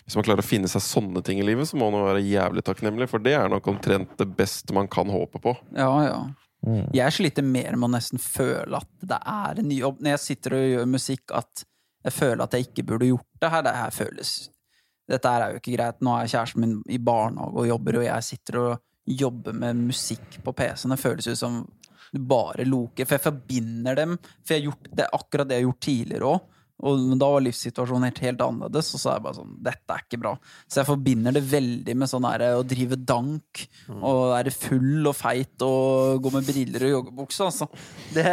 Hvis 0.07 0.17
man 0.17 0.25
klarer 0.27 0.41
å 0.41 0.47
finne 0.47 0.71
seg 0.71 0.81
sånne 0.85 1.21
ting 1.25 1.43
i 1.43 1.45
livet, 1.45 1.69
så 1.69 1.77
må 1.81 1.91
man 1.93 2.07
være 2.07 2.25
jævlig 2.25 2.65
takknemlig, 2.65 3.11
for 3.13 3.21
det 3.21 3.37
er 3.37 3.53
nok 3.53 3.69
omtrent 3.69 4.17
det 4.21 4.31
beste 4.39 4.73
man 4.77 4.89
kan 4.89 5.13
håpe 5.13 5.43
på. 5.45 5.53
Ja, 5.77 5.93
ja. 6.09 6.19
Mm. 6.65 6.89
Jeg 6.97 7.13
sliter 7.13 7.45
mer 7.45 7.77
med 7.77 7.91
å 7.91 7.93
nesten 7.93 8.21
føle 8.23 8.81
at 8.81 8.91
det 9.05 9.21
er 9.21 9.61
en 9.61 9.69
ny 9.69 9.79
jobb. 9.83 10.01
Når 10.01 10.15
jeg 10.15 10.23
sitter 10.23 10.57
og 10.57 10.67
gjør 10.71 10.91
musikk, 10.95 11.25
at 11.37 11.65
jeg 12.05 12.17
føler 12.17 12.45
at 12.45 12.57
jeg 12.57 12.69
ikke 12.69 12.87
burde 12.89 13.11
gjort 13.11 13.41
det 13.41 13.53
her. 13.53 13.65
Det 13.67 13.79
her 13.81 13.95
føles 13.95 14.35
Dette 15.05 15.29
her 15.29 15.43
er 15.45 15.53
jo 15.53 15.61
ikke 15.61 15.75
greit. 15.75 15.99
Nå 16.01 16.15
er 16.17 16.29
kjæresten 16.33 16.63
min 16.65 16.77
i 16.89 16.97
barnehage 16.97 17.61
og 17.61 17.67
jobber, 17.69 17.99
og 18.01 18.07
jeg 18.07 18.25
sitter 18.25 18.61
og 18.63 19.11
jobber 19.21 19.57
med 19.61 19.83
musikk 19.91 20.39
på 20.41 20.55
PC-en. 20.57 20.95
Det 20.95 21.03
føles 21.03 21.29
ut 21.29 21.41
som 21.43 21.59
bare 22.17 22.65
loker. 22.65 23.05
For 23.05 23.19
jeg 23.19 23.25
forbinder 23.27 23.99
dem. 23.99 24.17
For 24.41 24.55
jeg 24.55 24.63
har 24.63 24.71
gjort, 24.71 24.89
det 24.89 25.05
er 25.05 25.19
akkurat 25.19 25.51
det 25.51 25.59
jeg 25.59 25.65
har 25.65 25.69
gjort 25.69 25.85
tidligere 25.89 26.31
òg. 26.31 26.54
Men 26.83 27.21
da 27.21 27.29
var 27.31 27.45
livssituasjonen 27.45 28.09
helt, 28.09 28.19
helt 28.25 28.41
annerledes, 28.43 28.89
og 28.97 29.01
så 29.01 29.11
er 29.13 29.19
jeg 29.19 29.25
bare 29.25 29.39
sånn 29.39 29.53
Dette 29.65 29.95
er 29.95 30.03
ikke 30.03 30.21
bra. 30.25 30.33
Så 30.67 30.81
jeg 30.81 30.89
forbinder 30.89 31.37
det 31.37 31.45
veldig 31.49 31.95
med 32.01 32.11
sånn 32.11 32.27
her, 32.27 32.45
å 32.59 32.65
drive 32.67 32.99
dank 32.99 33.63
og 33.95 34.19
være 34.35 34.53
full 34.55 35.07
og 35.07 35.15
feit 35.17 35.65
og 35.65 36.25
gå 36.25 36.35
med 36.35 36.49
briller 36.49 36.89
og 36.89 36.95
joggebukse, 36.97 37.47
altså. 37.47 37.71
Det, 38.17 38.27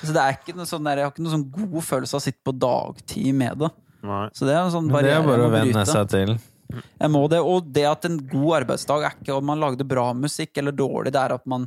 så 0.00 0.16
det 0.16 0.24
er 0.24 0.38
ikke 0.38 0.56
noe 0.56 0.68
sånn 0.70 0.88
der, 0.88 1.02
jeg 1.02 1.08
har 1.10 1.14
ikke 1.14 1.26
noen 1.26 1.36
sånn 1.36 1.50
god 1.58 1.86
følelse 1.90 2.16
av 2.16 2.22
å 2.22 2.26
sitte 2.28 2.46
på 2.48 2.56
dagtid 2.56 3.30
med 3.36 3.62
det. 3.62 3.72
Nei. 4.08 4.24
Så 4.32 4.46
det 4.48 4.54
er 4.54 4.62
en 4.64 4.74
sånn 4.74 4.88
Men 4.90 5.04
det 5.04 5.14
er 5.14 5.26
bare 5.26 5.48
å 5.48 5.52
venne 5.52 5.86
seg 5.88 6.12
til. 6.12 6.38
Jeg 6.68 7.10
må 7.12 7.22
det, 7.32 7.40
og 7.40 7.68
det 7.72 7.86
at 7.88 8.04
en 8.08 8.18
god 8.28 8.62
arbeidsdag 8.62 9.06
er 9.06 9.16
ikke 9.16 9.36
om 9.38 9.46
man 9.48 9.60
lagde 9.62 9.86
bra 9.88 10.10
musikk 10.16 10.60
eller 10.60 10.76
dårlig, 10.76 11.12
det 11.14 11.20
er 11.20 11.36
at 11.38 11.46
man 11.48 11.64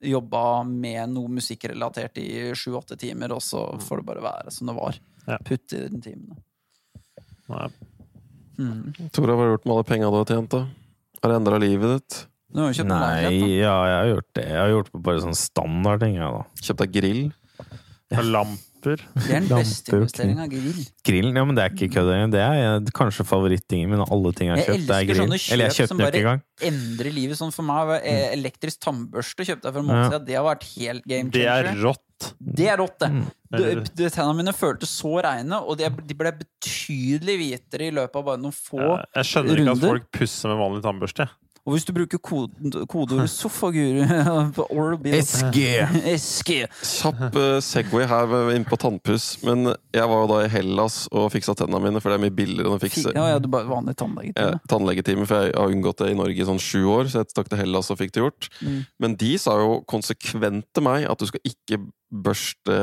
jobba 0.00 0.62
med 0.64 1.12
noe 1.12 1.28
musikkrelatert 1.36 2.18
i 2.22 2.28
sju-åtte 2.56 2.96
timer, 3.00 3.34
og 3.36 3.42
så 3.44 3.66
får 3.84 4.00
det 4.00 4.06
bare 4.08 4.24
være 4.24 4.54
som 4.54 4.70
det 4.70 4.76
var. 4.78 4.98
Ja. 5.28 5.38
Putt 5.44 5.72
i 5.76 5.82
den 5.88 6.00
timen. 6.04 6.38
Nei. 7.50 7.68
Mm. 8.60 9.10
Tora, 9.16 9.34
hva 9.34 9.44
har 9.44 9.48
du 9.50 9.54
gjort 9.56 9.66
med 9.68 9.74
alle 9.76 9.84
penga 9.88 10.10
du 10.12 10.18
har 10.20 10.28
tjent, 10.28 10.50
da? 10.52 10.64
Har 11.22 11.32
det 11.32 11.38
endra 11.40 11.58
livet 11.60 11.96
ditt? 11.98 12.18
Kjøpt 12.50 12.88
Nei, 12.90 13.60
ja, 13.60 13.74
jeg 13.86 13.98
har 14.00 14.08
gjort 14.10 14.30
det. 14.34 14.44
Jeg 14.48 14.58
har 14.58 14.72
gjort 14.72 14.90
bare 15.06 15.20
sånn 15.22 15.36
standardting. 15.38 16.16
Kjøpt 16.60 16.80
deg 16.82 16.92
grill? 16.96 17.22
Ja. 18.10 18.24
Lamper. 18.26 18.66
Det 19.20 19.28
er 19.36 19.44
den 19.44 19.48
beste 19.52 19.92
investeringa. 19.94 20.46
Grill. 20.50 20.78
Grillen, 21.06 21.36
ja, 21.36 21.44
men 21.44 21.54
det 21.54 21.62
er 21.66 21.74
ikke 21.76 21.90
kødd 21.94 22.08
engang. 22.14 22.30
Det 22.32 22.40
er 22.42 22.86
kanskje 22.96 23.26
favorittingen 23.28 23.90
min 23.92 24.00
av 24.02 24.08
alle 24.16 24.32
ting 24.34 24.48
jeg 24.48 24.56
har 24.56 24.64
kjøpt. 24.64 24.88
Jeg 24.88 24.88
er 24.88 24.94
elsker 24.96 25.10
grill. 25.12 25.20
sånne 25.20 25.52
Eller 25.54 25.68
jeg 25.68 25.76
kjøpte 25.76 25.92
som 25.92 25.98
den 26.00 26.06
ikke 26.08 26.12
bare- 26.16 26.22
engang. 26.24 26.42
Endre 26.70 27.12
livet 27.12 27.38
sånn 27.38 27.52
for 27.54 27.62
meg. 27.68 27.92
eh, 28.00 28.32
Elektrisk 28.34 28.80
tannbørste 28.86 29.46
kjøpte 29.46 29.68
jeg 29.68 29.74
for 29.76 29.80
en 29.84 29.86
måned 29.90 30.00
Ja. 30.02 30.08
siden. 30.10 30.24
Det 30.30 30.34
har 30.40 30.46
vært 30.48 30.64
helt 30.74 31.04
game 31.06 31.30
changer. 31.30 31.36
Det 31.36 31.46
er 31.46 31.68
changer. 31.70 32.00
Rått. 32.20 32.34
Det 32.40 32.66
er 32.68 32.76
rått, 32.80 32.98
det. 33.00 33.08
Mm. 33.10 33.26
Du- 33.50 33.84
du- 33.96 34.10
Tennene 34.10 34.36
mine 34.36 34.52
føltes 34.52 34.88
så 35.00 35.22
reine, 35.22 35.52
og 35.66 35.78
de 35.78 35.88
de 35.88 36.14
ble 36.14 36.32
betydelig 36.32 37.36
hvitere 37.40 37.88
i 37.88 37.90
løpet 37.90 38.16
av 38.16 38.24
bare 38.24 38.38
noen 38.38 38.52
få. 38.54 38.78
Ja, 38.78 39.04
Jeg 39.16 39.24
skjønner 39.24 39.56
ikke 39.58 39.70
at 39.76 39.78
folk 39.88 40.10
pusser 40.12 40.48
med 40.48 40.58
vanlig 40.58 40.82
tannbørste. 40.82 41.28
Og 41.70 41.76
hvis 41.76 41.86
du 41.86 41.92
bruker 41.94 42.18
kode, 42.18 42.82
kodeordet 42.90 43.30
'sofaguru' 43.38 44.06
på 44.56 44.66
Oral-B 44.74 45.12
SG. 45.22 45.60
SG. 46.18 46.56
Kjapp 46.82 47.36
uh, 47.38 47.58
Segway 47.62 48.08
her 48.10 48.34
inne 48.40 48.56
inn 48.58 48.66
på 48.66 48.78
tannpuss. 48.80 49.36
Men 49.46 49.70
jeg 49.94 50.08
var 50.10 50.24
jo 50.24 50.30
da 50.32 50.40
i 50.42 50.50
Hellas 50.50 51.04
og 51.14 51.30
fiksa 51.34 51.54
tennene 51.58 51.82
mine, 51.86 52.02
for 52.02 52.10
det 52.10 52.18
er 52.18 52.24
mye 52.26 52.34
billigere 52.34 52.72
enn 52.72 52.80
å 52.80 52.82
fikse 52.82 53.14
Ja, 53.14 53.28
ja, 53.36 53.38
du 53.38 53.46
bare 53.52 53.70
vanlig 53.70 53.94
tannlegetime. 54.00 54.58
tannlegetime. 54.70 55.28
For 55.30 55.46
jeg 55.46 55.54
har 55.54 55.76
unngått 55.76 56.02
det 56.02 56.10
i 56.10 56.18
Norge 56.18 56.42
i 56.42 56.48
sånn 56.48 56.62
sju 56.62 56.82
år, 56.90 57.06
så 57.06 57.22
jeg 57.22 57.30
stakk 57.30 57.52
til 57.52 57.62
Hellas 57.62 57.92
og 57.94 58.00
fikk 58.02 58.16
det 58.16 58.24
gjort. 58.24 58.50
Mm. 58.64 58.80
Men 58.98 59.16
de 59.20 59.32
sa 59.38 59.54
jo 59.62 59.78
konsekvent 59.90 60.66
til 60.74 60.86
meg 60.86 61.06
at 61.06 61.22
du 61.22 61.30
skal 61.30 61.46
ikke 61.46 61.78
børste 62.10 62.80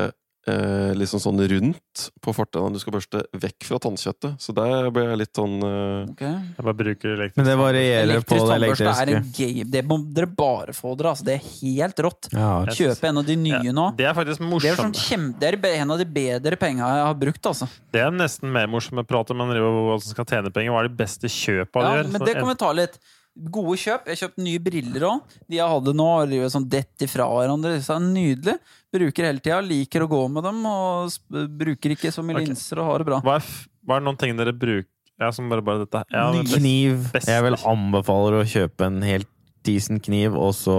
eh, 0.48 0.94
liksom 0.98 1.22
sånn 1.22 1.42
rundt 1.52 2.04
på 2.24 2.34
fortennene. 2.36 2.76
Du 2.78 2.82
skal 2.82 2.96
børste 2.96 3.24
vekk 3.38 3.68
fra 3.70 3.80
tannkjøttet. 3.84 4.38
Så 4.42 4.56
der 4.56 4.90
ble 4.94 5.04
jeg 5.10 5.20
litt 5.24 5.34
sånn 5.38 5.56
eh, 5.64 6.12
okay. 6.12 6.34
Jeg 6.58 6.66
bare 6.68 6.78
bruker 6.82 7.14
elektrisk 7.16 7.40
Men 7.42 7.50
det 7.50 7.56
varierer 7.62 8.26
på 8.28 8.40
det 8.40 8.58
elektriske. 8.58 8.96
er 9.04 9.14
en 9.18 9.30
game. 9.38 9.68
Det 9.76 9.84
må 9.90 10.00
dere 10.18 10.30
bare 10.40 10.76
få 10.78 10.94
dere. 11.00 11.14
Altså. 11.14 11.28
Det 11.28 11.36
er 11.38 11.46
helt 11.52 12.02
rått. 12.08 12.32
Ja, 12.34 12.52
Kjøpe 12.78 13.12
en 13.12 13.22
av 13.24 13.28
de 13.28 13.38
nye 13.44 13.62
Ja, 13.68 13.76
nå. 13.76 13.88
Det 13.98 14.08
er 14.08 14.18
faktisk 14.18 14.40
Det 14.40 14.48
er, 14.72 14.80
sånn 14.80 14.94
morsomt. 14.94 15.40
det 15.42 15.52
er 15.54 15.82
en 15.82 15.92
av 15.96 16.02
de 16.02 16.10
bedre 16.18 16.60
penga 16.60 16.88
jeg 16.98 17.06
har 17.10 17.20
brukt, 17.20 17.44
altså. 17.52 17.68
Det 17.94 18.02
er 18.04 18.12
nesten 18.16 18.52
mer 18.54 18.68
morsomt 18.72 19.02
å 19.02 19.08
prate 19.08 19.36
om 19.36 19.42
enn 19.46 19.54
hva 19.58 20.00
som 20.02 20.14
skal 20.14 20.26
tjene 20.26 20.54
penger. 20.54 20.74
Hva 20.74 20.84
er 20.84 20.90
de 20.92 21.00
beste 21.04 21.30
kjøpa 21.32 21.82
du 21.82 21.88
Ja, 21.88 21.96
gjør? 22.02 22.12
men 22.12 22.28
det 22.28 22.36
kan 22.40 22.48
vi 22.48 22.56
ta 22.56 22.72
litt. 22.78 23.00
Gode 23.38 23.78
kjøp. 23.78 24.08
Jeg 24.08 24.16
har 24.16 24.22
kjøpt 24.24 24.42
nye 24.42 24.62
briller 24.64 25.04
òg. 25.06 25.38
De 25.46 25.60
jeg 25.60 25.70
hadde 25.74 25.94
nå, 25.94 26.10
livet 26.32 26.54
sånn 26.54 26.68
dett 26.72 27.06
ifra 27.06 27.28
hverandre. 27.30 27.76
Så 27.86 27.96
er 27.96 28.06
nydelig. 28.06 28.58
Bruker 28.98 29.28
hele 29.30 29.44
tida. 29.44 29.60
Liker 29.62 30.06
å 30.06 30.10
gå 30.12 30.22
med 30.34 30.48
dem, 30.48 30.62
og 30.66 31.44
bruker 31.60 31.94
ikke 31.94 32.14
så 32.16 32.26
mye 32.26 32.40
okay. 32.40 32.50
linser 32.50 32.82
og 32.82 32.90
har 32.92 33.04
det 33.04 33.10
bra. 33.12 33.20
Hva 33.26 33.38
er, 33.38 33.46
f- 33.46 33.68
hva 33.86 34.00
er 34.00 34.08
noen 34.08 34.18
ting 34.20 34.34
dere 34.40 34.56
bruker 34.58 34.90
Ja, 35.18 35.32
som 35.34 35.50
bare, 35.50 35.64
bare 35.66 35.86
dette 35.86 36.04
ja, 36.14 36.28
Kniv. 36.54 37.08
Best. 37.14 37.30
Jeg 37.30 37.46
vil 37.46 37.60
anbefale 37.66 38.42
å 38.42 38.48
kjøpe 38.48 38.90
en 38.90 39.00
helt 39.06 39.30
decent 39.68 40.04
kniv, 40.06 40.36
og 40.40 40.54
så 40.56 40.76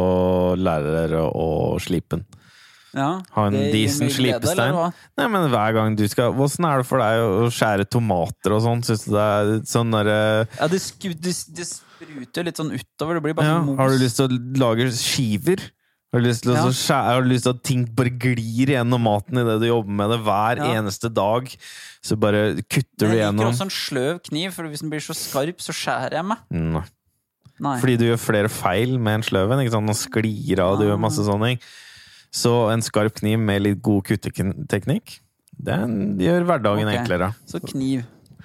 lære 0.57 0.93
dere 0.95 1.23
å 1.29 1.77
slipe 1.83 2.17
den. 2.17 2.27
Ja, 2.97 3.09
Ha 3.35 3.43
en 3.51 3.57
decent 3.73 4.15
slipestein. 4.17 4.73
Nei, 5.19 5.27
men 5.29 5.51
hver 5.53 5.75
gang 5.77 5.97
du 5.99 6.07
skal 6.09 6.33
Åssen 6.41 6.65
er 6.65 6.81
det 6.81 6.87
for 6.89 7.03
deg 7.03 7.21
å 7.21 7.51
skjære 7.53 7.85
tomater 7.93 8.55
og 8.57 8.63
sånn? 8.65 8.81
Syns 8.87 9.05
du 9.05 9.13
det 9.13 9.27
er 9.35 9.51
sånn 9.69 9.93
derre 9.93 10.17
Ja, 10.57 10.71
det, 10.73 10.81
sku, 10.81 11.11
det, 11.13 11.35
det 11.53 11.67
spruter 11.99 12.47
litt 12.47 12.61
sånn 12.61 12.71
utover. 12.73 13.19
Det 13.19 13.25
blir 13.27 13.37
bare 13.39 13.51
ja, 13.51 13.59
sånn 13.59 13.67
mos. 13.73 13.79
Har 13.81 13.93
du 13.93 13.99
lyst 14.03 14.21
til 14.21 14.29
å 14.29 14.39
lage 14.63 14.89
skiver? 14.95 15.65
Har 16.09 16.23
du 16.23 16.25
lyst 16.25 16.43
til, 16.47 16.55
Ja. 16.57 16.65
skjære, 16.65 17.13
har 17.13 17.23
du 17.23 17.29
lyst 17.29 17.45
til 17.45 17.53
at 17.53 17.63
ting 17.63 17.85
bare 17.85 18.09
glir 18.09 18.71
gjennom 18.73 19.03
maten 19.05 19.37
idet 19.37 19.61
du 19.61 19.67
jobber 19.69 19.93
med 19.93 20.09
det 20.09 20.21
hver 20.25 20.57
Ja. 20.57 20.81
eneste 20.81 21.13
dag? 21.13 21.45
Så 22.03 22.17
bare 22.19 22.63
kutter 22.63 22.97
du 22.97 23.11
du 23.13 23.17
jeg 23.19 23.35
liker 23.35 23.45
også 23.45 23.67
en 23.67 23.75
sløv 23.75 24.23
kniv, 24.25 24.53
for 24.55 24.65
hvis 24.65 24.81
den 24.81 24.91
blir 24.91 25.01
så 25.05 25.13
skarp, 25.13 25.59
så 25.61 25.73
skjærer 25.77 26.13
jeg 26.13 26.25
meg. 26.25 26.39
Nei. 26.51 26.85
Nei. 27.61 27.81
Fordi 27.81 27.99
du 27.99 28.05
gjør 28.07 28.21
flere 28.23 28.49
feil 28.49 28.99
med 28.99 29.19
en 29.19 29.23
sløven. 29.23 29.59
en. 29.59 29.87
Den 29.87 29.95
sklir 29.95 30.61
av, 30.61 30.79
du 30.79 30.87
gjør 30.87 30.99
masse 30.99 31.19
sånne 31.19 31.45
ting. 31.45 31.61
Så 32.31 32.73
en 32.73 32.81
skarp 32.81 33.15
kniv 33.15 33.39
med 33.39 33.63
litt 33.63 33.83
god 33.83 34.05
kutteteknikk, 34.05 35.19
den 35.61 36.19
gjør 36.19 36.45
hverdagen 36.47 36.87
okay. 36.87 36.99
enklere. 37.03 37.35
Så 37.47 37.61
kniv. 37.61 38.05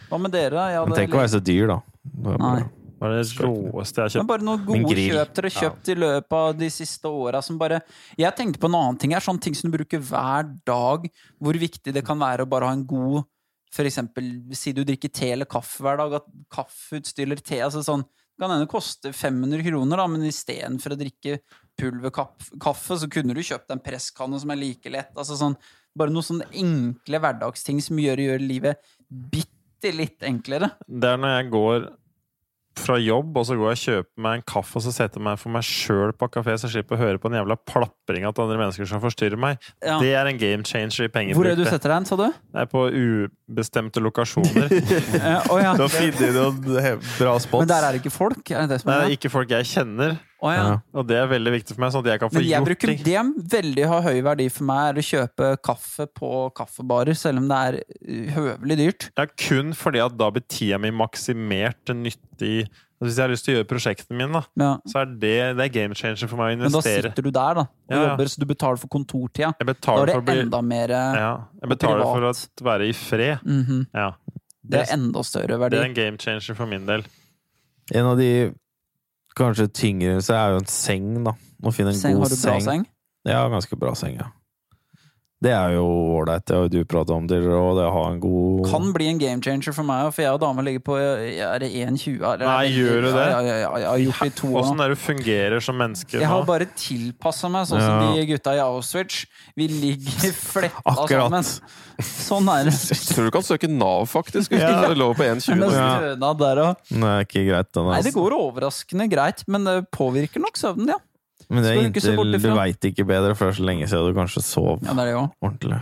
Hva 0.09 0.19
med 0.19 0.31
dere? 0.31 0.51
Jeg 0.51 0.79
Men 0.79 0.93
hadde 0.93 0.99
tenk 0.99 1.13
å 1.13 1.21
være 1.21 1.33
så 1.35 1.43
dyr, 1.43 1.67
da. 1.67 1.81
Det 2.03 2.39
Nei. 2.39 2.63
Hva 3.03 3.09
er 3.11 3.19
det 3.19 3.43
råeste 3.43 3.99
jeg 3.99 4.05
har 4.05 4.13
Men 4.13 4.13
kjøpt? 4.15 4.29
bare 4.29 4.45
noen 4.47 4.61
gode 4.63 4.95
kjøp 4.95 5.33
dere 5.35 5.49
har 5.51 5.55
kjøpt 5.65 5.89
i 5.91 5.95
løpet 5.99 6.35
av 6.39 6.53
de 6.55 6.69
siste 6.71 7.11
åra 7.11 7.41
som 7.43 7.57
bare 7.59 7.81
Jeg 8.15 8.35
tenkte 8.37 8.61
på 8.63 8.69
en 8.71 8.77
annen 8.79 8.99
ting 9.01 9.11
her, 9.11 9.19
sånne 9.25 9.43
ting 9.43 9.57
som 9.59 9.67
du 9.67 9.75
bruker 9.75 9.99
hver 9.99 10.47
dag. 10.63 11.09
Hvor 11.43 11.59
viktig 11.59 11.91
det 11.91 12.05
kan 12.07 12.21
være 12.21 12.45
å 12.45 12.49
bare 12.49 12.69
ha 12.71 12.77
en 12.77 12.85
god 12.87 13.25
For 13.73 13.83
eksempel, 13.89 14.31
si 14.55 14.71
du 14.71 14.83
drikker 14.87 15.11
te 15.11 15.33
eller 15.33 15.49
kaffe 15.49 15.83
hver 15.83 15.99
dag, 15.99 16.13
at 16.21 16.31
kaffeutstyr 16.53 17.25
eller 17.25 17.41
te 17.43 17.59
altså 17.59 17.81
sånn, 17.83 18.03
Det 18.05 18.45
kan 18.45 18.53
hende 18.53 18.69
koste 18.71 19.11
500 19.11 19.65
kroner, 19.67 19.97
da, 19.99 20.07
men 20.07 20.23
istedenfor 20.29 20.93
å 20.95 20.99
drikke 20.99 21.39
pulverkaffe, 21.77 22.97
så 23.01 23.09
kunne 23.09 23.33
du 23.35 23.41
kjøpt 23.43 23.73
en 23.73 23.81
presskanne 23.83 24.39
som 24.39 24.53
er 24.53 24.61
like 24.61 24.89
lett. 24.93 25.11
Altså 25.17 25.37
sånn, 25.39 25.57
bare 25.97 26.13
noen 26.13 26.25
sånne 26.25 26.47
enkle 26.53 27.19
hverdagsting 27.21 27.81
som 27.83 27.99
gjør, 28.01 28.23
gjør 28.27 28.45
livet 28.45 28.93
bitte 29.09 29.91
litt 29.93 30.23
enklere. 30.25 30.71
Det 30.87 31.09
er 31.09 31.19
når 31.21 31.35
jeg 31.35 31.49
går 31.53 31.89
fra 32.79 32.97
jobb, 32.99 33.35
og 33.37 33.45
så 33.47 33.55
går 33.57 33.69
jeg 33.69 33.77
og 33.77 33.83
kjøper 33.83 34.23
meg 34.25 34.39
en 34.39 34.45
kaffe, 34.53 34.75
og 34.79 34.83
så 34.85 34.93
setter 34.95 35.19
jeg 35.19 35.25
meg 35.27 35.39
for 35.41 35.53
meg 35.53 35.65
sjøl 35.67 36.13
på 36.17 36.29
kafé, 36.33 36.55
så 36.57 36.67
jeg 36.67 36.73
slipper 36.77 36.97
å 36.97 37.01
høre 37.03 37.21
på 37.21 37.29
den 37.31 37.39
jævla 37.39 37.57
plapringa 37.69 38.31
til 38.33 38.45
andre 38.45 38.59
mennesker 38.61 38.89
som 38.89 39.03
forstyrrer 39.03 39.39
meg. 39.39 39.61
Ja. 39.83 39.99
Det 40.01 40.11
er 40.17 40.29
en 40.29 40.41
game 40.41 40.67
changer 40.67 41.07
i 41.07 41.11
pengebruk. 41.13 41.39
Hvor 41.41 41.51
er 41.51 41.59
det 41.59 41.67
du 41.67 41.71
setter 41.71 41.93
deg 41.93 42.09
sa 42.09 42.19
du? 42.19 42.25
Det 42.33 42.65
er 42.65 42.69
på 42.71 42.85
ubestemte 42.89 44.03
lokasjoner. 44.03 44.73
oh, 45.51 45.59
ja. 45.61 45.73
Du 45.77 45.85
har 45.85 45.93
funnet 45.93 46.37
noen 46.37 46.61
bra 46.63 47.37
spots. 47.39 47.61
Men 47.61 47.71
der 47.71 47.87
er 47.87 47.95
det 47.95 48.03
ikke 48.03 48.15
folk? 48.15 48.43
Er 48.49 48.65
det 48.65 48.75
det 48.75 48.81
som 48.83 48.91
Det 48.91 48.97
er 48.97 49.07
det? 49.07 49.19
ikke 49.19 49.33
folk 49.33 49.53
jeg 49.53 49.69
kjenner, 49.69 50.17
Å 50.43 50.51
ja. 50.51 50.63
Ja. 50.67 50.77
og 50.99 51.05
det 51.07 51.15
er 51.21 51.27
veldig 51.31 51.51
viktig 51.53 51.75
for 51.75 51.79
meg, 51.85 51.91
sånn 51.93 52.03
at 52.03 52.09
jeg 52.11 52.19
kan 52.19 52.29
få 52.31 52.35
Men 52.35 52.43
jeg 52.43 52.57
gjort 52.59 52.67
bruker, 52.67 52.89
ting. 52.91 53.03
det 53.05 53.13
er 53.15 53.29
veldig 53.53 53.85
har 53.87 54.01
høy 54.09 54.17
verdi 54.25 54.47
for 54.51 54.67
meg, 54.67 54.81
er 54.89 54.99
å 54.99 55.05
kjøpe 55.07 55.51
kaffe 55.63 56.07
på 56.19 56.31
kaffebarer, 56.59 57.15
selv 57.15 57.39
om 57.39 57.47
det 57.47 57.59
er 57.69 57.77
uh, 57.79 58.31
høvelig 58.35 58.77
dyrt. 58.81 59.05
Ja, 59.17 59.25
kun 59.47 59.71
fordi 59.77 60.01
at 60.03 60.17
da 60.19 60.27
blir 60.35 60.43
tida 60.51 60.79
mi 60.83 60.91
maksimert 60.91 61.79
til 61.87 61.95
nyttig 62.03 62.57
altså 63.03 63.09
Hvis 63.09 63.17
jeg 63.19 63.23
har 63.25 63.31
lyst 63.33 63.43
til 63.43 63.51
å 63.53 63.57
gjøre 63.57 63.67
prosjektene 63.67 64.15
mine, 64.19 64.31
da, 64.39 64.43
Ja. 64.63 64.67
så 64.87 64.99
er 65.01 65.05
det, 65.19 65.31
det 65.57 65.63
er 65.65 65.71
game 65.75 65.95
changer 65.95 66.27
for 66.31 66.39
meg 66.39 66.53
å 66.53 66.55
investere. 66.55 66.71
Men 66.71 67.03
da 67.03 67.09
sitter 67.09 67.21
du 67.25 67.31
der, 67.35 67.53
da, 67.57 67.65
og 67.67 67.91
Ja, 67.91 67.97
ja. 67.97 68.03
jobber, 68.09 68.29
så 68.31 68.39
du 68.39 68.45
betaler 68.47 68.79
for 68.79 68.87
kontortida. 68.87 69.49
Jeg 69.59 69.67
Da 69.67 69.95
er 69.97 70.05
det 70.07 70.19
bli 70.23 70.37
enda 70.39 70.61
mer 70.63 70.87
privat. 70.87 71.17
ja, 71.19 71.33
Jeg 71.63 71.69
betaler 71.73 72.03
for 72.03 72.29
å 72.29 72.33
være 72.63 72.87
i 72.87 72.93
fred. 72.93 73.39
mhm. 73.43 73.87
Ja. 73.93 74.11
Det 74.63 74.79
er 74.79 74.93
enda 74.95 75.19
større 75.27 75.59
verdi. 75.59 75.75
Det 75.75 75.83
er 75.83 75.89
en 75.89 75.93
game 75.99 76.17
changer 76.17 76.55
for 76.55 76.65
min 76.65 76.85
del. 76.87 77.03
En 77.93 78.05
av 78.05 78.17
de 78.17 78.53
kanskje 79.37 79.67
tyngre 79.73 80.21
så 80.21 80.37
er 80.37 80.55
jo 80.55 80.61
en 80.63 80.69
seng, 80.71 81.11
da. 81.25 81.33
Må 81.63 81.71
finne 81.75 81.93
en 81.93 81.99
Seng, 81.99 82.17
god 82.17 82.27
har 82.27 82.35
du 82.35 82.39
bra 82.43 82.55
seng? 82.65 82.87
Ja, 83.27 83.43
ganske 83.51 83.77
bra 83.79 83.93
seng, 83.95 84.17
ja. 84.19 84.29
Det 85.43 85.51
er 85.51 85.73
jo 85.75 85.83
ålreit, 86.15 86.45
det 86.47 86.55
har 86.55 86.69
du 86.71 86.77
prata 86.87 87.11
om 87.17 87.25
tidligere, 87.27 87.57
og 87.59 87.75
det 87.75 87.87
har 87.91 88.05
en 88.13 88.19
god 88.23 88.61
Kan 88.71 88.93
bli 88.95 89.09
en 89.11 89.17
game 89.19 89.41
changer 89.43 89.75
for 89.75 89.83
meg, 89.83 90.07
for 90.15 90.23
jeg 90.23 90.31
og 90.37 90.39
dama 90.39 90.63
ligger 90.63 90.83
på 90.87 90.95
Er 90.95 91.59
det 91.59 91.67
1,20? 91.83 92.39
Nei, 92.39 92.61
gjør 92.71 93.01
du 93.03 93.09
det? 93.11 93.25
Ja, 93.27 93.41
ja, 93.43 93.57
ja, 93.65 93.71
jeg 93.81 93.89
har 93.89 93.99
gjort 94.05 94.21
det 94.23 94.29
i 94.31 94.35
to 94.39 94.51
år 94.53 94.61
Åssen 94.61 94.79
er 94.85 94.93
det 94.93 94.97
du 94.97 95.01
fungerer 95.03 95.65
som 95.67 95.75
menneske 95.83 96.21
Jeg 96.21 96.29
har 96.31 96.45
bare 96.47 96.69
tilpassa 96.79 97.51
meg, 97.51 97.67
sånn 97.67 97.83
som 97.83 97.99
Ja. 98.05 98.13
de 98.15 98.25
gutta 98.31 98.55
i 98.55 98.61
Auschwitz. 98.63 99.25
Vi 99.59 99.67
ligger 99.67 100.31
fletta 100.31 100.81
Akkurat. 100.95 101.27
sammen. 101.27 101.43
Sånn 102.03 102.47
er 102.49 102.69
det. 102.71 102.73
Jeg 102.93 103.03
tror 103.13 103.27
du 103.27 103.31
kan 103.35 103.43
søke 103.45 103.67
Nav, 103.69 104.07
faktisk. 104.09 104.49
Hvis 104.55 104.63
du 104.63 104.73
har 104.87 104.95
lov 104.97 105.13
på 105.19 105.27
1,20. 105.27 105.59
Ja. 105.75 105.99
Det 106.17 107.03
er 107.03 107.25
ikke 107.27 107.43
greit, 107.51 107.69
den. 107.75 107.85
Nei, 107.91 107.99
det 108.01 108.09
Altså. 108.09 108.15
går 108.17 108.35
overraskende 108.39 109.09
greit, 109.11 109.43
men 109.47 109.67
det 109.67 109.75
påvirker 109.93 110.41
nok 110.43 110.57
søvnen, 110.57 110.93
ja. 110.95 110.99
Men 111.53 111.63
det 111.63 111.71
er 111.73 111.81
inntil 111.85 112.39
du 112.41 112.47
veit 112.57 112.87
ikke 112.89 113.05
bedre, 113.05 113.35
for 113.37 113.45
det 113.49 113.53
er 113.53 113.59
så 113.61 113.65
lenge 113.67 113.87
siden 113.91 114.09
du 114.09 114.17
kanskje 114.17 114.41
sov 114.45 114.79
Ja, 114.81 114.93
det 114.97 115.03
er 115.03 115.11
det 115.11 115.19
ordentlig. 115.21 115.81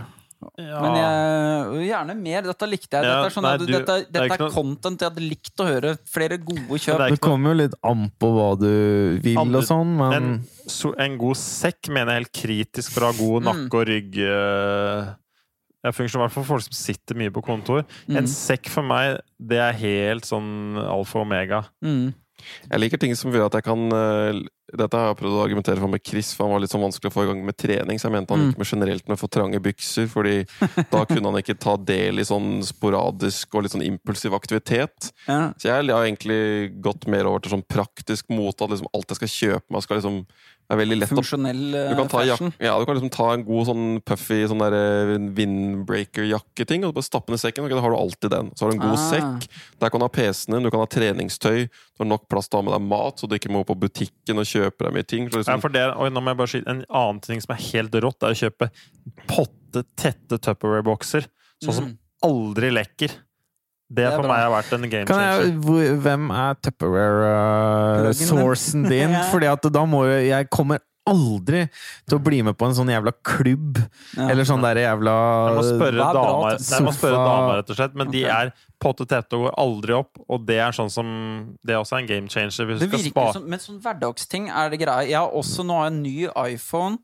Ja. 0.58 0.78
Men 0.82 0.96
jeg, 0.98 1.86
gjerne 1.86 2.14
mer. 2.18 2.42
Dette 2.42 2.66
likte 2.66 2.98
jeg. 2.98 3.04
Dette 3.06 3.26
er, 3.28 3.30
sånn 3.30 3.44
nei, 3.46 3.52
du- 3.60 3.66
dette, 3.70 3.94
dette 4.10 4.24
er 4.26 4.42
er 4.42 4.50
content 4.50 4.98
jeg 5.04 5.08
hadde 5.12 5.22
likt 5.22 5.60
å 5.62 5.66
høre. 5.68 5.92
Flere 6.10 6.38
gode 6.42 6.80
kjøp. 6.82 6.98
det 6.98 7.10
Det 7.14 7.20
kommer 7.22 7.54
jo 7.54 7.58
litt 7.62 7.74
an 7.86 8.10
på 8.18 8.30
hva 8.34 8.48
du 8.58 9.20
vil 9.22 9.38
Andre- 9.38 9.58
og 9.62 9.68
sånn, 9.68 9.92
men 10.00 10.12
en, 10.18 10.44
so, 10.66 10.92
en 10.98 11.16
god 11.16 11.36
sekk 11.38 11.88
mener 11.94 12.16
jeg 12.18 12.24
helt 12.24 12.32
kritisk 12.42 12.90
for 12.90 13.06
å 13.06 13.12
ha 13.12 13.18
god 13.20 13.42
Mm. 13.42 13.46
nakke 13.52 13.74
og 13.80 13.86
rygg. 13.86 14.18
eh, 14.18 15.14
Jeg 15.84 15.94
funksjonerer 15.94 16.14
i 16.14 16.26
hvert 16.28 16.32
fall 16.32 16.44
for 16.44 16.54
folk 16.58 16.62
som 16.62 16.72
sitter 16.78 17.14
mye 17.18 17.30
på 17.30 17.42
kontor. 17.42 17.84
En 18.08 18.22
Mm. 18.22 18.26
sekk 18.28 18.68
for 18.68 18.82
meg, 18.82 19.20
det 19.40 19.58
er 19.58 19.72
helt 19.72 20.22
sånn 20.24 20.76
alfa 20.78 21.18
og 21.18 21.26
omega. 21.26 21.64
Mm. 21.82 22.14
Jeg 22.70 22.80
liker 22.80 22.98
ting 22.98 23.14
som 23.16 23.32
gjør 23.32 23.46
at 23.46 23.52
jeg 23.52 23.64
kan 23.64 23.92
eh, 23.92 24.42
Dette 24.72 24.94
har 24.96 25.08
jeg 25.10 25.18
prøvd 25.18 25.34
å 25.36 25.42
argumentere 25.44 25.80
for 25.82 25.90
med 25.90 26.00
Chris, 26.06 26.30
for 26.32 26.46
han 26.46 26.52
var 26.54 26.60
litt 26.62 26.70
sånn 26.72 26.80
vanskelig 26.84 27.10
å 27.10 27.12
få 27.12 27.24
i 27.24 27.28
gang 27.32 27.40
med 27.44 27.56
trening. 27.58 27.98
Så 27.98 28.06
jeg 28.08 28.12
mente 28.14 28.30
han 28.32 28.40
Mm. 28.40 28.52
gikk 28.52 28.58
med 28.62 28.70
generelt 28.70 29.08
med 29.08 29.18
for 29.18 29.28
trange 29.28 29.58
bykser, 29.60 30.06
fordi 30.08 30.46
da 30.90 31.04
kunne 31.10 31.28
han 31.32 31.40
ikke 31.42 31.58
ta 31.58 31.76
del 31.76 32.18
i 32.22 32.24
sånn 32.24 32.62
sporadisk 32.64 33.52
og 33.54 33.64
litt 33.66 33.72
sånn 33.74 33.84
impulsiv 33.84 34.32
aktivitet. 34.38 35.10
Ja. 35.26 35.52
Så 35.58 35.68
jeg 35.68 35.90
har 35.90 36.06
egentlig 36.06 36.80
gått 36.80 37.06
mer 37.06 37.26
over 37.26 37.40
til 37.40 37.52
sånn 37.52 37.66
praktisk 37.66 38.30
mote, 38.30 38.62
at 38.64 38.70
liksom 38.70 38.88
alt 38.94 39.08
jeg 39.12 39.16
skal 39.20 39.28
kjøpe 39.36 39.68
meg, 39.70 39.82
skal 39.82 39.98
liksom 40.00 40.26
være 40.70 40.78
veldig 40.86 40.96
lett 41.02 41.10
Funksjonell 41.10 41.74
eh, 41.74 41.88
du 41.90 41.96
kan, 41.98 42.08
ta 42.08 42.18
fashion. 42.22 42.52
ja, 42.62 42.78
du 42.78 42.86
kan 42.86 42.96
liksom 42.96 43.10
ta 43.12 43.32
en 43.34 43.44
god 43.44 43.66
sånn 43.66 44.00
puffy 44.08 44.46
sånn 44.48 44.62
eh, 44.62 45.18
windbreaker-jakketing 45.36 46.86
og 46.86 46.94
bare 46.96 47.04
stappe 47.04 47.28
den 47.28 47.36
i 47.36 47.42
sekken. 47.42 47.66
Okay, 47.66 47.76
da 47.76 47.82
har 47.84 47.90
du 47.92 47.96
alltid 47.98 48.30
den. 48.32 48.50
Så 48.56 48.64
har 48.64 48.70
du 48.72 48.78
en 48.78 48.84
god 48.88 48.98
Ah. 48.98 49.10
sekk. 49.10 49.48
Der 49.80 49.90
kan 49.90 50.00
du 50.00 50.04
ha 50.04 50.08
PC-en 50.08 50.54
din, 50.54 50.62
du 50.62 50.70
kan 50.70 50.80
ha 50.80 50.86
treningstøy. 50.86 51.68
Du 51.68 51.98
har 52.00 52.06
nok 52.06 52.28
plass 52.28 52.48
til 52.48 52.58
å 52.58 52.62
ha 52.62 52.70
med 52.70 52.72
deg 52.80 52.88
mat, 52.88 53.16
så 53.18 53.28
du 53.28 53.36
ikke 53.36 53.50
må 53.52 53.64
på 53.66 53.76
butikken 53.78 54.38
og 54.38 54.44
kjøpe 54.48 54.61
deg 54.70 54.92
mye 54.92 55.02
ting. 55.06 55.24
Ja, 55.30 55.36
liksom, 55.38 55.60
for 55.60 55.68
det, 55.68 55.82
og 55.96 56.12
nå 56.12 56.20
må 56.22 56.28
jeg 56.30 56.36
bare 56.36 56.46
skyte. 56.52 56.68
En 56.70 56.84
annen 56.88 57.20
ting 57.20 57.40
som 57.40 57.54
er 57.56 57.60
helt 57.72 57.92
rått, 57.92 58.22
er 58.22 58.28
å 58.30 58.34
kjøpe 58.38 58.70
potte 59.26 59.82
tette 59.96 60.38
Tupperware-bokser. 60.38 61.26
Sånn 61.64 61.74
som 61.74 61.84
Mm. 61.86 61.98
aldri 62.22 62.70
lekker. 62.70 63.08
Det, 63.92 64.04
Det 64.06 64.12
for 64.14 64.22
bra. 64.22 64.28
meg 64.32 64.40
har 64.40 64.50
vært 64.62 64.72
en 64.72 64.88
game 64.88 65.04
kan 65.06 65.16
changer. 65.20 65.42
jeg, 65.44 65.52
hvem 66.00 66.30
er 66.30 66.54
Tupperware-sourcen 66.64 68.88
din? 68.88 69.10
Ja. 69.16 69.22
Fordi 69.32 69.46
at 69.52 69.62
da 69.72 69.84
må 69.86 70.04
jo 70.08 70.18
Jeg 70.28 70.48
kommer 70.50 70.78
aldri 71.08 71.64
til 72.08 72.16
å 72.18 72.22
bli 72.22 72.40
med 72.46 72.54
på 72.58 72.66
en 72.68 72.74
sånn 72.76 72.90
jævla 72.92 73.12
klubb. 73.26 73.80
Ja. 74.16 74.28
Eller 74.30 74.46
sånn 74.48 74.62
der 74.62 74.78
jævla 74.84 75.14
Jeg 75.50 75.56
må 75.58 75.64
spørre 75.66 75.98
Hva 75.98 76.10
bra 76.12 76.22
dama, 76.22 76.50
jeg 76.56 76.86
må 76.86 76.92
spørre 76.94 77.16
sofa? 77.18 77.28
dama, 77.30 77.56
rett 77.58 77.72
og 77.74 77.78
slett. 77.80 77.94
Men 77.98 78.10
de 78.14 78.24
er 78.24 78.52
potte 78.82 79.06
tette 79.10 79.38
og 79.38 79.46
går 79.48 79.56
aldri 79.62 79.96
opp. 79.98 80.18
Og 80.28 80.46
det 80.46 80.58
er 80.62 80.74
sånn 80.76 80.90
som 80.90 81.08
Det 81.62 81.74
er 81.74 81.80
også 81.82 81.98
en 82.00 82.06
game 82.10 82.28
changer. 82.28 82.66
Hvis 82.70 82.80
Det 82.84 82.90
du 82.90 82.96
skal 82.98 83.06
spa. 83.10 83.32
som, 83.32 83.48
Men 83.48 83.58
sånn 83.62 83.80
hverdagsting 83.82 84.48
er 84.50 84.70
det 84.70 84.80
greia. 84.84 85.06
Jeg 85.08 85.18
har 85.18 85.30
også 85.30 85.64
nå 85.66 85.80
har 85.80 85.90
en 85.90 86.02
ny 86.02 86.28
iPhone. 86.48 86.98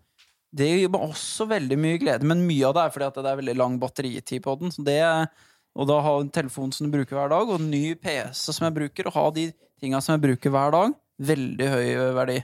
Det 0.55 0.65
gir 0.65 0.89
meg 0.89 1.03
også 1.05 1.45
veldig 1.51 1.77
mye 1.77 1.99
glede, 2.01 2.25
men 2.25 2.47
mye 2.49 2.65
av 2.71 2.75
det 2.75 2.83
er 2.87 2.93
fordi 2.95 3.07
at 3.11 3.15
det 3.21 3.27
er 3.27 3.37
veldig 3.43 3.57
lang 3.59 3.79
batteritid 3.79 4.43
på 4.43 4.55
den. 4.61 4.71
Så 4.73 4.83
det, 4.87 5.03
og 5.77 5.87
da 5.91 5.99
ha 6.01 6.15
en 6.23 6.31
telefon 6.33 6.73
som 6.73 6.89
du 6.89 6.95
bruker 6.97 7.19
hver 7.19 7.29
dag, 7.29 7.51
og 7.51 7.61
en 7.61 7.69
ny 7.71 7.95
PC 8.01 8.55
som 8.57 8.65
jeg 8.65 8.75
bruker, 8.79 9.07
og 9.11 9.13
ha 9.13 9.31
de 9.37 9.53
tinga 9.79 10.01
som 10.01 10.15
jeg 10.17 10.23
bruker 10.25 10.51
hver 10.55 10.73
dag, 10.73 10.95
veldig 11.21 11.69
høy 11.69 11.91
verdi. 12.17 12.39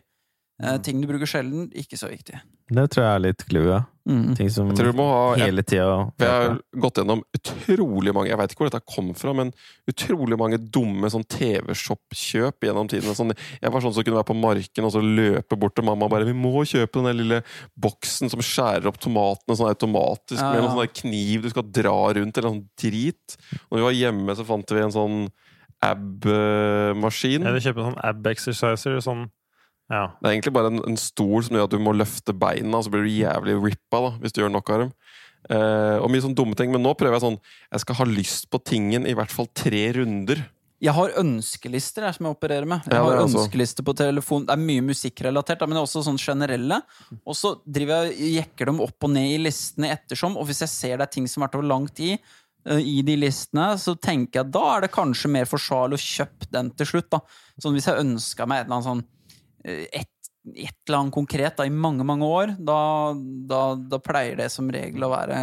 Eh, 0.62 0.77
ting 0.87 1.01
du 1.03 1.09
bruker 1.11 1.27
sjelden, 1.27 1.67
ikke 1.75 1.99
så 1.99 2.07
viktig. 2.12 2.38
Det 2.71 2.85
tror 2.93 3.03
jeg 3.05 3.14
er 3.14 3.23
litt 3.25 3.43
clouet. 3.49 3.90
Mm. 4.09 4.35
Ting 4.37 4.51
som 4.53 4.69
jeg 4.69 4.77
tror 4.79 4.93
du 4.93 4.99
må 4.99 5.05
ha 5.09 5.21
hele 5.40 5.62
tida 5.64 6.11
Vi 6.21 6.27
jeg 6.27 6.29
har 6.29 6.59
gått 6.77 6.99
gjennom 7.01 7.23
utrolig 7.33 8.12
mange 8.12 8.29
Jeg 8.29 8.37
vet 8.37 8.53
ikke 8.53 8.61
hvor 8.61 8.69
dette 8.69 8.93
kom 8.93 9.07
fra, 9.17 9.33
men 9.33 9.53
utrolig 9.88 10.37
mange 10.37 10.59
dumme 10.61 11.09
sånn 11.09 11.25
TV-shop-kjøp 11.25 12.67
gjennom 12.69 12.90
tiden. 12.93 13.17
Sånn, 13.17 13.33
jeg 13.33 13.73
var 13.73 13.85
sånn 13.85 13.95
som 13.97 14.05
kunne 14.05 14.19
være 14.21 14.29
på 14.29 14.37
marken 14.37 14.88
og 14.88 14.93
så 14.93 15.01
løpe 15.01 15.57
bort 15.61 15.77
til 15.79 15.88
mamma 15.88 16.05
og 16.05 16.12
bare 16.12 16.29
'Vi 16.29 16.37
må 16.37 16.67
kjøpe 16.69 17.01
den 17.01 17.17
lille 17.17 17.40
boksen 17.81 18.29
som 18.29 18.45
skjærer 18.45 18.87
opp 18.93 19.01
tomatene 19.01 19.57
sånn 19.57 19.73
automatisk', 19.73 20.40
Ja, 20.40 20.53
med 20.53 20.64
en 20.64 20.77
sånn 20.77 20.95
kniv 21.01 21.43
du 21.43 21.51
skal 21.51 21.64
dra 21.64 22.12
rundt, 22.12 22.37
eller 22.37 22.51
sånn 22.53 22.69
drit. 22.77 23.37
Når 23.73 23.81
vi 23.81 23.88
var 23.88 24.01
hjemme, 24.05 24.37
så 24.37 24.45
fant 24.45 24.69
vi 24.69 24.85
en 24.85 24.93
sånn 24.93 25.33
ab-maskin. 25.81 27.45
Eller 27.45 27.61
kjøpe 27.61 27.81
en 27.81 27.93
sånn 27.93 28.05
ab 28.05 28.27
exerciser. 28.27 29.01
Sånn, 29.01 29.31
ja. 29.90 30.07
Det 30.20 30.29
er 30.29 30.33
egentlig 30.37 30.55
bare 30.57 30.70
en, 30.73 30.81
en 30.88 30.97
stol 31.01 31.44
som 31.44 31.57
gjør 31.57 31.68
at 31.68 31.75
du 31.75 31.79
må 31.83 31.92
løfte 31.97 32.33
beina, 32.37 32.79
og 32.79 32.85
så 32.87 32.90
blir 32.94 33.05
du 33.05 33.12
jævlig 33.12 33.59
rippa 33.61 34.01
da, 34.09 34.11
hvis 34.23 34.33
du 34.33 34.40
gjør 34.42 34.53
nok 34.55 34.70
av 34.75 34.85
dem. 34.87 34.92
Eh, 35.53 35.99
og 36.01 36.09
mye 36.09 36.25
sånne 36.25 36.38
dumme 36.38 36.57
ting. 36.57 36.73
Men 36.73 36.81
nå 36.83 36.94
prøver 36.97 37.18
jeg 37.18 37.25
sånn 37.27 37.35
Jeg 37.68 37.83
skal 37.83 37.99
ha 37.99 38.05
lyst 38.09 38.47
på 38.49 38.62
tingen 38.64 39.05
i 39.05 39.12
hvert 39.12 39.33
fall 39.35 39.51
tre 39.53 39.83
runder. 39.99 40.40
Jeg 40.85 40.92
har 40.97 41.12
ønskelister 41.20 42.05
jeg, 42.05 42.16
som 42.16 42.27
jeg 42.27 42.35
opererer 42.37 42.68
med. 42.68 42.85
Jeg 42.88 42.97
Ja, 42.97 43.05
har 43.05 43.20
altså- 43.23 43.44
ønskelister 43.44 43.85
på 43.85 43.94
telefon. 43.97 44.47
Det 44.47 44.53
er 44.53 44.61
mye 44.64 44.83
musikkrelatert, 44.85 45.61
men 45.61 45.77
det 45.77 45.83
er 45.83 45.87
også 45.87 46.03
sånn 46.05 46.18
generelle. 46.20 46.81
Og 47.27 47.35
så 47.37 47.55
driver 47.64 48.09
jeg 48.09 48.35
jekker 48.40 48.66
dem 48.66 48.81
opp 48.81 49.05
og 49.05 49.11
ned 49.11 49.33
i 49.37 49.42
listene 49.44 49.92
ettersom, 49.92 50.37
og 50.37 50.47
hvis 50.47 50.61
jeg 50.61 50.68
ser 50.68 50.97
det 50.97 51.09
er 51.09 51.12
ting 51.12 51.27
som 51.29 51.42
har 51.42 51.49
vært 51.49 51.55
over 51.61 51.68
lang 51.68 51.87
tid 51.88 52.18
eh, 52.66 52.81
i 52.81 53.03
de 53.03 53.16
listene, 53.16 53.77
så 53.77 53.94
tenker 54.01 54.42
jeg 54.42 54.51
da 54.51 54.77
er 54.77 54.81
det 54.83 54.92
kanskje 54.92 55.29
mer 55.31 55.44
forsvarlig 55.44 55.97
å 56.01 56.05
kjøpe 56.05 56.51
den 56.51 56.70
til 56.70 56.87
slutt. 56.87 57.11
da. 57.11 57.20
Sånn 57.61 57.75
Hvis 57.77 57.85
jeg 57.87 58.01
ønska 58.01 58.47
meg 58.49 58.61
et 58.61 58.66
eller 58.66 58.81
annet 58.81 58.88
sånn 58.88 59.05
et, 59.64 60.31
et 60.55 60.77
eller 60.88 60.98
annet 60.98 61.14
konkret 61.14 61.57
da, 61.57 61.66
i 61.66 61.72
mange, 61.72 62.05
mange 62.07 62.27
år, 62.29 62.55
da, 62.59 62.79
da, 63.48 63.62
da 63.77 64.00
pleier 64.03 64.37
det 64.38 64.50
som 64.53 64.68
regel 64.72 65.07
å 65.07 65.12
være 65.12 65.38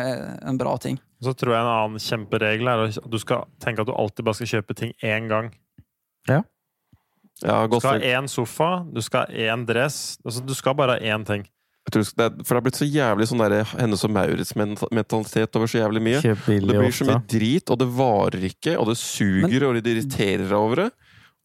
en 0.45 0.59
bra 0.61 0.75
ting. 0.81 0.99
Så 1.21 1.33
tror 1.37 1.55
jeg 1.55 1.61
en 1.61 1.71
annen 1.71 2.01
kjemperegel 2.01 2.69
er 2.69 2.87
at 2.89 3.09
du 3.09 3.19
skal 3.21 3.45
tenke 3.61 3.83
at 3.83 3.89
du 3.89 3.93
alltid 3.93 4.25
bare 4.25 4.39
skal 4.39 4.51
kjøpe 4.55 4.77
ting 4.77 4.93
én 5.05 5.29
gang. 5.29 5.51
Ja. 6.29 6.41
ja 7.45 7.57
Du 7.69 7.77
skal 7.79 8.01
ha 8.01 8.13
én 8.17 8.29
sofa, 8.29 8.71
du 8.89 9.01
skal 9.05 9.25
ha 9.25 9.49
én 9.53 9.65
dress. 9.69 10.17
Altså, 10.25 10.45
du 10.45 10.53
skal 10.57 10.77
bare 10.77 10.97
ha 10.97 11.13
én 11.13 11.25
ting. 11.27 11.45
jeg 11.85 11.93
tror, 11.93 12.09
det 12.17 12.25
er, 12.25 12.41
for 12.41 12.53
det 12.53 12.59
har 12.59 12.65
blitt 12.65 12.81
så 12.81 12.89
jævlig 12.89 13.29
sånn 13.29 13.41
der 13.41 13.55
Hennes 13.73 14.05
og 14.05 14.13
Maurits-mentalitet 14.17 15.57
over 15.57 15.69
så 15.69 15.81
jævlig 15.81 16.03
mye. 16.09 16.21
Det 16.21 16.35
blir 16.45 16.93
så 16.93 17.05
ofte. 17.05 17.09
mye 17.09 17.23
drit, 17.29 17.73
og 17.73 17.81
det 17.81 17.89
varer 17.97 18.45
ikke, 18.51 18.75
og 18.77 18.89
det 18.89 18.97
suger, 19.01 19.65
og 19.65 19.77
de 19.77 19.93
irriterer 19.95 20.45
deg 20.45 20.57
over 20.57 20.85
det. 20.85 20.91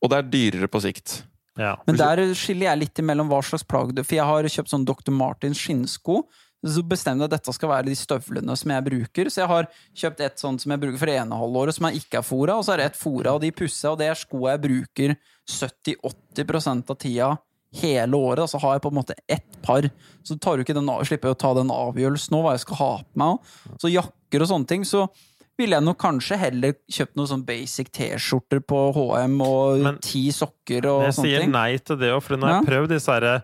Og 0.04 0.12
det 0.12 0.18
er 0.20 0.28
dyrere 0.32 0.68
på 0.72 0.84
sikt. 0.84 1.22
Ja. 1.56 1.74
Men 1.88 1.98
der 1.98 2.20
skiller 2.36 2.70
jeg 2.70 2.82
litt 2.82 3.00
imellom 3.00 3.30
hva 3.30 3.38
slags 3.44 3.64
plagg 3.64 3.94
du 3.96 4.02
For 4.04 4.18
jeg 4.18 4.28
har 4.28 4.48
kjøpt 4.52 4.72
sånn 4.72 4.84
Dr. 4.88 5.12
Martins 5.14 5.60
skinnsko. 5.60 6.22
Så 6.66 6.82
bestemte 6.88 7.22
jeg 7.22 7.30
at 7.30 7.34
dette 7.36 7.52
skal 7.54 7.70
være 7.70 7.86
de 7.90 7.96
støvlene 7.98 8.56
som 8.58 8.72
jeg 8.72 8.84
bruker. 8.88 9.30
Så 9.30 9.42
jeg 9.42 9.50
har 9.50 9.68
kjøpt 9.96 10.22
et 10.24 10.42
sånt 10.42 10.62
som 10.62 10.72
jeg 10.72 10.82
bruker 10.82 11.00
for 11.00 11.10
det 11.10 11.18
ene 11.20 11.38
halvåret, 11.38 11.76
som 11.76 11.88
jeg 11.88 12.02
ikke 12.02 12.20
er 12.20 12.26
fora, 12.26 12.56
og 12.56 12.66
så 12.66 12.74
er 12.74 12.82
det 12.82 12.88
et 12.90 12.98
fora, 12.98 13.36
og 13.36 13.42
de 13.44 13.52
pusser 13.54 13.92
og 13.92 14.00
det 14.00 14.08
er 14.10 14.18
skoa 14.18 14.56
jeg 14.56 14.64
bruker 14.64 15.14
70-80% 15.52 16.90
av 16.94 16.98
tida 17.02 17.30
hele 17.82 18.18
året. 18.18 18.50
Så 18.50 18.60
har 18.62 18.76
jeg 18.76 18.84
på 18.86 18.92
en 18.92 18.98
måte 18.98 19.18
ett 19.28 19.60
par. 19.62 19.88
Så 20.26 20.38
tar 20.42 20.56
du 20.56 20.64
ikke 20.64 20.76
den, 20.76 20.90
slipper 21.06 21.30
jeg 21.30 21.38
å 21.38 21.42
ta 21.44 21.54
den 21.60 21.72
avgjørelsen 21.72 22.34
nå, 22.34 22.42
hva 22.44 22.56
jeg 22.56 22.64
skal 22.66 22.80
ha 22.82 22.92
på 23.04 23.22
meg. 23.22 23.54
Så 23.82 23.92
jakker 23.92 24.44
og 24.44 24.52
sånne 24.52 24.70
ting. 24.72 24.88
Så 24.88 25.06
ville 25.56 25.76
jeg 25.78 25.84
nok 25.86 25.98
kanskje 26.02 26.36
heller 26.40 26.74
kjøpt 26.92 27.14
noen 27.16 27.28
sånn 27.30 27.44
basic 27.48 27.88
T-skjorter 27.96 28.60
på 28.60 28.80
HM 28.92 29.36
og 29.40 29.78
Men- 29.84 29.98
ti 30.04 30.26
sokker 30.30 30.84
og 30.84 31.06
sånne 31.08 31.14
ting. 31.14 31.30
Jeg 31.32 31.42
sier 31.42 31.48
nei 31.50 31.78
til 31.78 31.96
det 31.96 32.10
òg, 32.12 32.22
for 32.22 32.36
nå 32.36 32.46
har 32.46 32.60
jeg 32.60 32.68
prøvd 32.68 32.88
disse 32.92 33.12
herre 33.12 33.42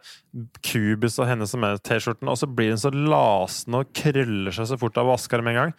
Cubus 0.64 1.18
og 1.18 1.26
Hennes 1.28 1.50
som 1.50 1.60
Mauritz-T-skjortene, 1.60 2.28
og 2.28 2.38
så 2.40 2.48
blir 2.48 2.72
den 2.72 2.80
så 2.80 2.92
lasende 2.92 3.80
og 3.80 3.92
krøller 3.96 4.52
seg 4.52 4.68
så 4.70 4.78
fort 4.80 4.96
av 5.00 5.06
vasker 5.06 5.40
dem 5.40 5.48
en 5.48 5.54
gang. 5.54 5.74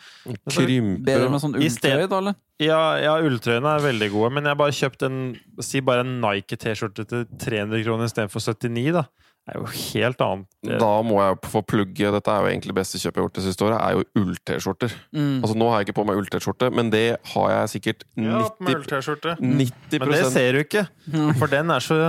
Krymper 0.49 1.05
Bedre 1.05 1.29
med 1.29 1.41
sånn 1.41 1.55
I 1.57 1.67
ulltrøye, 1.67 2.09
da, 2.09 2.17
eller? 2.17 2.35
Ja, 2.61 2.81
ja 3.01 3.15
ulltrøyene 3.21 3.75
er 3.77 3.85
veldig 3.85 4.11
gode, 4.13 4.31
men 4.33 4.43
jeg 4.43 4.53
har 4.53 4.61
bare 4.61 4.77
kjøpt 4.77 5.05
en 5.09 5.19
Si 5.61 5.81
bare 5.81 6.01
en 6.05 6.19
Nike-T-skjorte 6.21 7.05
til 7.07 7.25
300 7.37 7.83
kroner 7.83 8.09
istedenfor 8.09 8.41
79, 8.41 8.91
da. 8.93 9.05
Er 9.43 9.57
jo 9.59 9.65
helt 9.67 10.21
annet. 10.23 10.47
Da 10.79 10.89
må 11.03 11.17
jeg 11.19 11.39
få 11.51 11.59
plugge 11.67 12.11
Dette 12.15 12.31
er 12.31 12.45
jo 12.45 12.51
egentlig 12.53 12.75
beste 12.77 12.95
kjøpet 13.01 13.17
jeg 13.17 13.19
har 13.19 13.25
gjort 13.27 13.39
det 13.39 13.43
siste 13.43 13.65
året, 13.67 13.79
er 13.81 13.97
jo 13.97 14.21
ull-T-skjorter. 14.21 14.93
Mm. 15.11 15.33
Altså 15.41 15.57
Nå 15.59 15.67
har 15.67 15.81
jeg 15.81 15.89
ikke 15.89 15.97
på 15.97 16.05
meg 16.07 16.21
ull-T-skjorte, 16.21 16.69
men 16.71 16.91
det 16.93 17.03
har 17.33 17.49
jeg 17.51 17.73
sikkert 17.73 18.05
90, 18.15 18.29
ja, 18.29 18.39
90 19.43 19.99
Men 19.99 20.13
det 20.15 20.23
ser 20.31 20.55
du 20.55 20.61
ikke, 20.63 20.85
for 21.41 21.51
den 21.51 21.75
er 21.75 21.83
så 21.83 21.99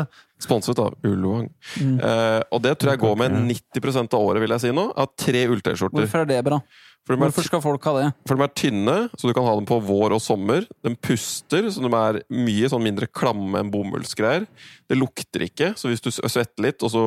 Sponset 0.44 0.78
av 0.82 0.96
Ullvang. 1.06 1.46
Mm. 1.80 1.98
Eh, 2.04 2.40
og 2.52 2.60
det 2.64 2.74
tror 2.78 2.92
jeg 2.92 3.00
går 3.00 3.14
med 3.16 3.36
90 3.48 4.02
av 4.02 4.18
året, 4.18 4.42
vil 4.42 4.54
jeg 4.56 4.64
si 4.64 4.72
nå, 4.74 4.88
av 4.92 5.12
tre 5.18 5.44
ull-T-skjorter. 5.48 6.04
Hvorfor 6.04 6.24
er 6.24 6.30
det 6.30 6.40
bra? 6.46 6.58
For, 7.04 7.12
de 7.14 7.20
er- 7.20 7.28
Hvorfor 7.28 7.44
skal 7.44 7.60
folk 7.60 7.84
ha 7.84 7.92
det? 7.98 8.04
for 8.26 8.34
de 8.40 8.42
er 8.46 8.52
tynne, 8.56 8.94
så 9.12 9.28
du 9.28 9.34
kan 9.36 9.44
ha 9.44 9.54
dem 9.58 9.66
på 9.68 9.76
vår 9.84 10.14
og 10.16 10.22
sommer. 10.24 10.64
De 10.82 10.94
puster, 10.96 11.68
så 11.68 11.82
de 11.84 11.90
er 11.92 12.22
mye 12.32 12.70
sånn 12.72 12.80
mindre 12.82 13.06
klamme 13.12 13.60
enn 13.60 13.70
bomullsgreier. 13.70 14.46
Det 14.88 14.96
lukter 14.96 15.44
ikke, 15.44 15.74
så 15.76 15.90
hvis 15.92 16.00
du 16.00 16.08
svetter 16.10 16.64
litt, 16.64 16.80
og 16.82 16.90
så 16.94 17.02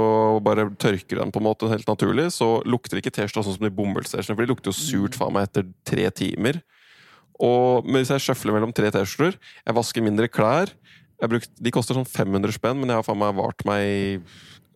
bare 0.46 0.68
tørker 0.78 1.18
den 1.24 1.32
på 1.34 1.42
en 1.42 1.48
måte 1.50 1.70
helt 1.72 1.88
naturlig, 1.90 2.28
så 2.36 2.62
lukter 2.70 3.02
ikke 3.02 3.10
T-skjorta 3.16 3.44
sånn 3.48 3.58
som 3.58 3.66
de 3.66 3.74
bomullstæsjene, 3.74 4.36
for 4.38 4.46
de 4.46 4.52
lukter 4.54 4.70
jo 4.70 4.78
surt 4.78 5.18
faen 5.18 5.34
meg 5.34 5.50
etter 5.50 5.66
tre 5.84 6.06
timer. 6.14 6.62
Og 7.42 7.86
hvis 7.90 8.10
jeg 8.14 8.22
sjøfler 8.30 8.54
mellom 8.54 8.74
tre 8.78 8.90
T-skjorter, 8.94 9.38
jeg 9.66 9.78
vasker 9.78 10.06
mindre 10.06 10.30
klær 10.30 10.70
brukt, 11.26 11.50
De 11.58 11.72
koster 11.74 11.98
sånn 11.98 12.06
500 12.06 12.54
spenn, 12.54 12.78
men 12.78 12.90
jeg 12.94 13.00
har 13.00 13.06
faen 13.06 13.18
meg 13.18 13.34
vart 13.34 13.64
meg 13.66 14.22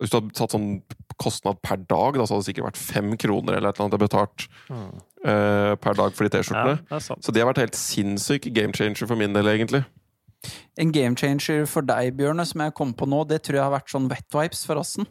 Hvis 0.02 0.10
du 0.10 0.16
hadde 0.18 0.32
tatt 0.34 0.50
sånn 0.50 0.82
kostnad 1.20 1.60
per 1.64 1.80
dag, 1.80 2.18
da, 2.18 2.26
så 2.26 2.36
hadde 2.36 2.44
det 2.44 2.50
sikkert 2.50 2.68
vært 2.70 2.82
fem 2.82 3.16
kroner 3.20 3.56
eller 3.56 3.72
et 3.72 3.78
eller 3.78 3.88
annet 3.88 3.98
jeg 3.98 4.04
betalt 4.06 4.46
betalt 4.46 5.02
uh, 5.26 5.74
per 5.82 5.98
dag 5.98 6.14
for 6.16 6.26
de 6.26 6.32
T-skjortene. 6.34 6.78
det 6.88 7.00
er. 7.00 7.24
Så 7.24 7.34
de 7.34 7.42
har 7.42 7.50
vært 7.50 7.62
helt 7.62 7.78
sinnssyk 7.78 8.48
game 8.54 8.74
changer 8.76 9.08
for 9.08 9.18
min 9.18 9.34
del, 9.36 9.50
egentlig. 9.52 9.84
En 10.80 10.92
game 10.94 11.18
changer 11.18 11.66
for 11.70 11.86
deg, 11.86 12.14
Bjørne, 12.18 12.46
som 12.48 12.64
jeg 12.64 12.74
kom 12.78 12.94
på 12.96 13.06
nå, 13.08 13.24
det 13.30 13.42
tror 13.46 13.60
jeg 13.60 13.66
har 13.66 13.74
vært 13.74 13.92
sånn 13.92 14.08
wet 14.10 14.38
wipes 14.38 14.64
for 14.66 14.80
rassen. 14.80 15.06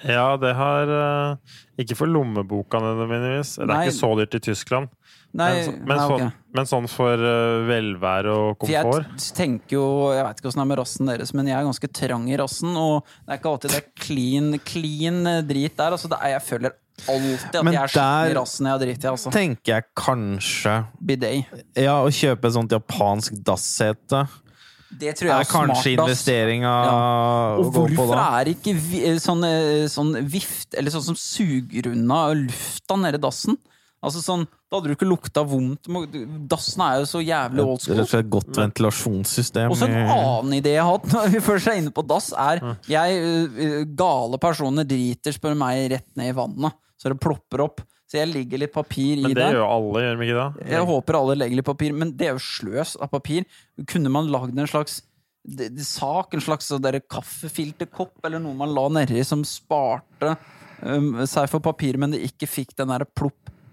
Ja, 0.00 0.36
det 0.40 0.54
har 0.56 0.88
eh, 0.88 1.56
Ikke 1.82 1.96
for 1.98 2.08
lommeboka 2.08 2.80
nødvendigvis. 2.80 3.58
Det 3.58 3.66
er 3.66 3.68
Nei. 3.68 3.82
ikke 3.84 3.98
så 3.98 4.12
dyrt 4.16 4.36
i 4.38 4.42
Tyskland. 4.48 4.88
Nei, 5.32 5.52
men, 5.54 5.64
så- 5.64 5.72
men, 5.78 5.86
nei, 5.86 6.04
okay. 6.10 6.18
sånn, 6.18 6.32
men 6.58 6.66
sånn 6.66 6.86
for 6.90 7.22
uh, 7.22 7.62
velvære 7.68 8.32
og 8.34 8.64
For 8.66 8.72
jeg 8.72 9.34
tenker 9.36 9.76
jo, 9.76 9.84
jeg 10.10 10.24
vet 10.26 10.40
ikke 10.40 10.48
hvordan 10.48 10.58
det 10.58 10.64
er 10.64 10.70
med 10.72 10.80
rassen 10.80 11.06
deres, 11.12 11.32
men 11.38 11.46
jeg 11.46 11.54
er 11.60 11.68
ganske 11.68 11.90
trang 12.00 12.24
i 12.28 12.36
rassen, 12.40 12.74
og 12.74 13.04
det 13.06 13.36
er 13.36 13.38
ikke 13.38 13.52
alltid 13.52 13.70
det 13.76 13.78
er 13.78 13.86
clean, 14.02 14.48
clean 14.66 15.20
eh, 15.30 15.40
drit 15.46 15.76
der. 15.78 15.94
Altså, 15.94 16.10
det 16.10 16.18
er, 16.18 16.32
jeg 16.34 16.42
føler 16.48 16.74
alltid 17.14 17.54
at 17.60 17.64
Men 17.64 17.76
jeg 17.78 17.82
er 17.84 17.94
skitten 17.94 18.32
i 18.32 18.36
rassen 18.40 18.66
jeg 18.66 18.74
har 18.74 18.82
driti 18.82 19.06
i. 19.06 19.10
Altså. 19.14 19.30
Tenker 19.38 19.76
jeg 19.76 19.88
kanskje 20.02 20.74
Bidet. 20.98 21.32
Ja, 21.78 21.94
å 22.02 22.10
kjøpe 22.10 22.50
et 22.50 22.58
sånt 22.58 22.74
japansk 22.74 23.38
dassete 23.46 24.26
Det 24.90 25.14
tror 25.16 25.30
jeg 25.30 25.36
er 25.36 25.40
er 25.40 25.46
smart. 25.46 25.70
kanskje 25.70 25.94
investeringa 25.94 26.74
Og 26.90 27.68
å 27.68 27.70
gå 27.70 27.86
på 27.94 28.02
hvorfor 28.02 28.18
er 28.26 28.50
ikke 28.56 28.74
vi, 28.74 29.04
eh, 29.06 29.22
sånn, 29.22 29.46
sånn 29.94 30.16
vift, 30.26 30.74
eller 30.74 30.90
sånn 30.90 31.06
som 31.12 31.14
suger 31.14 31.92
unna 31.94 32.24
lufta 32.34 32.98
nede 32.98 33.22
i 33.22 33.28
dassen? 33.30 33.56
Altså 34.00 34.22
sånn, 34.24 34.46
Da 34.70 34.78
hadde 34.78 34.88
du 34.88 34.94
ikke 34.94 35.08
lukta 35.10 35.42
vondt. 35.44 35.88
Dassen 36.48 36.80
er 36.86 37.00
jo 37.02 37.06
så 37.10 37.20
jævlig 37.20 37.60
old 37.64 37.74
Rett 37.74 37.82
school. 37.84 38.00
og 38.00 38.08
slett 38.08 38.30
godt 38.32 38.56
ventilasjonssystem. 38.56 39.70
Og 39.70 39.76
så 39.76 39.88
en 39.90 39.96
annen 40.14 40.54
idé 40.56 40.72
jeg 40.76 40.84
har 40.86 40.94
hatt 40.96 41.08
når 41.16 41.32
vi 41.34 41.42
først 41.44 41.68
er 41.68 41.80
inne 41.82 41.92
på 41.92 42.04
dass, 42.08 42.30
er 42.32 42.62
jeg, 42.88 43.90
Gale 43.98 44.40
personer 44.40 44.88
driter, 44.88 45.36
spør 45.36 45.58
meg, 45.58 45.90
rett 45.92 46.08
ned 46.16 46.32
i 46.32 46.36
vannet. 46.38 46.78
Så 47.00 47.12
det 47.12 47.18
plopper 47.20 47.64
opp. 47.66 47.84
Så 48.10 48.18
jeg 48.18 48.30
legger 48.32 48.58
litt 48.58 48.72
papir 48.74 49.20
i 49.20 49.22
det. 49.22 49.28
Men 49.28 49.34
det 49.36 49.42
det. 49.42 49.50
gjør 49.54 49.60
jo 49.60 49.68
alle, 49.70 50.00
gjør 50.06 50.16
de 50.18 50.26
ikke 50.26 50.38
det? 50.40 50.70
Jeg 50.72 50.86
håper 50.88 51.18
alle 51.20 51.36
legger 51.38 51.60
litt 51.60 51.68
papir, 51.68 51.92
men 51.94 52.10
det 52.18 52.26
er 52.26 52.32
jo 52.34 52.42
sløs 52.42 52.96
av 52.98 53.12
papir. 53.12 53.44
Kunne 53.86 54.10
man 54.10 54.32
lagd 54.32 54.58
en 54.58 54.66
slags 54.70 54.96
d- 55.46 55.68
d- 55.70 55.84
sak, 55.86 56.34
en 56.34 56.42
slags 56.42 56.72
sånn 56.72 56.88
kaffefilterkopp, 57.06 58.16
eller 58.26 58.42
noe 58.42 58.56
man 58.58 58.74
la 58.74 58.88
nedi 59.00 59.22
som 59.24 59.44
sparte 59.46 60.34
um, 60.82 61.20
seg 61.28 61.46
for 61.52 61.62
papir, 61.62 62.00
men 62.02 62.10
det 62.16 62.24
ikke 62.32 62.48
fikk 62.50 62.74
den 62.80 62.90
der 62.90 63.06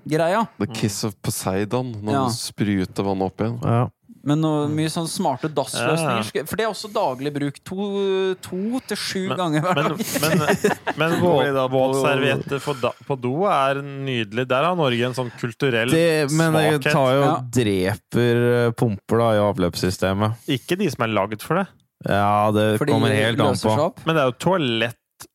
plopp-greia? 0.07 0.47
The 0.59 0.67
kiss 0.73 1.03
of 1.03 1.15
Poseidon, 1.21 1.93
når 2.01 2.11
Ja. 2.13 2.25
du 2.27 2.33
spruter 2.33 3.03
vannet 3.03 3.21
opp 3.31 3.37
igjen. 3.41 3.59
ja. 3.63 3.87
Men 4.27 4.41
noe, 4.41 4.67
mye 4.67 4.89
sånn 4.91 5.05
smarte 5.07 5.47
dassløsninger. 5.47 6.47
For 6.49 6.57
det 6.57 6.65
er 6.65 6.71
også 6.73 6.89
daglig 6.91 7.31
bruk. 7.31 7.63
To, 7.63 8.33
to 8.43 8.79
til 8.85 8.97
sju 8.97 9.29
ganger 9.37 9.61
hver 9.63 9.75
dag. 9.75 10.01
men, 10.19 10.41
men 10.97 11.13
men 11.21 11.69
våtservietter 11.71 12.59
på, 12.59 12.73
da- 12.81 12.91
på 13.07 13.15
do 13.21 13.45
er 13.47 13.75
nydelig. 13.81 14.45
Der 14.49 14.63
har 14.67 14.75
Norge 14.75 15.05
en 15.07 15.13
sånn 15.15 15.31
kulturell 15.39 15.87
det, 15.89 16.29
men 16.35 16.51
det 16.57 16.81
svakhet. 16.81 16.91
tar 16.91 17.13
jo 17.13 17.21
Ja. 17.23 17.37
dreper 17.61 18.43
eh, 18.67 18.71
pumper 18.71 19.17
da 19.23 19.29
i 19.37 19.39
avløpssystemet. 19.47 20.35
Ikke 20.57 20.75
de 20.77 20.89
som 20.91 21.03
er 21.07 21.13
lagd 21.15 21.41
for 21.41 21.61
det. 21.61 21.67
Ja, 22.09 22.51
det 22.51 22.79
Fordi 22.81 22.91
kommer 22.97 23.15
helt 23.15 23.39
an 23.39 23.55
på. 23.55 23.93
Men 24.05 24.15
det 24.15 24.21
er 24.25 24.31
jo 24.33 24.37
toalett, 24.43 25.27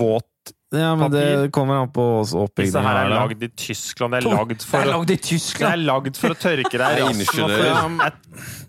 våt 0.00 0.24
Ja, 0.70 0.92
men 0.94 1.10
det 1.10 1.50
kommer 1.50 1.80
an 1.82 1.88
på 1.90 2.02
også 2.20 2.44
Disse 2.44 2.78
oppbyggingen 2.78 2.84
her 2.86 2.98
er 3.00 3.08
lagd 3.10 3.40
i 3.42 3.48
Tyskland. 3.58 4.14
Det 4.14 4.20
er 4.20 4.36
lagd 4.36 4.62
for 4.62 4.92
å 4.94 5.00
det 5.08 5.16
er 5.66 5.80
lagd 5.82 6.20
for 6.20 6.30
å 6.30 6.36
tørke 6.38 6.78
deg 6.78 7.00
i 7.02 7.08
Det 7.18 7.56
rassen. 7.66 7.96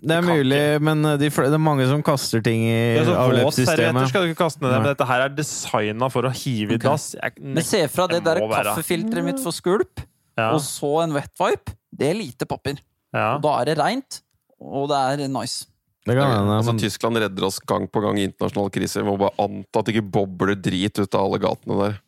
Det 0.02 0.16
er 0.16 0.26
mulig, 0.26 0.60
men 0.82 1.06
de, 1.20 1.30
det 1.30 1.46
er 1.46 1.62
mange 1.62 1.86
som 1.86 2.02
kaster 2.02 2.42
ting 2.42 2.64
i 2.66 2.80
Ja, 2.98 3.06
avløpssystemet. 3.22 4.10
skal 4.10 4.26
du 4.26 4.32
ikke 4.32 4.42
kaste 4.42 4.64
ned, 4.64 4.74
men 4.80 4.88
dette 4.90 5.06
her 5.06 5.28
er 5.28 5.36
designa 5.36 6.10
for 6.10 6.26
å 6.26 6.34
hive 6.34 6.74
i 6.74 6.80
okay. 6.80 6.88
dass. 6.88 7.06
Men 7.38 7.70
se 7.70 7.84
fra 7.92 8.08
det 8.10 8.24
Det 8.24 8.32
der 8.32 8.42
kaffefilteret 8.50 9.28
mitt 9.30 9.42
for 9.44 9.54
skvulp, 9.54 10.02
ja, 10.34 10.50
og 10.50 10.62
så 10.66 10.96
en 11.04 11.14
wet 11.14 11.30
wipe. 11.38 11.76
Det 11.92 12.10
er 12.10 12.18
lite 12.18 12.50
papir. 12.50 12.82
ja. 13.14 13.36
Og 13.36 13.46
da 13.46 13.60
er 13.60 13.70
det 13.70 13.78
reint, 13.78 14.22
og 14.58 14.90
det 14.90 15.04
er 15.12 15.28
nice. 15.30 15.68
Det 16.06 16.16
kan 16.18 16.32
hende, 16.32 16.56
altså, 16.58 16.74
Tyskland 16.82 17.20
redder 17.22 17.44
oss 17.46 17.60
gang 17.62 17.84
på 17.86 18.00
gang 18.02 18.18
i 18.18 18.24
internasjonale 18.26 18.72
kriser. 18.74 19.04
Vi 19.04 19.10
må 19.12 19.18
bare 19.20 19.36
anta 19.44 19.78
at 19.82 19.86
det 19.86 19.94
ikke 19.96 20.10
bobler 20.18 20.56
drit 20.58 20.98
ut 20.98 21.14
av 21.14 21.28
alle 21.28 21.38
gatene 21.44 21.78
der. 21.84 22.00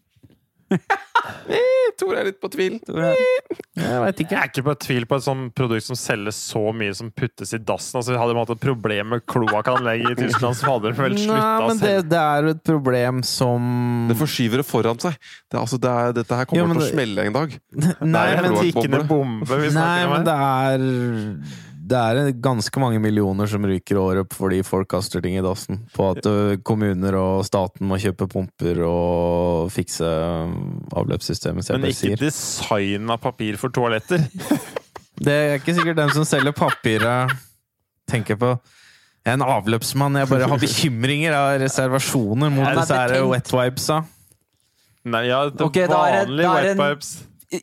Tor 1.94 2.16
er 2.18 2.26
litt 2.26 2.40
på 2.42 2.48
tvil. 2.50 2.80
jeg 2.90 3.98
veit 4.02 4.18
Jeg 4.18 4.24
ikke. 4.24 4.34
er 4.40 4.48
ikke 4.48 4.62
på 4.66 4.72
tvil 4.82 5.04
på 5.06 5.18
et 5.20 5.22
sånt 5.28 5.52
produkt 5.54 5.84
som 5.86 5.94
selges 5.98 6.40
så 6.50 6.62
mye 6.74 6.94
som 6.98 7.12
puttes 7.14 7.52
i 7.54 7.60
dassen. 7.62 8.00
Altså, 8.00 8.16
hadde 8.18 8.34
man 8.34 8.42
hatt 8.42 8.50
et 8.56 8.62
problem 8.64 9.12
med 9.14 9.22
kloakkanlegget 9.30 10.10
i 10.10 10.24
Tyskland, 10.24 10.58
så 10.58 10.72
hadde 10.72 10.90
det 10.90 10.98
vel 10.98 11.14
Nei, 11.14 11.38
men 11.68 11.78
det, 11.78 11.92
det 12.10 12.18
er 12.18 12.48
jo 12.48 12.54
et 12.56 12.64
problem 12.66 13.20
som 13.28 14.08
Det 14.10 14.16
forskyver 14.18 14.64
det 14.64 14.66
foran 14.66 14.98
seg. 15.04 15.14
Det, 15.46 15.60
altså, 15.60 15.78
det 15.84 15.92
er, 15.92 16.16
dette 16.18 16.40
her 16.40 16.50
kommer 16.50 16.64
Ja, 16.64 16.66
men 16.72 16.82
til 16.82 16.88
å 16.88 16.90
smelle 16.90 17.28
en 17.30 17.38
dag. 17.38 17.54
Nei, 17.78 17.94
Det 17.94 18.02
er 18.02 18.10
men, 18.10 18.18
en 18.18 18.56
kloakkboble. 18.56 18.64
tikkende 18.72 19.02
bombe 19.14 19.60
vi 19.62 19.70
nei, 19.70 19.72
snakker 19.76 20.10
men 20.10 20.18
om 20.18 20.26
det 20.26 20.36
her. 20.42 20.74
er 20.74 21.63
det 21.84 21.98
er 22.00 22.30
ganske 22.40 22.80
mange 22.80 23.00
millioner 23.02 23.48
som 23.50 23.64
ryker 23.68 23.98
året 24.00 24.32
fordi 24.36 24.62
folk 24.64 24.88
kaster 24.94 25.20
ting 25.24 25.36
i 25.36 25.42
dassen. 25.44 25.82
På 25.92 26.12
at 26.14 26.24
kommuner 26.64 27.16
og 27.20 27.42
staten 27.44 27.88
må 27.90 27.98
kjøpe 28.00 28.28
pumper 28.32 28.80
og 28.88 29.72
fikse 29.74 30.08
avløpssystemet, 30.96 31.68
Men 31.76 31.90
ikke 31.90 32.16
design 32.22 33.10
av 33.12 33.20
papir 33.24 33.60
for 33.60 33.74
toaletter. 33.74 34.24
Det 35.24 35.30
er 35.34 35.60
ikke 35.60 35.76
sikkert 35.76 36.00
dem 36.00 36.10
som 36.10 36.24
selger 36.26 36.56
papiret, 36.56 37.30
tenker 38.10 38.40
på 38.40 38.56
jeg 39.24 39.32
er 39.32 39.38
en 39.38 39.44
avløpsmann, 39.46 40.18
jeg 40.20 40.28
bare 40.28 40.48
har 40.50 40.60
bekymringer 40.60 41.32
og 41.32 41.62
reservasjoner 41.62 42.50
mot 42.52 42.66
disse 42.76 43.20
wet 43.24 43.52
wipesa. 43.56 44.02
Nei, 45.08 45.22
ja, 45.30 45.38
det 45.48 45.64
Ok, 45.64 45.78
er 45.80 45.88
det- 45.88 45.96
vanlige 45.96 46.50
wet 46.52 46.78
wipes. 46.82 47.12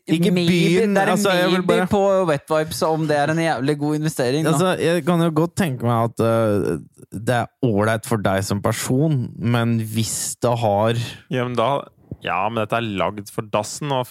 Ikke 0.06 0.32
byen, 0.34 0.94
Det 0.96 1.02
er 1.02 1.10
altså, 1.12 1.32
maybe 1.50 1.66
bare- 1.66 1.86
på 1.90 2.02
wet 2.28 2.50
wipes 2.50 2.82
om 2.86 3.06
det 3.08 3.16
er 3.18 3.32
en 3.32 3.38
jævlig 3.42 3.78
god 3.78 3.94
investering. 4.00 4.46
Altså, 4.46 4.74
jeg 4.80 5.04
kan 5.06 5.20
jo 5.20 5.30
godt 5.34 5.56
tenke 5.56 5.84
meg 5.84 6.10
at 6.10 6.20
uh, 6.20 6.78
det 7.12 7.34
er 7.42 7.46
ålreit 7.62 8.06
for 8.08 8.22
deg 8.22 8.44
som 8.44 8.62
person, 8.62 9.28
men 9.38 9.78
hvis 9.80 10.36
det 10.42 10.54
har 10.58 10.94
Ja, 11.30 11.44
men 11.48 11.56
da 11.58 11.80
Ja, 12.22 12.48
men 12.48 12.62
dette 12.62 12.76
er 12.78 12.86
lagd 12.86 13.30
for 13.34 13.42
dassen, 13.42 13.90
og 13.92 14.06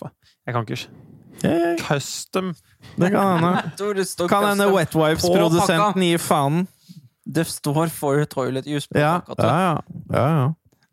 Jeg 0.47 0.53
kan 0.53 0.65
ikke 0.67 0.87
Ja, 1.43 1.75
Custom 1.79 2.53
Det 2.97 3.11
kan 3.11 3.39
hende. 3.39 4.27
Kan 4.29 4.47
hende. 4.51 4.67
Wet 4.73 4.95
Wipes-produsenten 4.95 6.01
gir 6.03 6.17
faen. 6.21 6.67
Det 7.25 7.45
står 7.47 7.89
for 7.93 8.25
toilet 8.25 8.65
use 8.67 8.87
på 8.91 8.99
Ja, 8.99 9.19
pakka, 9.19 9.47
ja, 9.47 9.59
ja. 9.61 9.77
ja, 10.11 10.25
ja. 10.41 10.47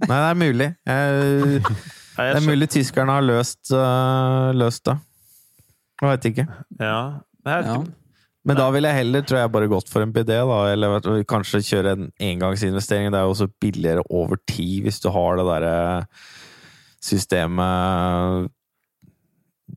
Nei, 0.07 0.19
det 0.23 0.29
er 0.31 0.35
mulig. 0.39 0.69
Jeg, 0.87 1.63
Nei, 2.19 2.27
det 2.35 2.41
er 2.43 2.49
mulig 2.51 2.69
tyskerne 2.75 3.15
har 3.15 3.23
løst, 3.25 3.61
uh, 3.71 4.51
løst 4.59 4.85
det. 4.89 4.97
Jeg 6.03 6.09
veit 6.11 6.29
ikke. 6.33 6.45
Ja. 6.81 6.99
Jeg 7.47 7.53
vet 7.53 7.67
Ja. 7.71 7.79
ikke. 7.79 7.95
Men 8.49 8.57
da 8.57 8.71
ville 8.73 8.89
jeg 8.89 8.97
heller 9.05 9.23
tror 9.29 9.39
jeg, 9.43 9.51
bare 9.53 9.69
gått 9.69 9.89
for 9.93 10.01
en 10.03 10.13
BD, 10.15 10.31
da. 10.49 10.59
Eller 10.73 10.95
vet 10.95 11.27
kanskje 11.29 11.59
kjøre 11.67 11.93
en 11.97 12.05
engangsinvestering. 12.23 13.11
Det 13.13 13.19
er 13.19 13.27
jo 13.27 13.35
også 13.35 13.49
billigere 13.61 14.05
over 14.09 14.39
tid 14.49 14.87
hvis 14.87 15.01
du 15.05 15.11
har 15.13 15.37
det 15.37 15.45
derre 15.51 15.75
systemet 17.05 18.49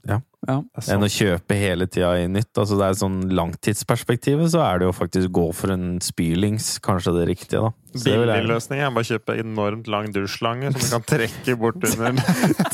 ja. 0.08 0.20
Ja. 0.48 0.56
Enn 0.90 1.04
å 1.06 1.10
kjøpe 1.12 1.54
hele 1.54 1.86
tida 1.86 2.16
i 2.18 2.24
nytt. 2.32 2.50
Altså 2.58 2.74
det 2.80 2.86
er 2.88 2.96
sånn 2.98 3.18
Langtidsperspektivet 3.38 4.50
så 4.50 4.64
er 4.66 4.80
det 4.82 4.88
jo 4.88 4.94
faktisk 4.98 5.30
gå 5.38 5.44
for 5.54 5.70
en 5.76 6.00
spylings 6.02 6.80
kanskje 6.82 7.14
det 7.20 7.28
riktige, 7.30 7.62
da. 7.62 7.70
Billigløsning 7.94 8.32
Billig 8.40 8.50
løsning 8.50 8.82
er 8.82 8.90
bare 8.96 9.06
å 9.06 9.10
kjøpe 9.12 9.36
enormt 9.44 9.92
lang 9.94 10.10
dusjslange 10.16 10.72
som 10.74 10.82
du 10.82 10.88
kan 10.96 11.06
trekke 11.14 11.58
bort 11.62 11.86
under. 11.92 12.18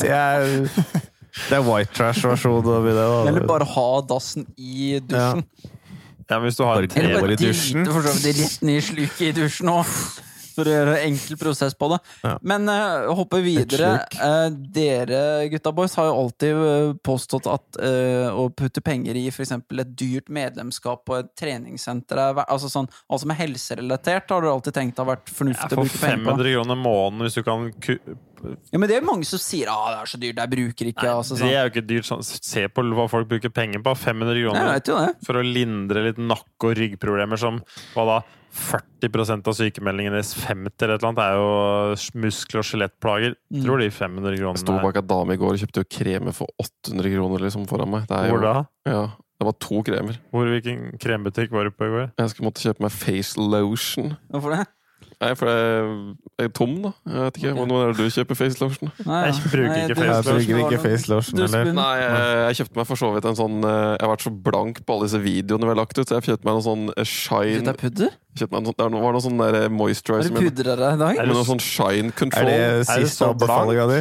Det 0.00 0.08
er, 0.14 0.46
det 0.70 1.58
er 1.58 1.66
white 1.68 1.92
trash-versjon 1.98 2.70
av 2.72 2.88
det. 2.88 2.94
Da. 2.96 3.08
Eller 3.34 3.44
bare 3.50 3.68
ha 3.74 3.88
dassen 4.14 4.48
i 4.56 4.96
dusjen. 5.04 5.44
Ja, 6.28 6.36
men 6.38 6.48
hvis 6.48 6.58
du 6.58 6.64
har 6.64 6.80
Bare 6.80 6.84
i 6.84 6.88
dusjen 6.88 7.04
Eller 7.04 7.14
tre- 7.14 7.20
bare 7.20 7.36
drite 7.40 7.92
for 7.92 8.08
så 8.08 8.16
vidt 8.24 8.40
rett 8.40 8.64
ned 8.68 8.80
i 8.80 8.86
sluket 8.88 9.22
i 9.28 9.34
dusjen 9.42 9.70
òg. 9.72 9.92
For 10.58 10.66
å 10.66 10.72
gjøre 10.74 10.96
enkel 11.06 11.38
prosess 11.38 11.76
på 11.78 11.90
det. 11.92 11.98
Ja. 12.26 12.34
Men 12.42 12.66
uh, 12.66 13.08
hoppe 13.14 13.38
videre. 13.44 13.92
Eh, 14.18 14.46
dere 14.74 15.20
gutta 15.52 15.72
boys 15.74 15.94
har 15.98 16.08
jo 16.08 16.16
alltid 16.24 16.62
eh, 16.68 16.94
påstått 17.06 17.46
at 17.50 17.78
uh, 17.78 18.34
å 18.34 18.48
putte 18.50 18.82
penger 18.84 19.18
i 19.20 19.28
f.eks. 19.30 19.54
et 19.54 19.92
dyrt 19.98 20.32
medlemskap 20.34 21.04
på 21.06 21.18
et 21.20 21.30
treningssenter 21.38 22.18
er, 22.22 22.42
altså 22.46 22.70
sånn, 22.72 22.88
alt 23.08 23.22
som 23.22 23.34
er 23.34 23.40
helserelatert, 23.44 24.34
har 24.34 24.42
du 24.42 24.50
alltid 24.50 24.76
tenkt 24.80 24.98
har 24.98 25.08
vært 25.12 25.30
fornuftig 25.30 25.70
å 25.70 25.76
For 25.76 25.84
bruke 25.84 26.02
penger 26.02 26.24
på? 26.24 26.34
500 26.34 26.56
kroner 26.56 26.82
måneden 26.82 27.26
hvis 27.26 27.38
du 27.38 27.44
kan 27.46 27.70
Ja, 28.72 28.78
men 28.78 28.88
det 28.88 28.96
er 28.96 29.04
mange 29.06 29.24
som 29.28 29.38
sier 29.42 29.68
at 29.72 29.92
det 29.92 29.98
er 30.02 30.10
så 30.12 30.20
dyrt, 30.22 30.36
jeg 30.42 30.50
bruker 30.54 30.90
ikke. 30.92 31.02
Nei, 31.08 31.14
altså, 31.18 31.34
Det 31.36 31.42
sånn. 31.44 31.52
er 31.52 31.62
jo 31.68 31.70
ikke 31.72 31.86
dyrt. 31.88 32.08
Sånn. 32.08 32.22
Se 32.24 32.68
på 32.68 32.84
hva 32.94 33.08
folk 33.10 33.28
bruker 33.28 33.50
penger 33.50 33.82
på. 33.82 33.94
500 33.96 34.34
Jeg 34.34 34.48
kroner 34.48 35.06
det. 35.08 35.26
for 35.26 35.34
å 35.34 35.44
lindre 35.44 36.04
litt 36.08 36.18
nakke- 36.18 36.70
og 36.70 36.76
ryggproblemer 36.76 37.38
som 37.38 37.62
hva 37.94 38.04
da? 38.06 38.18
40% 38.58 39.46
av 39.46 39.54
sykemeldingen 39.54 40.12
deres, 40.16 40.32
50 40.34 40.82
eller 40.82 40.94
et 40.96 41.02
eller 41.02 41.12
annet, 41.12 41.20
er 41.22 41.34
jo 41.38 42.20
muskel- 42.24 42.58
og 42.62 42.66
skjelettplager. 42.66 43.34
Mm. 43.52 43.62
Tror 43.64 43.78
de 43.78 43.90
500 43.90 44.36
Jeg 44.38 44.58
sto 44.64 44.78
bak 44.82 44.96
ei 44.96 45.02
dame 45.02 45.36
i 45.36 45.36
går 45.40 45.52
og 45.54 45.60
kjøpte 45.62 45.82
jo 45.84 45.88
kremer 45.98 46.34
for 46.34 46.48
800 46.58 47.12
kroner 47.14 47.38
liksom 47.44 47.66
foran 47.68 47.90
meg. 47.90 48.06
Det 48.08 48.16
er 48.16 48.28
jo, 48.30 48.36
Hvor 48.38 48.42
da? 48.42 48.66
Ja, 48.86 49.02
det 49.38 49.46
var 49.46 49.52
to 49.60 49.82
kremer. 49.86 50.18
Hvor, 50.32 50.48
hvilken 50.50 50.98
krembutikk 50.98 51.52
var 51.52 51.64
du 51.64 51.70
på 51.70 51.86
i 51.86 51.92
går? 51.92 52.10
Jeg 52.18 52.30
skulle 52.32 52.48
måtte 52.50 52.64
kjøpe 52.64 52.80
meg 52.80 52.90
face 52.92 53.36
lotion. 53.38 54.16
Hvorfor 54.32 54.56
det? 54.56 54.66
Nei, 55.18 55.32
for 55.34 55.48
jeg 55.50 55.86
jeg 56.38 56.46
er 56.46 56.52
tom, 56.54 56.74
da. 56.84 56.90
Jeg 57.10 57.22
vet 57.24 57.38
ikke. 57.40 57.52
Når 57.66 57.80
er 57.82 57.88
det 57.90 58.04
du 58.06 58.12
kjøper 58.14 58.36
face 58.38 58.60
lotion? 58.62 58.90
Nei, 59.02 59.22
Jeg 59.26 59.40
bruker 59.42 59.64
nei, 59.66 59.78
ikke 59.82 59.96
face 59.98 60.06
Jeg 60.06 60.26
lotion. 60.28 60.52
bruker 60.52 60.68
ikke 60.76 60.82
face 60.84 61.08
lotion, 61.10 61.40
eller? 61.42 61.72
Nei, 61.74 61.94
jeg, 61.98 62.20
jeg 62.46 62.58
kjøpte 62.60 62.78
meg 62.78 62.86
for 62.92 63.00
så 63.00 63.08
vidt 63.16 63.26
en 63.26 63.38
sånn 63.40 63.56
eh, 63.66 63.88
Jeg 63.96 64.04
har 64.04 64.12
vært 64.12 64.26
så 64.28 64.32
blank 64.46 64.78
på 64.86 64.94
alle 64.94 65.08
disse 65.08 65.20
videoene 65.24 65.66
vi 65.66 65.72
har 65.74 65.80
lagt 65.80 65.98
ut, 65.98 66.04
så 66.06 66.20
jeg 66.20 66.28
kjøpte 66.28 66.46
meg 66.46 66.54
noe 66.60 66.66
sånn 66.68 66.84
eh, 66.94 67.08
shine 67.10 67.56
Kjøpte 67.58 67.72
deg 67.72 67.80
pudder? 67.82 68.14
kjøpte 68.38 68.54
meg 68.54 68.60
en 68.60 68.68
sånn, 68.70 68.78
Det 68.78 69.02
var 69.02 69.16
noe 69.18 69.24
sånn 69.26 69.42
der 69.42 69.58
Har 69.58 69.74
moisturizer 69.74 70.30
du 70.30 70.38
det 70.38 70.44
pudra 70.52 70.76
deg 70.78 70.94
i 70.94 71.02
dag? 71.02 71.18
Er 71.18 71.26
med 71.32 71.34
noe 71.40 71.48
sånn 71.50 71.64
shine 71.66 72.12
Er 72.12 72.18
control. 72.22 72.52
Er 72.54 72.78
det 72.78 72.86
siste 72.92 73.16
så 73.18 73.32
anbefalinga 73.32 73.88
di? 73.90 73.98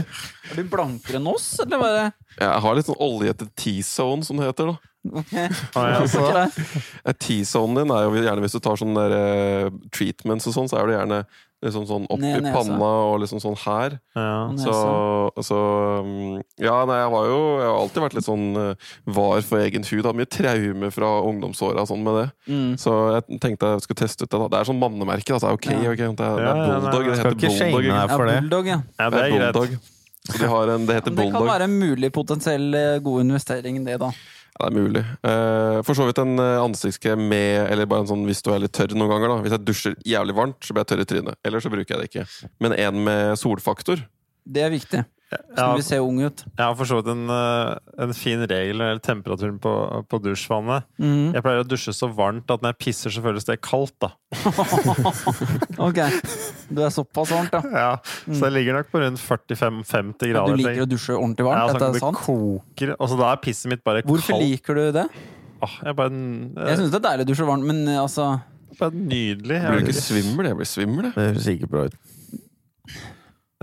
Er 0.52 0.62
du 0.62 0.70
blankere 0.70 1.18
enn 1.18 1.32
oss, 1.34 1.48
eller 1.66 1.82
bare 1.82 2.06
Jeg 2.38 2.62
har 2.68 2.78
litt 2.78 2.92
sånn 2.92 3.02
oljete 3.02 3.50
T-zone, 3.58 4.22
som 4.28 4.38
det 4.38 4.52
heter. 4.52 4.70
da 4.76 4.78
Ok. 5.14 5.34
Ah, 5.76 6.04
ja, 6.06 7.14
T-zonen 7.14 7.82
din 7.82 7.94
er 7.96 8.08
jo 8.08 8.16
gjerne 8.18 8.44
hvis 8.44 8.56
du 8.58 8.62
tar 8.64 8.80
sånne 8.80 9.04
der, 9.08 9.18
eh, 9.18 9.76
treatments 9.94 10.48
og 10.50 10.56
sånn, 10.56 10.70
så 10.72 10.80
er 10.82 10.90
det 10.90 10.98
gjerne 10.98 11.22
liksom 11.66 11.88
sånn 11.90 12.04
opp 12.14 12.22
i 12.22 12.52
panna 12.54 12.90
og 13.08 13.16
liksom 13.24 13.42
sånn 13.42 13.56
her. 13.64 13.96
Ja. 14.18 14.54
Så, 14.62 14.76
så 15.46 15.58
um, 16.06 16.38
Ja, 16.62 16.84
nei, 16.86 17.00
jeg 17.02 17.10
har 17.16 17.30
jo 17.32 17.40
jeg 17.58 17.66
har 17.66 17.80
alltid 17.80 18.04
vært 18.06 18.18
litt 18.20 18.28
sånn 18.28 18.46
eh, 18.62 18.94
var 19.18 19.42
for 19.48 19.64
egen 19.64 19.88
hud. 19.88 20.04
Hadde 20.04 20.18
mye 20.20 20.30
traume 20.38 20.92
fra 20.94 21.12
ungdomsåra 21.26 21.88
sånn 21.90 22.06
med 22.06 22.20
det. 22.22 22.28
Mm. 22.46 22.72
Så 22.82 22.94
jeg 23.16 23.42
tenkte 23.42 23.74
jeg 23.74 23.86
skulle 23.88 24.02
teste 24.06 24.28
ut 24.28 24.30
det. 24.30 24.42
da 24.46 24.52
Det 24.54 24.62
er 24.62 24.70
sånn 24.70 24.82
mannemerke. 24.82 25.34
Altså, 25.38 25.54
ok, 25.58 25.70
Ja. 25.74 25.94
ok, 25.96 25.98
det 25.98 26.30
er, 26.30 26.42
det 26.42 26.50
er 26.54 26.64
bulldog. 26.64 27.10
Det 27.10 27.18
heter 27.18 27.40
bulldog. 27.42 27.90
Ja, 27.90 28.08
det. 28.08 28.40
bulldog, 28.42 28.74
ja. 28.76 28.82
ja, 29.00 29.10
Det 29.10 29.24
er 29.26 29.38
er 29.42 29.54
greit. 29.54 29.94
Så 30.28 30.42
de 30.42 30.48
har 30.52 30.68
en, 30.74 30.86
det 30.86 30.96
heter 30.98 31.14
Men 31.16 31.26
det 31.26 31.34
kan 31.34 31.48
være 31.48 31.68
en 31.70 31.78
mulig 31.80 32.10
potensiell 32.14 32.74
eh, 32.76 32.98
god 33.04 33.22
investering, 33.24 33.80
det, 33.88 33.96
da. 34.02 34.12
Ja, 34.58 34.70
det 34.70 34.74
er 34.74 34.88
mulig. 34.88 35.04
Uh, 35.22 35.80
for 35.86 35.94
så 35.98 36.08
vidt 36.08 36.18
en 36.22 36.40
eh, 36.42 36.56
ansiktskrem 36.58 37.28
med 37.30 37.68
Eller 37.70 37.86
bare 37.90 38.02
en 38.02 38.10
sånn 38.10 38.24
hvis 38.26 38.42
du 38.42 38.50
er 38.50 38.64
litt 38.64 38.74
tørr 38.74 38.96
noen 38.98 39.12
ganger. 39.12 39.30
da 39.30 39.42
Hvis 39.44 39.54
jeg 39.54 39.66
dusjer 39.68 39.98
jævlig 40.08 40.38
varmt, 40.38 40.58
så 40.66 40.74
blir 40.74 40.82
jeg 40.82 40.92
tørr 40.94 41.04
i 41.04 41.10
trynet. 41.12 41.40
Eller 41.46 41.62
så 41.62 41.72
bruker 41.74 41.94
jeg 41.94 42.02
det 42.02 42.10
ikke. 42.10 42.50
Men 42.64 42.74
en 42.74 43.04
med 43.06 43.38
solfaktor. 43.38 44.02
Det 44.48 44.64
er 44.66 44.74
viktig. 44.74 45.04
Ja, 45.28 45.74
vi 45.76 45.84
se 45.84 45.98
unge 46.00 46.30
ut. 46.30 46.42
jeg 46.46 46.64
har 46.64 46.76
for 46.80 46.88
så 46.88 47.02
vidt 47.02 47.10
en, 47.12 47.26
eh, 47.30 48.04
en 48.06 48.14
fin 48.16 48.40
regel 48.48 48.78
når 48.80 48.86
det 48.86 48.88
gjelder 48.94 49.04
temperaturen 49.08 49.58
på, 49.60 49.74
på 50.08 50.20
dusjvannet. 50.24 50.86
Mm. 51.04 51.34
Jeg 51.36 51.44
pleier 51.44 51.64
å 51.64 51.68
dusje 51.68 51.92
så 51.98 52.08
varmt 52.16 52.48
at 52.54 52.64
når 52.64 52.72
jeg 52.72 52.80
pisser, 52.86 53.12
så 53.12 53.24
føles 53.26 53.44
det 53.50 53.58
kaldt. 53.66 53.92
da 54.00 54.14
Ok. 55.88 56.00
Du 56.72 56.80
er 56.84 56.94
såpass 56.96 57.32
varmt, 57.36 57.54
ja. 57.58 57.62
Ja, 57.76 57.92
Så 58.32 58.48
jeg 58.48 58.56
ligger 58.56 58.78
nok 58.80 58.92
på 58.94 59.02
rundt 59.04 59.20
45-50 59.20 60.32
Du 60.32 60.56
liker 60.62 60.86
å 60.86 60.90
dusje 60.90 61.16
ordentlig 61.18 61.44
ja, 61.44 61.50
varmt? 61.52 61.74
sånn 61.74 61.76
Dette 61.76 61.84
at 61.84 61.90
er 61.90 61.98
det 61.98 62.04
sant? 62.06 62.22
koker. 62.24 62.94
Og 62.98 63.12
så 63.12 63.20
da 63.20 63.32
er 63.34 63.42
pisset 63.44 63.72
mitt 63.74 63.84
bare 63.84 64.04
Hvorfor 64.08 64.38
kaldt. 64.38 64.48
liker 64.48 64.80
du 64.80 64.86
det? 65.02 65.06
Åh, 65.58 65.76
jeg 65.84 65.90
er 65.92 65.98
bare, 65.98 66.12
jeg 66.14 66.72
Jeg 66.72 66.80
syns 66.80 66.92
det 66.94 67.00
er 67.02 67.06
deilig 67.10 67.28
å 67.28 67.30
dusje 67.34 67.50
varmt, 67.52 67.68
men 67.68 67.84
eh, 67.90 68.00
altså 68.00 68.30
bare 68.78 68.94
nydelig. 68.94 69.58
Blir 69.58 69.80
du 69.80 69.88
Jeg, 69.88 69.88
ikke 69.90 70.02
svimmel? 70.06 70.46
Jeg 70.52 70.58
blir 70.60 70.68
svimmel, 70.70 71.08
jeg. 71.08 71.14
Det 71.18 71.24
høres 71.32 71.48
ikke 71.56 71.70
bra 71.72 71.86
ut. 71.90 71.96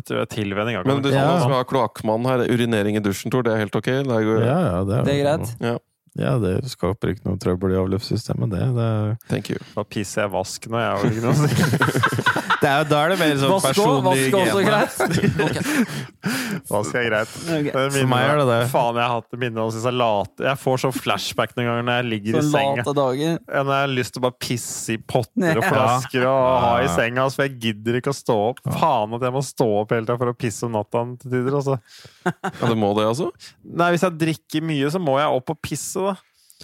Tilvenning. 0.06 0.76
Men 0.86 1.02
du 1.02 1.10
Ja. 1.10 1.40
som 1.40 1.52
har 1.52 1.64
kloakkmann 1.64 2.24
her, 2.26 2.44
urinering 2.48 2.96
i 2.96 3.00
dusjen, 3.00 3.30
Tor, 3.30 3.42
det 3.42 3.52
er 3.54 3.58
helt 3.64 3.74
ok? 3.76 3.84
Det 4.04 4.10
er 4.10 4.22
Ja, 4.44 4.60
ja, 4.60 4.84
det 4.84 4.98
er, 5.00 5.04
Det 5.04 5.14
er 5.14 5.24
greit. 5.24 5.56
Ja, 5.60 5.78
Ja, 6.16 6.38
det 6.38 6.70
skal 6.70 6.94
ikke 6.94 7.24
noe 7.26 7.36
trøbbel 7.42 7.72
i 7.74 7.78
avløpssystemet, 7.80 8.50
det. 8.52 8.60
Det, 8.76 9.18
thank 9.28 9.50
you. 9.50 9.58
Da 9.74 9.82
pisser 9.82 10.22
jeg 10.22 10.30
vask 10.30 10.68
når 10.70 10.78
jeg 10.78 10.90
har 10.94 11.04
ikke 11.10 11.24
noe 11.24 11.34
å 11.34 11.40
si. 11.42 12.40
Det 12.62 12.68
er, 12.70 12.84
da 12.88 12.98
er 13.04 13.12
det 13.12 13.18
mer 13.20 13.34
sånn 13.40 13.50
Vask 13.54 13.66
personlig 13.66 14.04
vask 14.04 14.36
også 14.38 14.58
hygiene. 14.58 14.68
greit. 14.68 16.04
Vask 16.70 16.94
er 16.96 17.06
greit. 17.10 17.32
Okay. 17.44 17.72
Det 17.74 17.84
For 17.96 18.08
meg 18.08 18.24
er 18.30 18.38
det 18.40 18.46
det. 18.48 18.58
Faen, 18.72 18.98
jeg 19.00 19.04
har 19.04 19.14
hatt 19.18 19.36
minner 19.42 19.64
om 19.66 19.72
disse 19.74 19.92
late 19.92 20.46
Jeg 20.46 20.60
får 20.62 20.80
så 20.84 20.90
flashback 20.96 21.52
noen 21.58 21.68
ganger 21.68 21.86
når 21.88 21.98
jeg 21.98 22.08
ligger 22.12 22.38
Så 22.38 22.42
i 22.42 22.50
senga. 22.54 22.76
late 22.80 22.94
dager. 22.98 23.34
Ja, 23.44 23.62
Når 23.66 23.74
jeg 23.74 23.84
har 23.86 23.92
lyst 23.98 24.14
til 24.16 24.22
å 24.22 24.26
bare 24.26 24.38
pisse 24.46 24.96
i 24.96 24.98
potter 25.14 25.50
og 25.58 25.62
Ja. 25.64 25.70
flasker 25.74 26.26
og 26.30 26.60
ha 26.64 26.72
i 26.80 26.84
Ja. 26.86 26.92
senga, 26.96 27.28
for 27.34 27.42
jeg 27.48 27.58
gidder 27.66 28.00
ikke 28.00 28.14
å 28.14 28.18
stå 28.20 28.36
opp. 28.50 28.60
Faen 28.78 29.14
at 29.18 29.26
jeg 29.28 29.32
må 29.36 29.42
stå 29.44 29.68
opp 29.82 29.90
hele 29.96 30.06
tida 30.06 30.18
for 30.18 30.32
å 30.32 30.36
pisse 30.38 30.62
om 30.68 30.72
natta 30.72 31.04
til 31.20 31.30
tider. 31.30 31.58
Altså. 31.60 31.78
Ja, 32.60 32.68
det 32.70 32.76
må 32.80 32.94
det, 32.96 33.04
altså? 33.10 33.30
Nei, 33.64 33.90
hvis 33.92 34.00
jeg 34.06 34.16
drikker 34.18 34.62
mye, 34.64 34.88
så 34.90 35.00
må 35.02 35.18
jeg 35.20 35.28
opp 35.28 35.50
og 35.50 35.60
pisse, 35.62 36.00
da. 36.00 36.14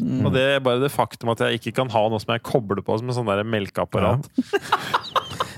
Mm. 0.01 0.25
Og 0.25 0.33
det 0.33 0.41
er 0.55 0.61
bare 0.65 0.81
det 0.81 0.89
faktum 0.95 1.29
at 1.33 1.39
jeg 1.45 1.59
ikke 1.61 1.75
kan 1.83 1.89
ha 1.93 2.03
noe 2.09 2.21
som 2.23 2.31
jeg 2.33 2.43
kobler 2.47 2.81
på 2.81 2.97
som 2.99 3.09
en 3.11 3.17
sånn 3.19 3.27
der 3.29 3.43
melkeapparat. 3.45 4.25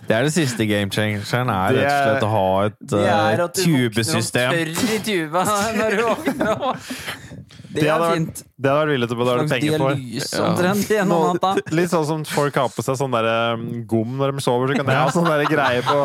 Det 0.09 0.17
er 0.17 0.27
det 0.27 0.33
siste 0.35 0.67
game 0.67 0.91
changeren, 0.91 1.51
er 1.53 1.77
Det 1.77 1.83
rett 1.85 1.93
og 1.93 2.07
slett 2.09 2.25
å 2.27 2.31
ha 2.33 2.47
et 2.67 2.79
tubesystem. 2.83 2.97
Det 2.99 3.11
er 3.13 3.39
uh, 3.39 3.45
at 3.45 3.55
du 3.55 3.63
våkner 3.63 3.91
tubesystem. 3.91 4.51
tørr 4.53 4.95
i 4.95 5.03
tuba 5.07 5.45
når 5.79 5.97
du 5.97 6.03
våkner 6.09 6.51
opp. 6.57 6.89
Det 7.73 7.81
Det 7.81 7.87
er 7.89 7.93
hadde 7.95 8.05
vært- 8.05 8.17
fint. 8.19 8.41
Det 8.63 8.69
hadde 8.71 8.81
vært 8.83 8.91
villig 8.93 9.07
til 9.09 9.17
å 9.17 9.21
betale 9.23 9.45
penger 9.49 9.79
for. 9.81 10.01
Ja. 10.13 10.41
omtrent 10.49 10.91
gjennom 10.93 11.23
natta. 11.33 11.53
Litt 11.73 11.91
sånn 11.95 12.05
som 12.07 12.25
folk 12.29 12.59
har 12.61 12.69
på 12.75 12.85
seg 12.85 12.99
sånn 13.01 13.15
der 13.15 13.29
um, 13.55 13.63
gom 13.89 14.19
når 14.21 14.35
de 14.37 14.45
sover. 14.45 14.75
Så 14.75 14.77
kan 14.83 14.91
jeg 14.93 15.01
ha 15.01 15.15
sånn 15.15 15.31
der 15.31 15.45
greie 15.49 15.81
på 15.87 15.97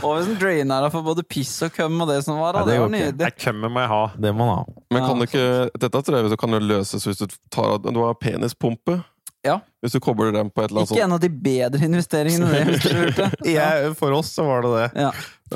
Og 0.00 0.16
hvis 0.16 0.30
en 0.32 0.38
drainer 0.40 0.86
deg 0.86 0.94
for 0.94 1.04
både 1.06 1.26
piss 1.28 1.52
og 1.66 1.74
køm 1.76 2.00
og 2.00 2.08
det 2.08 2.22
som 2.24 2.40
var, 2.40 2.56
da. 2.56 2.62
Ja, 2.64 2.70
det 2.70 2.78
var 2.80 2.94
nydelig. 2.94 3.20
Nei, 3.26 3.30
kømmer 3.44 3.74
må 3.74 3.84
jeg 3.84 3.92
ha. 3.92 4.00
Det 4.16 4.32
må 4.32 4.46
man 4.48 4.62
ha. 4.62 4.64
Men 4.94 5.02
Ja, 5.02 5.10
kan 5.10 5.20
du 5.20 5.26
ikke 5.26 5.46
Dette 5.84 6.02
tror 6.06 6.22
jeg 6.30 6.40
kan 6.40 6.56
jo 6.56 6.62
løses 6.64 7.04
hvis 7.10 7.20
du 7.20 7.26
tar 7.52 7.74
av 7.76 7.84
Du 7.84 8.00
har 8.00 8.16
penispumpe. 8.22 9.02
Ja. 9.46 9.56
Hvis 9.84 9.94
du 9.94 10.00
kobler 10.02 10.32
dem 10.34 10.48
på 10.50 10.64
et 10.64 10.70
eller 10.72 10.82
annet 10.82 10.90
Ikke 10.90 10.98
sånt 10.98 11.04
en 11.06 11.14
av 11.16 11.20
de 11.22 11.28
bedre 11.46 11.86
investeringene, 11.86 12.48
det, 12.50 12.60
hvis 12.68 12.84
dere 12.86 13.04
lurte. 13.06 13.26
Jeg, 13.46 13.90
for 14.00 14.16
oss 14.18 14.32
så 14.34 14.44
var 14.48 14.64
det 14.66 14.72
det. 14.74 14.86
Ja. 15.06 15.10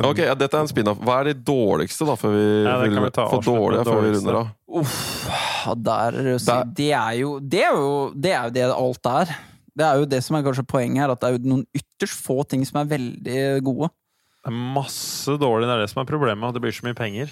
Ok, 0.07 0.20
ja, 0.22 0.34
Dette 0.38 0.55
er 0.55 0.62
en 0.62 0.70
spin-off. 0.70 1.01
Hva 1.03 1.16
er 1.24 1.30
de 1.32 1.34
dårligste, 1.51 2.07
da, 2.07 2.14
før 2.20 2.34
vi, 2.36 2.45
Ja, 2.64 2.76
det 2.84 2.91
kan 2.95 3.07
vi 3.09 3.12
ta 3.16 3.24
for 3.32 3.43
dårlige 3.47 3.84
før 3.88 4.05
vi 4.07 4.12
runder 4.14 4.38
av? 4.41 4.51
Uff, 4.80 4.95
der, 5.91 6.18
er 6.20 6.28
det 6.30 6.36
Der- 6.47 6.68
det 6.78 6.91
er 6.95 7.14
jo 7.20 7.32
det 7.43 7.64
er 7.66 7.72
jo 7.74 7.88
det 8.14 8.32
er 8.36 8.45
jo 8.45 8.55
det 8.55 8.66
alt 8.70 9.11
er. 9.14 9.34
Det 9.80 9.86
er 9.86 9.99
jo 10.03 10.07
det 10.12 10.22
som 10.26 10.36
er 10.36 10.43
kanskje 10.47 10.66
poenget 10.66 11.03
her, 11.03 11.11
at 11.14 11.20
det 11.22 11.28
er 11.28 11.36
jo 11.38 11.43
noen 11.57 11.66
ytterst 11.74 12.22
få 12.26 12.43
ting 12.49 12.62
som 12.66 12.80
er 12.82 12.88
veldig 12.91 13.43
gode. 13.66 13.91
Det 14.41 14.51
er 14.53 14.57
masse 14.74 15.34
dårlig, 15.41 15.66
det 15.68 15.74
er 15.76 15.82
det 15.84 15.91
som 15.93 16.01
er 16.03 16.09
problemet. 16.09 16.45
og 16.49 16.55
Det 16.55 16.62
blir 16.64 16.72
så 16.74 16.86
mye 16.86 16.97
penger. 16.97 17.30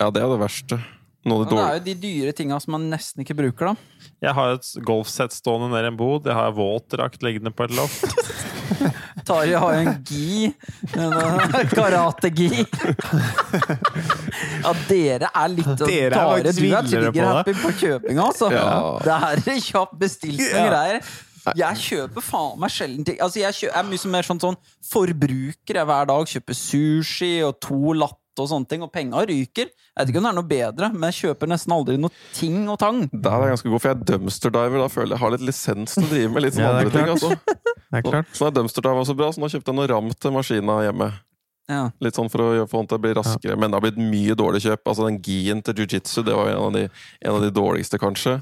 Ja, 0.00 0.10
det 0.10 0.22
er 0.22 0.30
det 0.32 0.40
verste. 0.40 0.78
Noe 1.28 1.44
det 1.44 1.52
det 1.52 1.60
er 1.60 1.74
jo 1.74 1.82
de 1.84 1.94
dyre 2.00 2.32
tinga 2.32 2.56
som 2.64 2.72
man 2.78 2.86
nesten 2.88 3.20
ikke 3.24 3.36
bruker, 3.36 3.72
da. 3.72 4.08
Jeg 4.24 4.32
har 4.38 4.54
et 4.56 4.68
golfsett 4.88 5.34
stående 5.36 5.68
nede 5.68 5.90
i 5.90 5.92
en 5.92 5.98
bod. 6.00 6.24
Jeg 6.28 6.36
har 6.38 6.54
våtdrakt 6.56 7.20
liggende 7.26 7.52
på 7.52 7.66
et 7.68 7.74
loft. 7.76 8.06
Tarjei 9.28 9.58
har 9.60 9.74
jo 9.74 9.80
en 9.84 9.98
gi. 10.08 10.48
en, 10.96 11.12
eh, 11.12 11.72
Karate-gi. 11.76 12.64
Ja, 14.60 14.72
dere 14.88 15.28
er 15.34 15.50
litt 15.52 15.70
Dere 15.80 16.20
er 16.20 16.44
du 16.44 16.50
er 16.50 16.56
villere 16.56 16.82
på 16.82 16.90
trigger-happy 16.92 17.54
på 17.60 17.72
kjøping, 17.80 18.20
altså. 18.20 18.50
Ja. 18.52 18.98
Det 19.04 19.16
er 19.56 19.60
kjapp 19.64 19.94
bestilling 20.00 20.46
og 20.54 20.70
greier. 20.70 21.00
Jeg 21.56 21.80
kjøper 21.80 22.24
faen 22.24 22.58
meg 22.60 22.72
sjelden 22.72 23.06
ting. 23.08 23.16
Altså, 23.24 23.40
jeg 23.40 23.56
kjø- 23.56 23.72
er 23.72 23.86
mye 23.88 24.10
mer 24.12 24.26
sånn, 24.28 24.40
sånn 24.42 24.58
forbruker. 24.90 25.78
Jeg 25.80 25.88
hver 25.88 26.08
dag 26.10 26.28
kjøper 26.34 26.58
sushi 26.58 27.30
og 27.46 27.56
to 27.64 27.94
latte 27.96 28.19
og 28.38 28.48
sånne 28.50 28.68
ting, 28.70 28.84
og 28.86 28.92
penga 28.94 29.24
ryker. 29.26 29.70
Jeg 29.72 29.98
vet 29.98 30.12
ikke 30.12 30.20
om 30.20 30.28
det 30.28 30.30
er 30.30 30.38
noe 30.38 30.50
bedre, 30.50 30.90
men 30.94 31.08
jeg 31.10 31.18
kjøper 31.24 31.50
nesten 31.50 31.74
aldri 31.74 31.96
noe 32.00 32.14
ting 32.36 32.62
og 32.70 32.78
tang. 32.80 33.02
Der 33.10 33.32
er 33.34 33.48
jeg 33.48 33.56
ganske 33.56 33.72
god, 33.72 33.82
for 33.82 33.90
jeg 33.90 33.98
er 33.98 34.04
dumpsterdiver. 34.12 34.78
Da 34.84 34.88
føler 34.92 35.10
jeg 35.10 35.18
jeg 35.18 35.24
har 35.24 35.34
litt 35.34 35.46
lisens 35.48 35.96
til 35.96 36.06
å 36.06 36.12
drive 36.12 36.30
med 36.36 36.46
litt 36.46 36.56
sånn 36.56 36.64
Ja, 36.64 36.70
andre 36.76 36.94
ting. 36.94 37.10
Altså. 37.10 37.32
Det 37.90 37.98
er 37.98 38.06
klart. 38.06 38.30
Så 38.36 38.46
er 38.46 38.54
dumpsterdiver 38.54 39.02
også 39.02 39.16
bra, 39.18 39.32
så 39.34 39.42
nå 39.42 39.50
kjøpte 39.50 39.72
jeg 39.72 39.80
noe 39.80 39.90
ram 39.90 40.12
til 40.14 40.36
maskina 40.36 40.78
hjemme. 40.86 41.10
Ja. 41.70 41.84
Litt 42.02 42.16
sånn 42.18 42.28
for 42.32 42.42
å 42.42 42.48
gjøre- 42.56 42.68
få 42.72 42.80
han 42.82 42.88
til 42.90 42.98
å 42.98 43.02
bli 43.04 43.12
raskere. 43.14 43.54
Men 43.56 43.70
det 43.70 43.78
har 43.78 43.84
blitt 43.84 44.00
mye 44.02 44.34
dårlig 44.34 44.60
kjøp. 44.64 44.82
Altså 44.90 45.06
Den 45.06 45.20
gien 45.22 45.62
til 45.62 45.74
jiu-jitsu 45.78 46.24
det 46.26 46.34
var 46.34 46.48
en 46.50 46.58
av 46.64 46.72
de, 46.74 46.82
en 47.22 47.34
av 47.36 47.40
de 47.44 47.50
dårligste, 47.54 47.98
kanskje. 48.02 48.34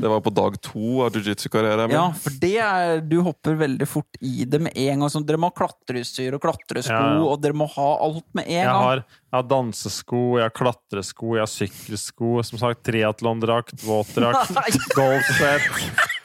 Det 0.00 0.10
var 0.10 0.20
på 0.24 0.32
dag 0.34 0.58
to 0.60 1.04
av 1.06 1.12
jiu-jitsu-karrieren 1.14 1.86
min. 1.88 1.94
ja, 1.96 2.08
for 2.12 2.30
det 2.42 2.56
er 2.58 3.00
Du 3.00 3.20
hopper 3.22 3.54
veldig 3.60 3.86
fort 3.86 4.18
i 4.20 4.44
det 4.44 4.60
med 4.60 4.72
en 4.76 4.98
gang. 5.04 5.08
Sånn, 5.14 5.24
dere 5.24 5.38
må 5.38 5.52
ha 5.52 5.54
klatreutstyr 5.54 6.34
og 6.34 6.42
klatresko, 6.42 6.90
Ja, 6.90 7.14
ja. 7.14 7.22
og 7.22 7.40
dere 7.40 7.54
må 7.54 7.68
ha 7.70 7.88
alt 8.08 8.24
med 8.34 8.44
en 8.48 8.52
Jeg 8.58 8.66
gang. 8.66 8.82
har, 8.82 8.96
jeg 9.04 9.38
har 9.38 9.42
dansesko, 9.54 10.22
jeg 10.38 10.44
har 10.48 10.54
klatresko, 10.58 11.34
jeg 11.38 11.42
har 11.46 11.52
sykkelsko, 11.54 12.44
som 12.44 12.58
sagt 12.58 12.82
triatlondrakt, 12.82 13.78
våtdrakt, 13.86 14.50
golfsett, 14.98 15.70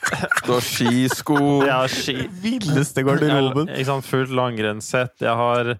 Du 0.46 0.54
har 0.56 0.62
skisko. 0.66 1.38
jeg 1.66 1.72
har 1.76 1.88
ski... 1.88 2.16
Villeste 2.42 3.04
Jeg, 3.04 3.68
ikke 3.68 3.86
sant, 3.86 4.06
fullt 4.08 4.32
langrennssett. 4.34 5.20
Jeg 5.22 5.36
har 5.38 5.76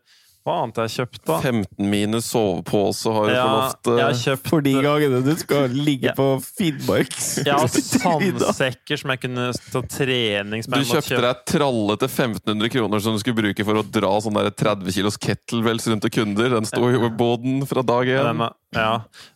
Hva 0.50 0.56
annet 0.64 0.80
har 0.82 0.88
jeg 0.90 0.96
kjøpt, 1.04 1.20
da? 1.30 1.36
15 1.46 1.90
minus 1.92 2.30
sovepose 2.34 3.12
har 3.14 3.28
du 3.30 3.34
Ja, 3.36 3.44
loftet. 3.54 3.92
jeg 4.00 4.06
har 4.08 4.18
kjøpt 4.18 4.50
For 4.50 4.66
de 4.66 4.72
gangene 4.82 5.20
du 5.22 5.32
skal 5.38 5.76
ligge 5.76 6.14
på 6.18 6.26
Finnmark. 6.42 7.14
Jeg 7.46 7.54
har 7.54 7.70
sandsekker 7.76 8.98
som 8.98 9.14
jeg 9.14 9.22
kunne 9.28 9.46
ta 9.54 9.84
trening 9.94 10.66
Du 10.66 10.80
kjøpte 10.90 11.22
deg 11.28 11.44
tralle 11.54 11.98
til 12.02 12.10
1500 12.10 12.74
kroner 12.74 13.04
som 13.06 13.14
du 13.14 13.22
skulle 13.22 13.38
bruke 13.44 13.68
for 13.68 13.78
å 13.78 13.86
dra 13.86 14.12
sånn 14.26 14.40
30 14.40 14.90
kilos 14.98 15.20
kettlebells 15.22 15.86
rundt 15.92 16.08
til 16.08 16.16
kunder. 16.18 16.58
Den 16.58 16.66
sto 16.70 16.90
jo 16.90 17.06
i 17.06 17.14
båten 17.14 17.62
fra 17.70 17.86
dag 17.86 18.10
én. 18.10 18.44
Ja. 18.74 18.90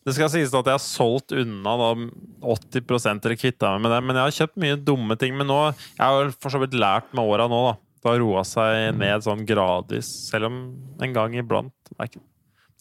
Det 0.05 0.17
skal 0.17 0.33
sies 0.33 0.53
at 0.53 0.65
jeg 0.69 0.77
har 0.77 0.81
solgt 0.83 1.33
unna 1.37 1.77
da 1.79 1.93
80 2.41 2.83
eller 3.13 3.37
kvitta 3.37 3.75
meg 3.75 3.85
med 3.85 3.93
det. 3.93 4.01
Men 4.07 4.17
jeg 4.17 4.25
har 4.25 4.37
kjøpt 4.41 4.61
mye 4.65 4.81
dumme 4.81 5.17
ting. 5.21 5.37
Men 5.37 5.49
nå 5.49 5.61
Jeg 5.73 6.03
har 6.03 6.33
for 6.41 6.53
så 6.53 6.61
vidt 6.63 6.73
lært 6.77 7.13
med 7.13 7.25
åra 7.25 7.47
nå, 7.51 7.61
da. 7.71 7.77
Det 8.03 8.11
har 8.11 8.19
roa 8.19 8.43
seg 8.43 8.97
ned 8.99 9.23
sånn 9.23 9.45
gradvis. 9.47 10.09
Selv 10.27 10.49
om 10.49 10.57
en 10.99 11.13
gang 11.15 11.37
iblant 11.39 11.71
Det, 11.87 12.09
ikke, 12.09 12.23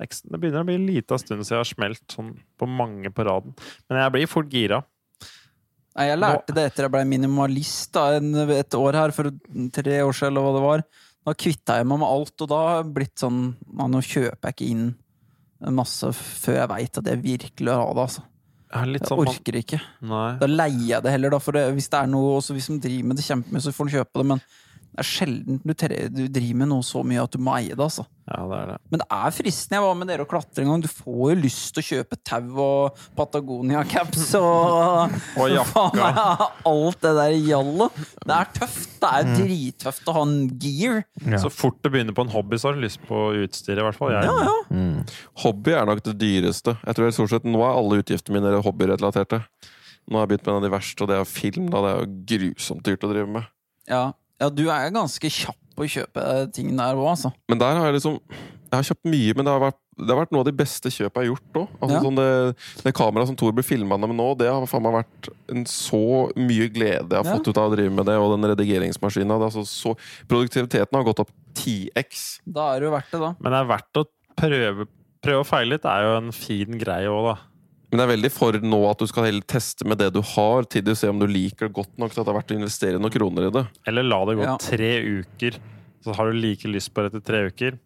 det, 0.00 0.08
er 0.08 0.40
begynner 0.40 0.64
å 0.64 0.66
bli 0.66 0.78
en 0.80 0.88
liten 0.88 1.20
stund 1.20 1.44
siden 1.44 1.60
jeg 1.60 1.62
har 1.62 1.68
smelt 1.68 2.02
sånn 2.10 2.32
på 2.58 2.66
mange 2.66 3.12
på 3.14 3.26
raden. 3.28 3.54
Men 3.86 4.02
jeg 4.02 4.14
blir 4.16 4.32
fort 4.32 4.50
gira. 4.50 4.80
Nei, 5.92 6.08
jeg 6.08 6.18
lærte 6.18 6.56
det 6.56 6.64
etter 6.70 6.86
jeg 6.86 6.94
ble 6.94 7.04
minimalist 7.06 7.92
da, 7.94 8.08
et 8.56 8.74
år 8.78 8.96
her, 8.96 9.12
for 9.14 9.28
tre 9.76 10.00
år 10.00 10.16
siden, 10.16 10.32
eller 10.32 10.46
hva 10.46 10.52
det 10.56 10.64
var. 10.64 10.84
Da 11.22 11.36
kvitta 11.38 11.78
jeg 11.78 11.86
meg 11.86 12.00
med 12.02 12.08
alt, 12.08 12.34
og 12.42 12.50
da 12.50 12.60
har 12.64 12.76
jeg 12.80 12.92
blitt 12.96 13.22
sånn 13.22 13.42
Nå 13.78 14.00
kjøper 14.02 14.48
jeg 14.48 14.56
ikke 14.56 14.70
inn 14.72 14.86
masse 15.70 16.08
før 16.16 16.56
jeg 16.56 16.70
veit 16.72 16.98
at 16.98 17.10
jeg 17.12 17.22
virkelig 17.22 17.76
ha 17.78 17.86
det. 17.94 18.06
Altså. 18.08 18.24
Jeg 18.72 18.88
litt 18.88 19.04
Jeg 19.04 19.12
sånn 19.12 19.22
orker 19.22 19.58
ikke. 19.60 19.78
Nei. 20.10 20.28
Da 20.40 20.48
leier 20.50 20.88
jeg 20.88 21.04
det 21.04 21.14
heller, 21.14 21.34
da, 21.34 21.40
for 21.44 21.58
det, 21.58 21.66
hvis 21.76 21.90
det 21.92 22.00
er 22.00 22.10
noe 22.10 22.36
også 22.40 22.56
hvis 22.56 22.70
de 22.72 22.78
driver 22.88 23.10
med 23.10 23.20
det 23.20 23.26
kjempemye, 23.28 23.62
så 23.62 23.74
får 23.76 23.90
de 23.90 23.98
kjøpe 24.00 24.22
det, 24.22 24.28
men 24.32 24.42
det 24.92 25.00
er 25.00 25.08
sjelden 25.08 25.60
du, 25.64 25.72
tre- 25.72 26.08
du 26.12 26.26
driver 26.28 26.58
med 26.60 26.68
noe 26.68 26.84
så 26.84 27.00
mye 27.06 27.22
at 27.24 27.32
du 27.32 27.38
må 27.40 27.54
eie 27.56 27.72
det, 27.72 27.80
altså. 27.80 28.04
Ja, 28.28 28.42
det 28.46 28.56
er 28.58 28.66
det. 28.70 28.74
Men 28.92 29.00
det 29.00 29.06
er 29.10 29.32
fristende. 29.34 29.78
Jeg 29.78 29.82
var 29.86 29.94
med 29.98 30.08
dere 30.12 30.22
og 30.24 30.28
klatre 30.30 30.62
en 30.62 30.68
gang. 30.70 30.82
Du 30.84 30.88
får 30.92 31.32
jo 31.32 31.36
lyst 31.42 31.72
til 31.74 31.82
å 31.82 31.86
kjøpe 31.88 32.18
tau 32.28 32.60
og 32.62 33.00
Patagonia-caps 33.18 34.28
og 34.38 35.16
Og 35.40 35.48
jakka. 35.50 36.04
Alt 36.68 37.00
det 37.02 37.12
der 37.18 37.34
jallet. 37.48 37.98
Det 38.22 38.36
er 38.36 38.52
tøft. 38.60 38.92
Det 39.02 39.10
er 39.18 39.32
drittøft 39.40 40.06
å 40.12 40.14
ha 40.16 40.22
en 40.28 40.36
gear. 40.62 41.02
Ja. 41.26 41.40
Så 41.42 41.50
fort 41.52 41.80
du 41.82 41.90
begynner 41.90 42.14
på 42.16 42.22
en 42.26 42.32
hobby, 42.36 42.60
så 42.60 42.70
har 42.70 42.78
du 42.78 42.84
lyst 42.84 43.02
på 43.08 43.24
utstyr, 43.42 43.80
i 43.80 43.86
hvert 43.88 43.98
fall. 43.98 44.12
Jeg. 44.14 44.28
Ja, 44.28 44.46
ja. 44.46 45.04
Hobby 45.42 45.74
er 45.74 45.88
nok 45.88 46.04
det 46.06 46.14
dyreste. 46.20 46.76
Jeg 46.86 46.98
tror 46.98 47.10
stort 47.16 47.32
sett 47.34 47.48
Nå 47.48 47.64
er 47.66 47.74
alle 47.80 48.00
utgiftene 48.04 48.38
mine 48.38 48.62
hobbyrelaterte. 48.62 49.42
Nå 50.10 50.18
har 50.18 50.26
jeg 50.26 50.32
begynt 50.36 50.46
med 50.46 50.54
en 50.54 50.60
av 50.62 50.66
de 50.68 50.74
verste, 50.76 51.02
og 51.04 51.10
det 51.10 51.18
er 51.18 51.28
film. 51.30 51.68
Da. 51.72 51.82
Det 51.82 51.90
er 51.92 52.00
jo 52.04 52.12
grusomt 52.36 52.86
dyrt 52.86 53.06
å 53.06 53.12
drive 53.16 53.30
med. 53.40 53.50
ja. 53.90 54.10
Ja, 54.42 54.48
du 54.50 54.64
er 54.68 54.90
ganske 54.94 55.30
kjapp 55.30 55.58
på 55.78 55.86
å 55.86 55.88
kjøpe 55.88 56.22
ting 56.52 56.72
der 56.76 56.98
òg, 56.98 57.12
altså. 57.14 57.30
Men 57.48 57.60
der 57.62 57.78
har 57.78 57.86
jeg 57.92 58.00
liksom 58.00 58.18
Jeg 58.72 58.78
har 58.80 58.86
kjøpt 58.88 59.08
mye, 59.12 59.32
men 59.36 59.44
det 59.44 59.52
har 59.52 59.60
vært, 59.60 59.76
det 60.00 60.08
har 60.08 60.18
vært 60.22 60.30
noe 60.32 60.40
av 60.40 60.46
de 60.48 60.52
beste 60.56 60.88
kjøpene 60.88 61.20
jeg 61.20 61.28
har 61.28 61.34
gjort 61.34 61.56
òg. 61.60 61.72
Altså, 61.82 61.92
Ja. 61.92 62.00
sånn 62.06 62.16
det, 62.16 62.84
det 62.86 62.92
kameraet 62.96 63.28
som 63.28 63.36
Tor 63.36 63.52
blir 63.52 63.66
filma 63.68 63.98
med 64.00 64.14
nå, 64.16 64.28
det 64.40 64.48
har 64.48 64.64
faen 64.70 64.82
meg 64.86 64.94
vært 64.96 65.28
en 65.52 65.66
så 65.68 66.00
mye 66.40 66.70
glede 66.72 67.12
jeg 67.12 67.20
har 67.20 67.28
Ja. 67.28 67.34
fått 67.36 67.48
ut 67.52 67.58
av 67.60 67.68
å 67.70 67.74
drive 67.76 67.92
med 67.92 68.06
det, 68.08 68.16
og 68.16 68.32
den 68.32 68.48
redigeringsmaskina. 68.56 69.36
Er 69.36 69.44
altså 69.50 69.66
så, 69.68 69.92
produktiviteten 70.26 70.96
har 70.96 71.04
gått 71.04 71.20
opp 71.20 71.30
10x. 71.52 72.40
Da 72.48 72.72
er 72.74 72.80
det 72.80 72.88
jo 72.88 72.94
verdt 72.96 73.12
det, 73.12 73.20
da. 73.20 73.34
Men 73.44 73.52
det 73.52 73.60
er 73.60 73.70
verdt 73.76 74.00
å 74.00 74.04
prøve, 74.40 74.88
prøve 75.22 75.40
og 75.44 75.46
feile 75.52 75.68
litt. 75.76 75.84
Er 75.84 76.02
jo 76.08 76.16
en 76.16 76.32
fin 76.32 76.78
greie 76.80 77.12
òg, 77.12 77.34
da. 77.34 77.36
Men 77.92 78.00
jeg 78.00 78.08
er 78.08 78.12
veldig 78.16 78.30
for 78.32 78.56
nå 78.64 78.78
at 78.88 79.02
du 79.02 79.06
skal 79.10 79.26
heller 79.28 79.44
teste 79.44 79.84
med 79.84 79.98
det 80.00 80.06
du 80.14 80.22
har, 80.24 80.64
til 80.64 80.80
du 80.86 80.94
ser 80.96 81.10
om 81.12 81.18
du 81.20 81.26
liker 81.28 81.68
det 81.68 81.74
godt 81.76 81.98
nok 82.00 82.14
til 82.14 82.22
at 82.22 82.24
det 82.26 82.32
er 82.32 82.38
verdt 82.40 82.52
å 82.54 82.56
investere 82.56 82.98
noen 83.02 83.12
kroner 83.12 83.48
i 83.50 83.52
det. 83.52 83.64
Eller 83.86 84.06
la 84.08 84.24
det 84.24 84.36
gå 84.38 84.46
Ja. 84.46 84.56
tre 84.56 84.92
uker, 85.20 85.58
så 86.02 86.14
har 86.16 86.30
du 86.32 86.38
like 86.40 86.64
lyst 86.72 86.94
på 86.94 87.04
det 87.04 87.12
etter 87.12 87.24
tre 87.28 87.42
uker. 87.52 87.78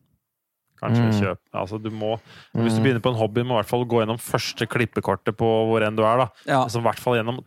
Kanskje 0.80 1.08
Mm. 1.08 1.20
kjøp 1.20 1.38
Altså, 1.54 1.82
du 1.82 1.90
må 1.90 2.20
Hvis 2.54 2.76
du 2.76 2.82
begynner 2.84 3.00
på 3.02 3.08
en 3.10 3.18
hobby, 3.18 3.40
må 3.42 3.48
du 3.48 3.58
i 3.58 3.62
hvert 3.62 3.72
fall 3.72 3.84
gå 3.84 4.00
gjennom 4.04 4.18
første 4.20 4.66
klippekortet 4.68 5.34
på 5.36 5.46
hvor 5.66 5.82
enn 5.82 5.96
du 5.96 6.02
er, 6.04 6.18
da. 6.18 6.28
Ja. 6.46 6.62
Altså 6.64 6.78
i 6.78 6.82
hvert 6.84 7.00
fall 7.00 7.16
gjennom 7.16 7.40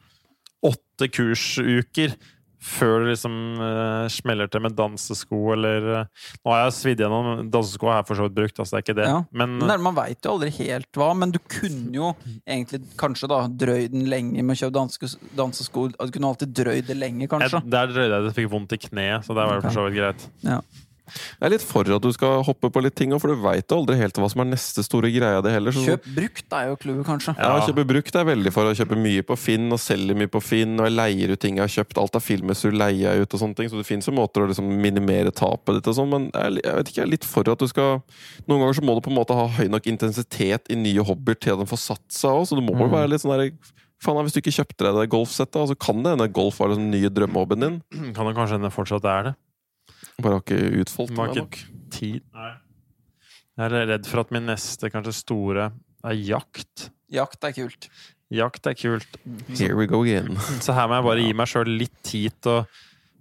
åtte 0.65 1.07
kursuker 1.13 2.15
før 2.59 3.03
det 3.03 3.13
liksom 3.13 3.35
uh, 3.61 4.05
smeller 4.11 4.49
til 4.51 4.63
med 4.65 4.75
dansesko 4.77 5.37
eller 5.55 5.85
uh, 6.01 6.25
Nå 6.43 6.51
har 6.53 6.65
jeg 6.65 6.75
svidd 6.75 7.03
gjennom 7.03 7.49
dansesko, 7.51 7.87
har 7.87 8.01
jeg 8.01 8.09
for 8.09 8.19
så 8.19 8.27
vidt 8.27 8.35
brukt, 8.35 8.59
altså 8.59 8.75
det 8.75 8.79
er 8.79 8.85
ikke 8.85 8.97
det. 8.99 9.07
Ja. 9.07 9.21
Men 9.31 9.55
Men 9.61 9.73
er- 9.75 9.85
man 9.89 9.95
veit 9.97 10.25
jo 10.25 10.35
aldri 10.35 10.51
helt 10.59 10.99
hva, 10.99 11.09
men 11.15 11.31
du 11.35 11.39
kunne 11.39 11.95
jo 11.95 12.11
egentlig 12.43 12.81
kanskje 12.99 13.31
da 13.31 13.41
drøyd 13.47 13.95
den 13.95 14.09
lenge 14.11 14.43
med 14.43 14.57
å 14.57 14.59
kjøpe 14.63 14.75
danske, 14.79 15.11
dansesko. 15.39 15.87
Du 15.95 16.13
kunne 16.15 16.33
alltid 16.33 16.53
drøyd 16.59 16.89
det 16.91 16.99
lenge, 16.99 17.25
jeg, 17.25 17.31
kanskje. 17.31 17.63
der 17.69 17.91
drøyde 17.93 18.13
jeg 18.13 18.27
det, 18.27 18.35
fikk 18.37 18.51
vondt 18.51 18.75
i 18.75 18.81
kneet, 18.89 19.25
så 19.25 19.35
det 19.37 19.47
var 19.47 19.57
okay. 19.57 19.69
for 19.69 19.79
så 19.79 19.87
vidt 19.87 19.99
greit. 19.99 20.29
Ja. 20.45 20.59
Jeg 21.09 21.45
er 21.49 21.53
litt 21.55 21.65
for 21.65 21.89
at 21.95 22.03
du 22.03 22.09
skal 22.15 22.43
hoppe 22.47 22.71
på 22.73 22.83
litt 22.83 22.95
ting, 22.99 23.13
for 23.19 23.33
du 23.33 23.41
veit 23.43 23.75
aldri 23.75 23.97
helt 23.99 24.19
hva 24.19 24.29
som 24.31 24.43
er 24.43 24.51
neste 24.51 24.85
store 24.85 25.11
greia 25.13 25.41
det 25.45 25.53
heller. 25.55 25.75
Så 25.75 25.85
Kjøp 25.85 26.09
brukt 26.15 26.57
er 26.59 26.69
jo 26.71 26.79
clouet, 26.83 27.03
kanskje. 27.07 27.35
Ja, 27.39 27.55
ja. 27.57 27.67
kjøpe 27.69 27.87
brukt 27.89 28.15
er 28.15 28.25
jeg 28.25 28.31
veldig 28.31 28.53
for. 28.55 28.69
Å 28.69 28.77
kjøpe 28.77 28.99
mye 28.99 29.25
på 29.25 29.37
Finn 29.39 29.69
og 29.75 29.81
selge 29.81 30.17
mye 30.17 30.31
på 30.31 30.43
Finn. 30.43 30.77
Og 30.79 30.89
jeg 30.89 30.97
leier 30.97 31.33
ut 31.33 31.41
ting 31.41 31.59
jeg 31.59 31.65
har 31.65 31.75
kjøpt. 31.79 31.99
Alt 32.01 32.19
av 32.19 32.25
filmessur 32.25 32.75
leier 32.75 33.09
jeg 33.09 33.25
ut 33.25 33.37
og 33.37 33.43
sånne 33.43 33.59
ting. 33.59 33.71
Så 33.71 33.79
det 33.79 33.87
fins 33.87 34.09
jo 34.09 34.15
måter 34.15 34.45
å 34.45 34.49
liksom 34.51 34.69
minimere 34.79 35.33
tapet 35.35 35.79
ditt 35.79 35.89
og 35.89 35.97
sånn, 35.97 36.11
men 36.11 36.29
jeg, 36.33 36.61
jeg 36.63 36.77
vet 36.79 36.91
ikke, 36.91 36.99
jeg 37.01 37.07
er 37.07 37.13
litt 37.15 37.27
for 37.27 37.51
at 37.51 37.61
du 37.61 37.67
skal 37.69 37.99
Noen 38.49 38.63
ganger 38.63 38.79
så 38.79 38.85
må 38.85 38.95
du 38.95 39.03
på 39.05 39.11
en 39.11 39.17
måte 39.19 39.35
ha 39.37 39.45
høy 39.59 39.67
nok 39.71 39.87
intensitet 39.89 40.69
i 40.71 40.77
nye 40.79 41.03
hobbyer 41.05 41.37
til 41.39 41.55
at 41.55 41.61
den 41.61 41.69
får 41.69 41.81
satt 41.83 42.05
seg 42.13 42.39
òg, 42.39 42.47
så 42.49 42.57
du 42.57 42.63
må 42.65 42.75
jo 42.77 42.89
være 42.91 43.11
litt 43.11 43.23
sånn 43.23 43.35
der 43.35 43.51
Faen, 43.99 44.15
hvis 44.23 44.31
du 44.31 44.39
ikke 44.39 44.53
kjøpte 44.55 44.85
deg 44.85 44.95
det 44.95 45.09
golfsettet, 45.11 45.59
så 45.67 45.75
kan 45.75 45.97
det 46.05 46.13
hende 46.13 46.29
golf 46.31 46.61
var 46.61 46.71
den 46.71 46.85
nye 46.87 47.09
drømmehobbyen 47.11 47.65
din. 47.65 47.79
Kan 48.15 48.29
det 48.29 48.35
kanskje 48.37 48.55
hende 48.55 48.71
fortsatt 48.71 49.03
det 49.03 49.11
er 49.11 49.25
det. 49.27 49.33
Bare 50.23 50.39
har 50.39 50.43
ikke 50.45 50.81
utfoldt 50.83 51.15
meg 51.17 51.35
nok. 51.39 51.59
Tid. 51.93 52.21
Jeg 53.59 53.65
er 53.67 53.89
redd 53.89 54.07
for 54.07 54.23
at 54.23 54.31
min 54.35 54.45
neste, 54.47 54.91
kanskje 54.93 55.15
store, 55.17 55.71
er 56.05 56.19
jakt. 56.23 56.89
Jakt 57.11 57.43
er 57.43 57.55
kult. 57.57 57.89
Jakt 58.29 58.67
er 58.69 58.75
kult. 58.77 59.17
Here 59.57 59.75
we 59.75 59.87
go 59.89 60.03
again. 60.05 60.37
Så 60.63 60.75
her 60.77 60.87
må 60.87 60.99
jeg 60.99 61.07
bare 61.09 61.25
gi 61.25 61.33
meg 61.35 61.49
sjøl 61.49 61.71
litt 61.79 61.97
tid 62.05 62.35
til 62.45 62.59
å 62.61 62.61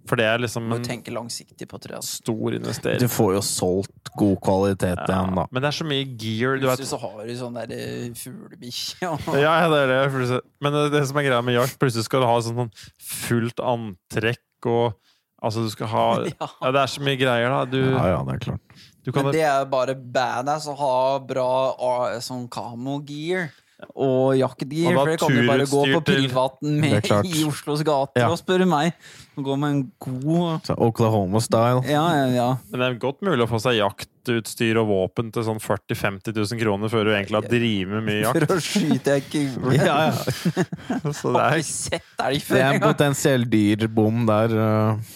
For 0.09 0.17
det 0.17 0.25
er 0.25 0.39
liksom 0.41 0.71
en 0.73 0.85
tenke 0.85 1.11
langsiktig 1.13 1.67
på 1.69 1.77
det. 1.83 1.91
Altså. 1.97 2.21
stor 2.23 2.55
Du 3.01 3.07
får 3.11 3.33
jo 3.35 3.41
solgt 3.45 4.13
god 4.17 4.37
kvalitet 4.45 5.01
Ja, 5.03 5.05
igjen, 5.05 5.35
da. 5.37 5.43
men 5.51 5.61
det 5.61 5.69
er 5.69 5.77
så 5.77 5.85
mye 5.85 6.05
gear, 6.17 6.57
du 6.61 6.65
vet. 6.69 6.81
Så 6.87 6.97
har 7.01 7.19
du 7.27 7.33
sånn 7.37 7.59
der 7.59 7.73
eh, 7.75 8.07
fuglebikkje 8.17 9.09
og 9.11 9.27
Ja, 9.43 9.53
ja, 9.65 9.67
det 9.69 9.83
er 9.83 9.91
det. 9.93 10.39
Men 10.63 10.77
det, 10.77 10.85
det 10.95 11.03
som 11.11 11.19
er 11.19 11.27
greia 11.27 11.43
med 11.45 11.57
jakt, 11.59 11.77
plutselig 11.81 12.07
skal 12.07 12.23
du 12.23 12.29
ha 12.29 12.39
sånn, 12.45 12.63
sånn 12.63 12.73
fullt 13.11 13.61
antrekk 13.61 14.69
og 14.71 14.97
Altså, 15.41 15.63
du 15.63 15.69
skal 15.71 15.87
ha 15.91 16.05
Ja. 16.33 16.49
Ja, 16.61 16.71
det 16.75 16.81
er 16.83 16.91
så 16.95 17.05
mye 17.05 17.19
greier, 17.19 17.49
da. 17.53 17.63
Du, 17.69 17.79
Ja, 17.79 18.05
ja, 18.15 18.19
det 18.27 18.35
er 18.37 18.43
klart. 18.49 18.83
du 19.05 19.11
kan 19.15 19.25
Men 19.29 19.33
det 19.37 19.45
er 19.47 19.65
bare 19.71 19.95
badass 19.95 20.67
å 20.67 20.75
ha 20.79 20.95
bra 21.23 21.49
ah, 21.79 22.19
sånn 22.23 22.47
camo-gear. 22.51 23.49
Og 23.95 24.35
da 24.35 24.47
for 24.51 25.07
det 25.07 25.19
kan 25.21 25.31
du 25.31 25.45
bare 25.47 25.65
gå 25.71 25.81
på 25.93 25.99
privaten 26.03 26.73
med 26.81 27.05
i 27.29 27.45
Oslos 27.47 27.79
gater 27.87 28.25
Ja. 28.25 28.27
og 28.27 28.35
spørre 28.41 28.65
meg. 28.67 28.91
Og 29.39 29.45
gå 29.47 29.55
med 29.55 29.69
en 29.71 29.83
god 30.03 30.65
Så 30.67 30.75
Oklahoma-style. 30.75 31.85
Ja, 31.87 32.03
ja, 32.17 32.25
ja. 32.33 32.47
Men 32.73 32.81
det 32.81 32.89
er 32.89 32.97
godt 32.99 33.23
mulig 33.23 33.45
å 33.45 33.47
få 33.47 33.61
seg 33.63 33.77
jaktutstyr 33.79 34.81
og 34.81 34.89
våpen 34.91 35.31
til 35.31 35.47
sånn 35.47 35.61
40 35.63 35.95
000-50 35.95 36.35
000 36.41 36.59
kroner 36.65 36.91
før 36.91 37.07
du 37.07 37.13
egentlig 37.13 37.39
har 37.39 37.47
drevet 37.47 37.93
med 37.93 38.03
mye 38.09 38.25
For 38.33 38.43
jakt. 38.43 38.51
å 38.51 38.59
skyte 38.67 39.15
ei 39.15 39.23
kule. 39.31 39.77
Ja, 39.79 39.97
ja. 40.09 41.07
Så 41.15 41.31
det 41.31 41.47
er, 41.47 41.63
Det 42.35 42.59
er 42.59 42.73
en 42.73 42.83
potensiell 42.83 43.47
dyrbom 43.47 44.27
der. 44.27 44.59
uh, 44.59 45.15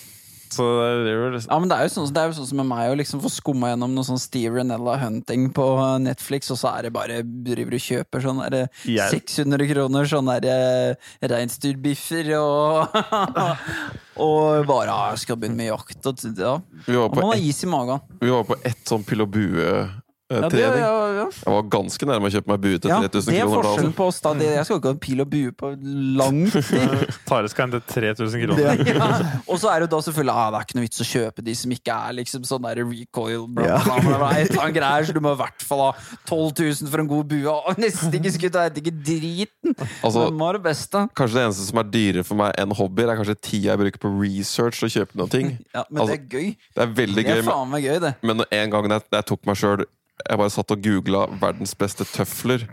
så 0.54 0.66
det 1.04 1.10
er 1.12 1.18
jo 1.18 1.30
liksom 1.34 1.51
Ja, 1.54 1.60
men 1.64 1.72
det 1.72 1.78
er 1.80 1.88
jo 1.88 1.93
sånn, 1.95 2.10
det 2.14 2.22
er 2.24 2.30
jo 2.32 2.38
sånn 2.39 2.49
som 2.51 2.60
med 2.62 2.70
meg 2.70 2.91
å 2.93 2.97
liksom 2.99 3.22
få 3.24 3.32
skumma 3.34 3.72
gjennom 3.74 3.95
noe 3.97 4.08
sånn 4.08 4.22
Steve 4.22 4.54
Renella 4.60 4.95
Hunting 5.01 5.49
på 5.56 5.66
Netflix, 6.06 6.51
og 6.54 6.60
så 6.62 6.72
er 6.78 6.88
det 6.88 6.93
bare 6.95 7.22
driver 7.24 7.78
og 7.80 7.86
kjøper 7.88 8.26
sånn 8.28 8.41
der, 8.45 8.68
Jeg- 8.86 9.10
600 9.18 9.68
kroner 9.74 10.10
sånn 10.14 10.30
der 10.32 10.47
eh, 10.54 11.12
reinsdyrbiffer 11.34 12.34
og 12.38 12.93
Og 14.24 14.68
bare 14.70 14.93
ah, 14.93 15.16
skal 15.18 15.39
begynne 15.41 15.58
med 15.58 15.72
jakt 15.72 16.06
og 16.06 16.20
ja. 16.38 16.51
Vi 16.86 16.93
var 16.99 17.10
på 17.10 17.16
man 17.18 17.32
har 17.32 17.39
ett 17.39 17.47
is 17.49 17.64
i 17.66 17.70
magen. 17.72 17.99
Vi 18.22 18.30
var 18.30 18.43
på 18.45 18.58
ett 18.62 18.84
sånn 18.86 19.01
pill 19.08 19.24
og 19.26 19.32
bue 19.34 19.64
eh, 19.66 19.95
Ja, 20.34 20.50
det, 20.50 20.62
ja, 20.64 20.72
ja. 21.14 21.26
Jeg 21.30 21.54
var 21.56 21.68
ganske 21.76 22.08
nærme 22.10 22.30
å 22.30 22.34
kjøpe 22.34 22.52
meg 22.52 22.62
bue 22.64 22.80
til 22.82 22.92
ja, 22.92 23.00
3000 23.06 23.34
det 23.34 23.40
er 23.44 23.52
forskjellen 23.52 23.94
på 23.98 24.08
oss. 24.10 24.20
da 24.24 24.34
Jeg 24.42 24.66
skal 24.68 24.80
ikke 24.80 24.92
ha 24.92 24.96
en 24.98 25.02
pil 25.04 25.24
og 25.24 25.30
bue 25.34 25.54
på 25.60 25.72
langt 26.20 26.58
tid. 26.58 27.14
Tare 27.30 27.52
skal 27.52 27.68
hente 27.68 27.82
3000 27.94 28.44
kroner. 28.46 28.84
ja. 28.94 29.08
Og 29.52 29.60
så 29.62 29.72
er 29.74 29.84
det 29.86 29.90
da 29.94 30.00
selvfølgelig 30.06 30.34
ah, 30.34 30.50
Det 30.54 30.60
er 30.60 30.68
ikke 30.68 30.78
noe 30.80 30.88
vits 30.88 31.04
å 31.04 31.08
kjøpe 31.08 31.46
de 31.46 31.56
som 31.58 31.76
ikke 31.76 31.98
er 32.08 32.18
liksom 32.20 32.48
sånn 32.48 32.66
der 32.68 32.82
recoil 32.84 33.46
bla, 33.48 33.80
bla, 33.86 33.98
bla, 34.04 34.18
bla, 34.24 34.32
et 34.42 34.58
greier, 34.76 35.08
Så 35.08 35.16
du 35.16 35.22
må 35.24 35.34
i 35.36 35.40
hvert 35.44 35.66
fall 35.66 35.86
ha 35.88 35.92
12 36.30 36.64
000 36.84 36.92
for 36.94 37.04
en 37.04 37.12
god 37.12 37.30
bue. 37.34 37.54
Og 37.54 37.82
nesten 37.82 38.14
ikke 38.20 38.34
skutt, 38.38 38.58
jeg 38.60 38.72
vet 38.74 38.82
ikke 38.84 38.96
driten! 39.04 39.76
Altså, 40.04 40.28
Hvem 40.28 40.44
var 40.46 40.58
det 40.60 40.64
beste? 40.68 41.06
Kanskje 41.18 41.40
det 41.40 41.46
eneste 41.48 41.68
som 41.70 41.82
er 41.84 41.90
dyrere 41.94 42.26
for 42.28 42.40
meg 42.40 42.56
enn 42.62 42.74
hobbyer, 42.78 43.12
er 43.14 43.20
kanskje 43.20 43.38
tida 43.40 43.74
jeg 43.74 43.82
bruker 43.84 44.04
på 44.06 44.12
research 44.20 44.84
og 44.86 44.94
kjøpe 44.94 45.20
noen 45.20 45.34
ting. 45.34 45.52
Ja, 45.74 45.84
men 45.90 46.04
Altså, 46.04 46.14
det 46.14 46.20
er 46.20 46.38
gøy. 46.38 46.48
Det 46.76 46.84
er 46.84 46.92
veldig 47.00 47.16
Det 47.16 47.24
gøy, 47.26 47.34
er 47.34 47.44
men, 47.44 47.50
faen 47.50 47.70
meg 47.72 47.86
gøy, 47.88 47.98
det. 48.04 48.14
men 48.30 48.44
en 48.46 48.74
gang 48.74 48.90
jeg, 48.94 49.06
jeg 49.16 49.26
tok 49.32 49.48
meg 49.50 49.60
sjøl 49.60 49.84
Jeg 50.30 50.38
bare 50.39 50.49
satt 50.53 50.71
og 50.71 50.82
googla 50.82 51.26
'verdens 51.39 51.74
beste 51.78 52.03
tøfler'. 52.05 52.67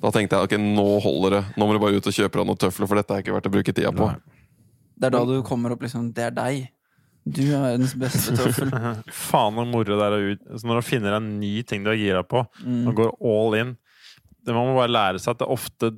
Da 0.00 0.10
tenkte 0.10 0.36
jeg 0.36 0.44
ok, 0.48 0.54
nå 0.58 1.00
holder 1.04 1.30
det. 1.30 1.44
Nå 1.56 1.66
må 1.66 1.72
du 1.76 1.78
bare 1.78 1.96
ut 1.96 2.06
og 2.06 2.12
kjøpe 2.12 2.38
deg 2.40 2.46
noen 2.46 2.56
tøfler, 2.60 2.88
for 2.88 2.96
dette 2.96 3.10
er 3.14 3.22
ikke 3.22 3.34
verdt 3.36 3.46
å 3.50 3.52
bruke 3.52 3.72
tida 3.74 3.92
på. 3.92 4.08
Det 5.00 5.06
er 5.06 5.10
da 5.10 5.24
du 5.24 5.42
kommer 5.42 5.72
opp 5.72 5.80
liksom 5.82 6.12
Det 6.12 6.24
er 6.24 6.30
deg. 6.30 6.68
Du 7.28 7.42
er 7.52 7.60
verdens 7.76 7.94
beste 7.94 8.32
tøffel. 8.36 8.70
Faen 9.12 9.54
så 9.54 9.64
moro 9.68 9.84
det 9.84 10.06
er 10.06 10.14
å 10.16 10.20
ut 10.32 10.40
Så 10.56 10.64
Når 10.66 10.80
du 10.80 10.86
finner 10.88 11.16
en 11.18 11.38
ny 11.40 11.62
ting 11.62 11.84
du 11.84 11.90
har 11.90 11.96
gira 12.00 12.22
på, 12.24 12.46
Mm. 12.64 12.88
og 12.88 12.94
går 12.96 13.10
all 13.20 13.54
in 13.60 13.76
det 14.44 14.54
Man 14.54 14.66
må 14.72 14.74
bare 14.80 14.88
lære 14.88 15.20
seg 15.20 15.32
at 15.36 15.38
det 15.44 15.48
ofte 15.52 15.90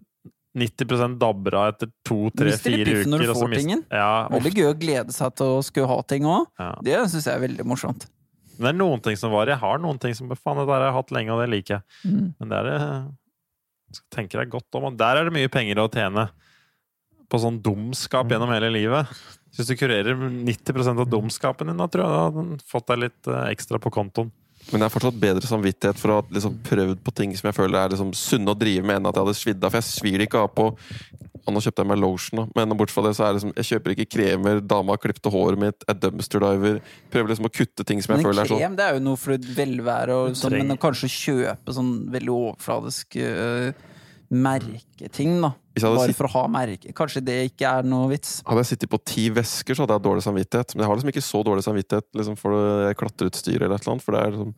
90 0.59 1.19
dabber 1.19 1.55
av 1.55 1.69
etter 1.73 1.89
to, 2.05 2.29
tre, 2.37 2.51
fire 2.59 2.85
piffen 2.85 3.09
når 3.11 3.19
du 3.19 3.25
uker. 3.25 3.31
og 3.31 3.37
så 3.37 3.43
får 3.47 3.49
mist- 3.49 3.61
tingen. 3.63 3.85
Ja, 3.91 4.29
Veldig 4.29 4.53
gøy 4.55 4.67
å 4.75 4.79
glede 4.79 5.13
seg 5.13 5.35
til 5.37 5.47
å 5.47 5.63
skulle 5.65 5.87
ha 5.89 6.03
ting 6.03 6.25
òg. 6.25 6.47
ja. 6.59 6.75
Det 6.83 6.99
syns 7.09 7.25
jeg 7.25 7.35
er 7.35 7.49
veldig 7.49 7.65
morsomt. 7.65 8.07
Men 8.59 8.67
det 8.67 8.71
er 8.73 8.79
noen 8.79 9.03
ting 9.05 9.19
som 9.19 9.33
varer. 9.35 9.55
Jeg 9.55 9.63
har 9.63 9.83
noen 9.83 9.99
ting 10.03 10.15
som 10.17 10.31
Faen, 10.37 10.61
det 10.61 10.69
der 10.69 10.79
har 10.79 10.91
jeg 10.91 10.99
hatt 10.99 11.13
lenge, 11.17 11.35
og 11.35 11.43
det 11.43 11.51
liker 11.53 11.79
jeg. 11.79 11.85
Mm. 12.05 12.25
Men 12.39 12.53
det 12.53 12.61
er 12.61 12.71
det 12.71 13.99
skal 13.99 14.23
tenker 14.23 14.43
deg 14.43 14.53
godt 14.53 14.79
om. 14.79 14.89
Og 14.89 14.99
der 14.99 15.21
er 15.21 15.29
det 15.29 15.35
mye 15.37 15.53
penger 15.53 15.83
å 15.83 15.91
tjene. 15.93 16.29
På 17.33 17.41
sånn 17.41 17.63
dumskap 17.65 18.29
gjennom 18.29 18.51
hele 18.53 18.69
livet. 18.73 19.09
Hvis 19.57 19.69
du 19.69 19.77
kurerer 19.77 20.17
90% 20.17 21.01
av 21.01 21.09
dumskapen 21.09 21.71
din, 21.71 21.81
da 21.81 21.89
tror 21.89 22.05
jeg 22.05 22.13
du 22.13 22.41
har 22.41 22.65
fått 22.69 22.89
deg 22.93 23.03
litt 23.07 23.29
eh, 23.29 23.47
ekstra 23.53 23.81
på 23.81 23.93
kontoen. 23.93 24.33
Men 24.71 24.81
jeg 24.81 24.87
har 24.87 24.95
fortsatt 24.95 25.19
bedre 25.21 25.49
samvittighet 25.49 25.99
for 26.01 26.13
å 26.13 26.21
ha 26.21 26.27
liksom 26.33 26.55
prøvd 26.65 27.03
på 27.05 27.15
ting 27.19 27.35
som 27.37 27.51
jeg 27.51 27.59
føler 27.59 27.81
er 27.81 27.93
liksom 27.93 28.15
sunne 28.17 28.55
å 28.55 28.59
drive 28.59 28.87
med, 28.87 29.01
enn 29.01 29.11
at 29.11 29.19
jeg 29.19 29.27
hadde 29.27 29.41
svidd 29.41 29.67
av. 29.67 29.75
For 29.75 29.83
jeg 29.83 29.89
svir 29.91 30.25
ikke 30.25 30.45
av 30.47 30.53
på 30.55 30.71
nå 31.51 31.61
kjøpte 31.63 31.83
jeg 31.83 31.91
meg 31.91 31.99
lotion, 31.99 32.39
da. 32.39 32.45
men 32.67 32.77
bortsett 32.79 32.95
fra 32.95 33.03
det 33.09 33.15
så 33.19 33.25
er 33.25 33.33
det 33.33 33.39
liksom 33.41 33.53
Jeg 33.57 33.67
kjøper 33.67 33.95
ikke 33.95 34.09
kremer, 34.15 34.61
dama 34.63 34.95
klipte 35.01 35.33
håret 35.33 35.59
mitt, 35.59 35.87
jeg 35.89 35.99
dumpster 36.05 36.45
diver. 36.45 36.77
Prøver 37.11 37.33
liksom 37.33 37.49
å 37.49 37.53
kutte 37.53 37.87
ting 37.89 38.03
som 38.05 38.15
jeg 38.15 38.21
Men 38.21 38.29
føler 38.29 38.43
er 38.45 38.53
sånn 38.53 38.61
krem 38.63 38.77
det 38.79 38.85
er 38.87 38.99
jo 38.99 39.03
noe 39.09 39.19
for 39.19 39.49
velvære, 39.59 40.19
og 40.19 40.39
sånn, 40.39 40.59
men 40.61 40.77
å 40.77 40.79
kanskje 40.81 41.11
kjøpe 41.11 41.75
sånn 41.75 41.91
veldig 42.15 42.35
overfladisk 42.37 43.19
øh, 43.19 43.73
merketing, 44.33 45.37
da. 45.43 45.53
Hvis 45.73 45.85
jeg 45.85 45.89
hadde 45.89 46.03
Bare 46.03 46.17
for 46.17 46.29
å 46.29 46.33
ha 46.35 46.45
merke. 46.53 46.93
Kanskje 46.97 47.23
det 47.25 47.39
ikke 47.51 47.69
er 47.69 47.87
noe 47.89 48.11
vits. 48.11 48.39
Hadde 48.47 48.65
jeg 48.65 48.75
sittet 48.75 48.93
på 48.93 49.01
ti 49.09 49.27
vesker, 49.33 49.77
så 49.77 49.85
hadde 49.85 49.97
jeg 49.97 50.05
dårlig 50.05 50.25
samvittighet. 50.27 50.75
Men 50.75 50.85
jeg 50.85 50.91
har 50.91 50.99
liksom 50.99 51.13
ikke 51.13 51.25
så 51.25 51.43
dårlig 51.49 51.65
samvittighet 51.67 52.09
liksom, 52.21 52.39
for 52.41 52.57
det 52.57 52.95
klatreutstyr 53.01 53.59
eller 53.59 53.77
et 53.77 53.85
eller 53.85 53.95
annet. 53.95 54.07
For 54.07 54.17
det 54.17 54.23
er 54.23 54.35
liksom 54.37 54.55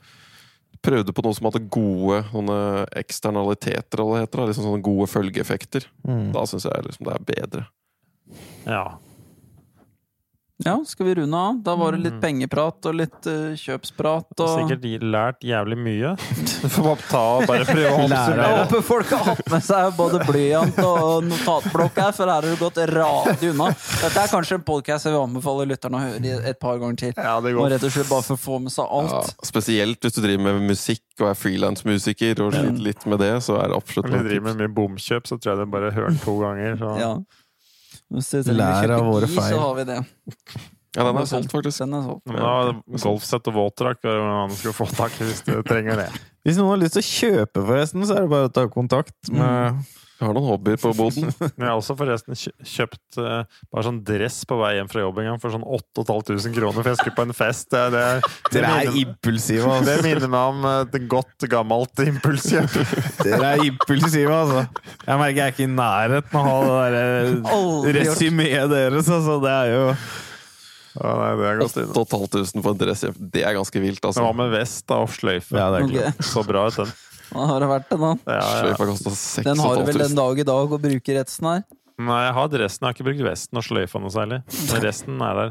Prøvde 0.85 1.15
på 1.17 1.23
noe 1.25 1.33
som 1.33 1.47
hadde 1.49 1.63
gode 1.73 2.19
sånne 2.29 2.57
eksternaliteter, 3.01 4.01
eller 4.03 4.09
hva 4.11 4.19
det 4.19 4.25
heter. 4.27 4.43
Liksom 4.51 4.67
sånne 4.67 4.85
gode 4.85 5.07
følgeeffekter. 5.09 5.87
Mm. 6.05 6.27
Da 6.35 6.43
syns 6.51 6.67
jeg 6.69 6.85
liksom 6.85 7.07
det 7.09 7.15
er 7.15 7.25
bedre. 7.31 7.63
Ja. 8.67 8.83
Ja, 10.63 10.77
skal 10.87 11.07
vi 11.09 11.15
runde 11.19 11.35
av? 11.37 11.57
Da 11.67 11.73
var 11.75 11.93
det 11.93 11.99
Mm. 11.99 12.05
litt 12.07 12.21
pengeprat 12.23 12.87
og 12.87 12.95
litt 12.95 13.27
uh, 13.27 13.57
kjøpsprat 13.59 14.39
og 14.39 14.51
Sikkert 14.55 14.81
de 14.85 14.93
lært 15.03 15.41
jævlig 15.43 15.77
mye. 15.83 16.13
Du 16.65 16.69
får 16.71 16.85
bare 16.87 17.03
ta 17.11 17.23
og 17.41 17.47
bare 17.51 17.65
prøve 17.67 17.91
å 17.91 18.05
Jeg 18.09 18.53
håper 18.61 18.85
folk 18.87 19.11
har 19.11 19.25
hatt 19.33 19.51
med 19.51 19.65
seg 19.67 19.97
både 19.99 20.21
blyant 20.29 20.79
og 20.79 21.27
notatblokk 21.27 21.99
her, 22.01 22.13
for 22.17 22.31
her 22.31 22.39
har 22.39 22.47
du 22.47 22.55
gått 22.63 22.79
radig 22.89 23.51
unna. 23.51 23.67
Dette 23.75 24.23
er 24.23 24.31
kanskje 24.31 24.55
en 24.61 24.65
podkast 24.71 25.05
jeg 25.11 25.13
vil 25.17 25.25
anbefale 25.27 25.67
lytterne 25.75 25.99
å 25.99 26.05
høre 26.07 26.39
et 26.55 26.61
par 26.63 26.79
ganger 26.81 26.97
til. 27.03 27.13
Ja, 27.19 27.35
det 27.45 27.53
Og 27.53 27.61
går. 27.65 27.75
rett 27.75 27.85
og 27.91 27.95
slett 27.99 28.09
bare 28.15 28.23
for 28.31 28.39
å 28.39 28.43
få 28.47 28.61
med 28.63 28.73
seg 28.79 28.87
Ja, 28.87 29.03
alt. 29.21 29.35
spesielt 29.45 30.01
hvis 30.07 30.15
du 30.17 30.23
driver 30.25 30.47
med 30.55 30.69
musikk 30.71 31.03
og 31.21 31.29
er 31.35 31.35
frilansmusiker 31.43 32.41
og 32.47 32.55
sliter 32.55 32.85
litt 32.93 33.05
med 33.11 33.19
det, 33.27 33.35
så 33.45 33.59
er 33.61 33.75
det 33.75 33.77
absolutt 33.83 34.09
Når 34.15 34.23
du 34.23 34.29
driver 34.31 34.55
med 34.55 34.63
mye 34.63 34.75
bomkjøp, 34.79 35.27
så 35.29 35.37
tror 35.37 35.57
jeg 35.57 35.65
det 35.65 35.71
bare 35.75 35.91
hørt 35.99 36.23
to 36.25 36.39
ganger. 36.41 36.79
Så. 36.79 36.95
Ja. 37.03 37.13
Lær 38.13 38.95
av 38.99 39.09
våre 39.09 39.29
feil. 39.31 39.55
Så 39.55 39.61
har 39.63 39.75
vi 39.79 39.85
det. 39.89 39.99
Ja, 40.95 41.03
den 41.09 41.19
er 41.19 41.27
solgt, 41.27 41.51
faktisk. 41.51 41.81
Den 41.83 41.97
er 41.99 42.05
solgt. 42.07 42.35
Ja, 42.39 43.01
golfsett 43.03 43.51
og 43.51 43.57
våtdrakt 43.57 44.07
er 44.07 44.21
hva 44.21 44.45
man 44.45 44.55
skal 44.55 44.77
få 44.77 44.87
tak 44.95 45.17
i 45.19 45.27
hvis 45.27 45.43
du 45.47 45.57
trenger 45.67 46.05
det. 46.05 46.09
Hvis 46.47 46.61
noen 46.61 46.75
har 46.75 46.83
lyst 46.85 46.99
til 46.99 47.03
å 47.03 47.09
kjøpe, 47.09 47.65
forresten, 47.65 48.05
så 48.07 48.19
er 48.19 48.27
det 48.27 48.33
bare 48.35 48.51
å 48.51 48.55
ta 48.55 48.67
kontakt 48.71 49.33
med 49.33 49.81
Jeg 50.15 50.29
har 50.29 50.37
noen 50.37 50.47
hobbyer 50.47 50.79
på 50.79 50.93
boden. 50.95 51.27
Men 51.57 51.65
jeg 51.65 51.71
har 51.73 51.81
også 51.81 51.97
forresten 51.99 52.37
kjøpt 52.39 53.19
uh, 53.19 53.43
bare 53.75 53.83
sånn 53.83 53.99
dress 54.07 54.37
på 54.47 54.59
vei 54.61 54.77
hjem 54.77 54.91
fra 54.93 55.03
jobb 55.03 55.17
en 55.21 55.29
gang 55.33 55.41
for 55.43 55.55
sånn 55.55 55.65
8500 55.67 56.55
kroner, 56.55 56.79
for 56.79 56.91
jeg 56.93 57.01
skulle 57.01 57.17
på 57.17 57.25
en 57.27 57.35
fest. 57.35 57.67
Det, 57.75 57.83
det, 57.91 58.03
det, 58.23 58.53
Dere 58.55 58.71
er 58.71 58.91
minner, 58.93 59.01
impulsive, 59.03 59.65
det 59.89 59.97
altså. 59.97 59.97
minner 60.07 60.31
meg 60.37 60.53
om 60.53 60.69
eh, 60.71 60.77
et 60.87 61.09
godt, 61.11 61.49
gammelt 61.51 62.05
impulskjøp. 62.05 62.77
Dere 63.25 63.49
er 63.57 63.65
impulsive, 63.67 64.37
altså. 64.39 64.63
Jeg 65.03 65.23
merker 65.25 65.41
jeg 65.41 65.47
er 65.49 65.57
ikke 65.57 65.67
i 65.67 65.73
nærheten 65.73 66.39
av 66.39 66.53
å 66.53 66.55
ha 66.55 66.85
det 66.95 67.03
der 67.03 67.99
resymeet 67.99 68.71
deres, 68.71 69.11
altså. 69.19 69.41
Det 69.43 69.57
er 69.57 69.73
jo 69.75 69.83
Ja, 70.95 71.11
nei, 71.19 71.33
det 71.41 71.49
er 71.51 71.59
godt 71.91 72.15
8500 72.15 72.63
for 72.63 72.71
en 72.71 72.79
dress, 72.85 73.03
det 73.35 73.43
er 73.43 73.59
ganske 73.59 73.83
vilt, 73.83 73.99
Det 73.99 74.13
altså. 74.13 74.29
var 74.29 74.39
med 74.45 74.55
vest 74.55 74.87
da, 74.87 75.03
og 75.03 75.11
sløyfe. 75.11 75.59
Ja, 75.59 75.73
det 75.75 75.83
er 75.83 75.91
klart. 75.91 76.23
Så 76.31 76.47
bra 76.47 76.69
ut, 76.71 76.79
den. 76.79 76.95
Da 77.31 77.47
har 77.51 77.65
det 77.65 77.69
vært 77.71 77.89
det, 77.91 77.99
da. 78.03 78.13
Ja, 78.27 78.35
ja. 78.37 78.43
Sløyfa 78.61 78.85
kosta 78.91 79.45
Den 79.47 79.63
har 79.65 79.79
du 79.79 79.83
vel 79.89 80.03
den 80.05 80.19
dag 80.19 80.43
i 80.43 80.47
dag 80.47 80.75
å 80.77 80.79
bruke 80.81 81.17
resten 81.19 81.51
her. 81.51 81.65
Nei, 81.95 82.21
jeg 82.27 82.35
har 82.35 82.49
dressen. 82.51 82.83
Jeg 82.83 82.89
har 82.89 82.97
ikke 82.97 83.07
brukt 83.07 83.25
vesten 83.29 83.61
og 83.61 83.65
sløyfa 83.69 84.03
noe 84.03 84.13
særlig. 84.15 84.39
Men 84.51 84.83
resten 84.83 85.23
er 85.23 85.35
der. 85.41 85.51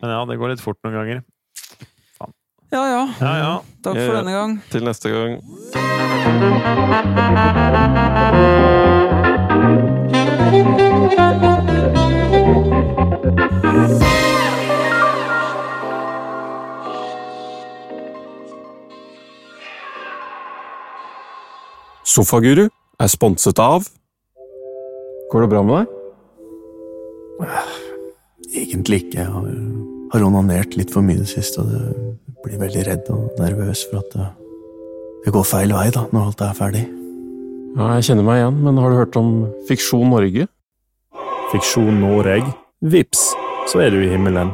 Men 0.00 0.08
ja, 0.16 0.20
det 0.30 0.38
går 0.40 0.48
litt 0.54 0.64
fort 0.64 0.80
noen 0.86 0.96
ganger. 1.00 1.18
Ja 2.72 2.82
ja. 2.88 3.02
Ja, 3.20 3.32
ja. 3.36 3.60
Takk 3.84 3.98
for 4.00 4.08
ja. 4.08 4.14
denne 4.22 4.32
gang. 4.32 4.56
Til 4.72 4.82
neste 4.88 5.12
gang. 5.12 5.36
Sofaguru 22.02 22.66
er 22.66 23.10
sponset 23.10 23.58
av 23.62 23.84
Går 25.30 25.44
det 25.44 25.50
bra 25.52 25.60
med 25.64 25.76
deg? 25.78 25.98
Egentlig 28.52 28.98
ikke. 29.04 29.22
Jeg 29.22 29.30
har, 29.32 29.44
har 30.12 30.24
onanert 30.26 30.74
litt 30.76 30.90
for 30.92 31.06
mye 31.06 31.16
i 31.16 31.22
det 31.22 31.30
siste, 31.30 31.62
og 31.62 31.70
det 31.70 32.34
blir 32.44 32.60
veldig 32.60 32.82
redd 32.90 33.08
og 33.14 33.38
nervøs 33.40 33.86
for 33.88 34.02
at 34.02 34.12
det, 34.12 34.26
det 35.24 35.32
går 35.32 35.46
feil 35.48 35.72
vei 35.72 35.86
da, 35.94 36.02
når 36.12 36.26
alt 36.26 36.44
er 36.44 36.58
ferdig. 36.58 36.82
Ja, 37.78 37.94
jeg 37.96 38.10
kjenner 38.10 38.26
meg 38.26 38.42
igjen, 38.42 38.58
men 38.66 38.82
har 38.82 38.92
du 38.92 38.98
hørt 38.98 39.16
om 39.16 39.30
Fiksjon 39.70 40.12
Norge? 40.12 40.44
Fiksjon 41.54 42.02
Noreg. 42.02 42.50
Vips, 42.82 43.30
så 43.72 43.86
er 43.86 43.94
du 43.94 44.02
i 44.02 44.10
himmelen. 44.12 44.52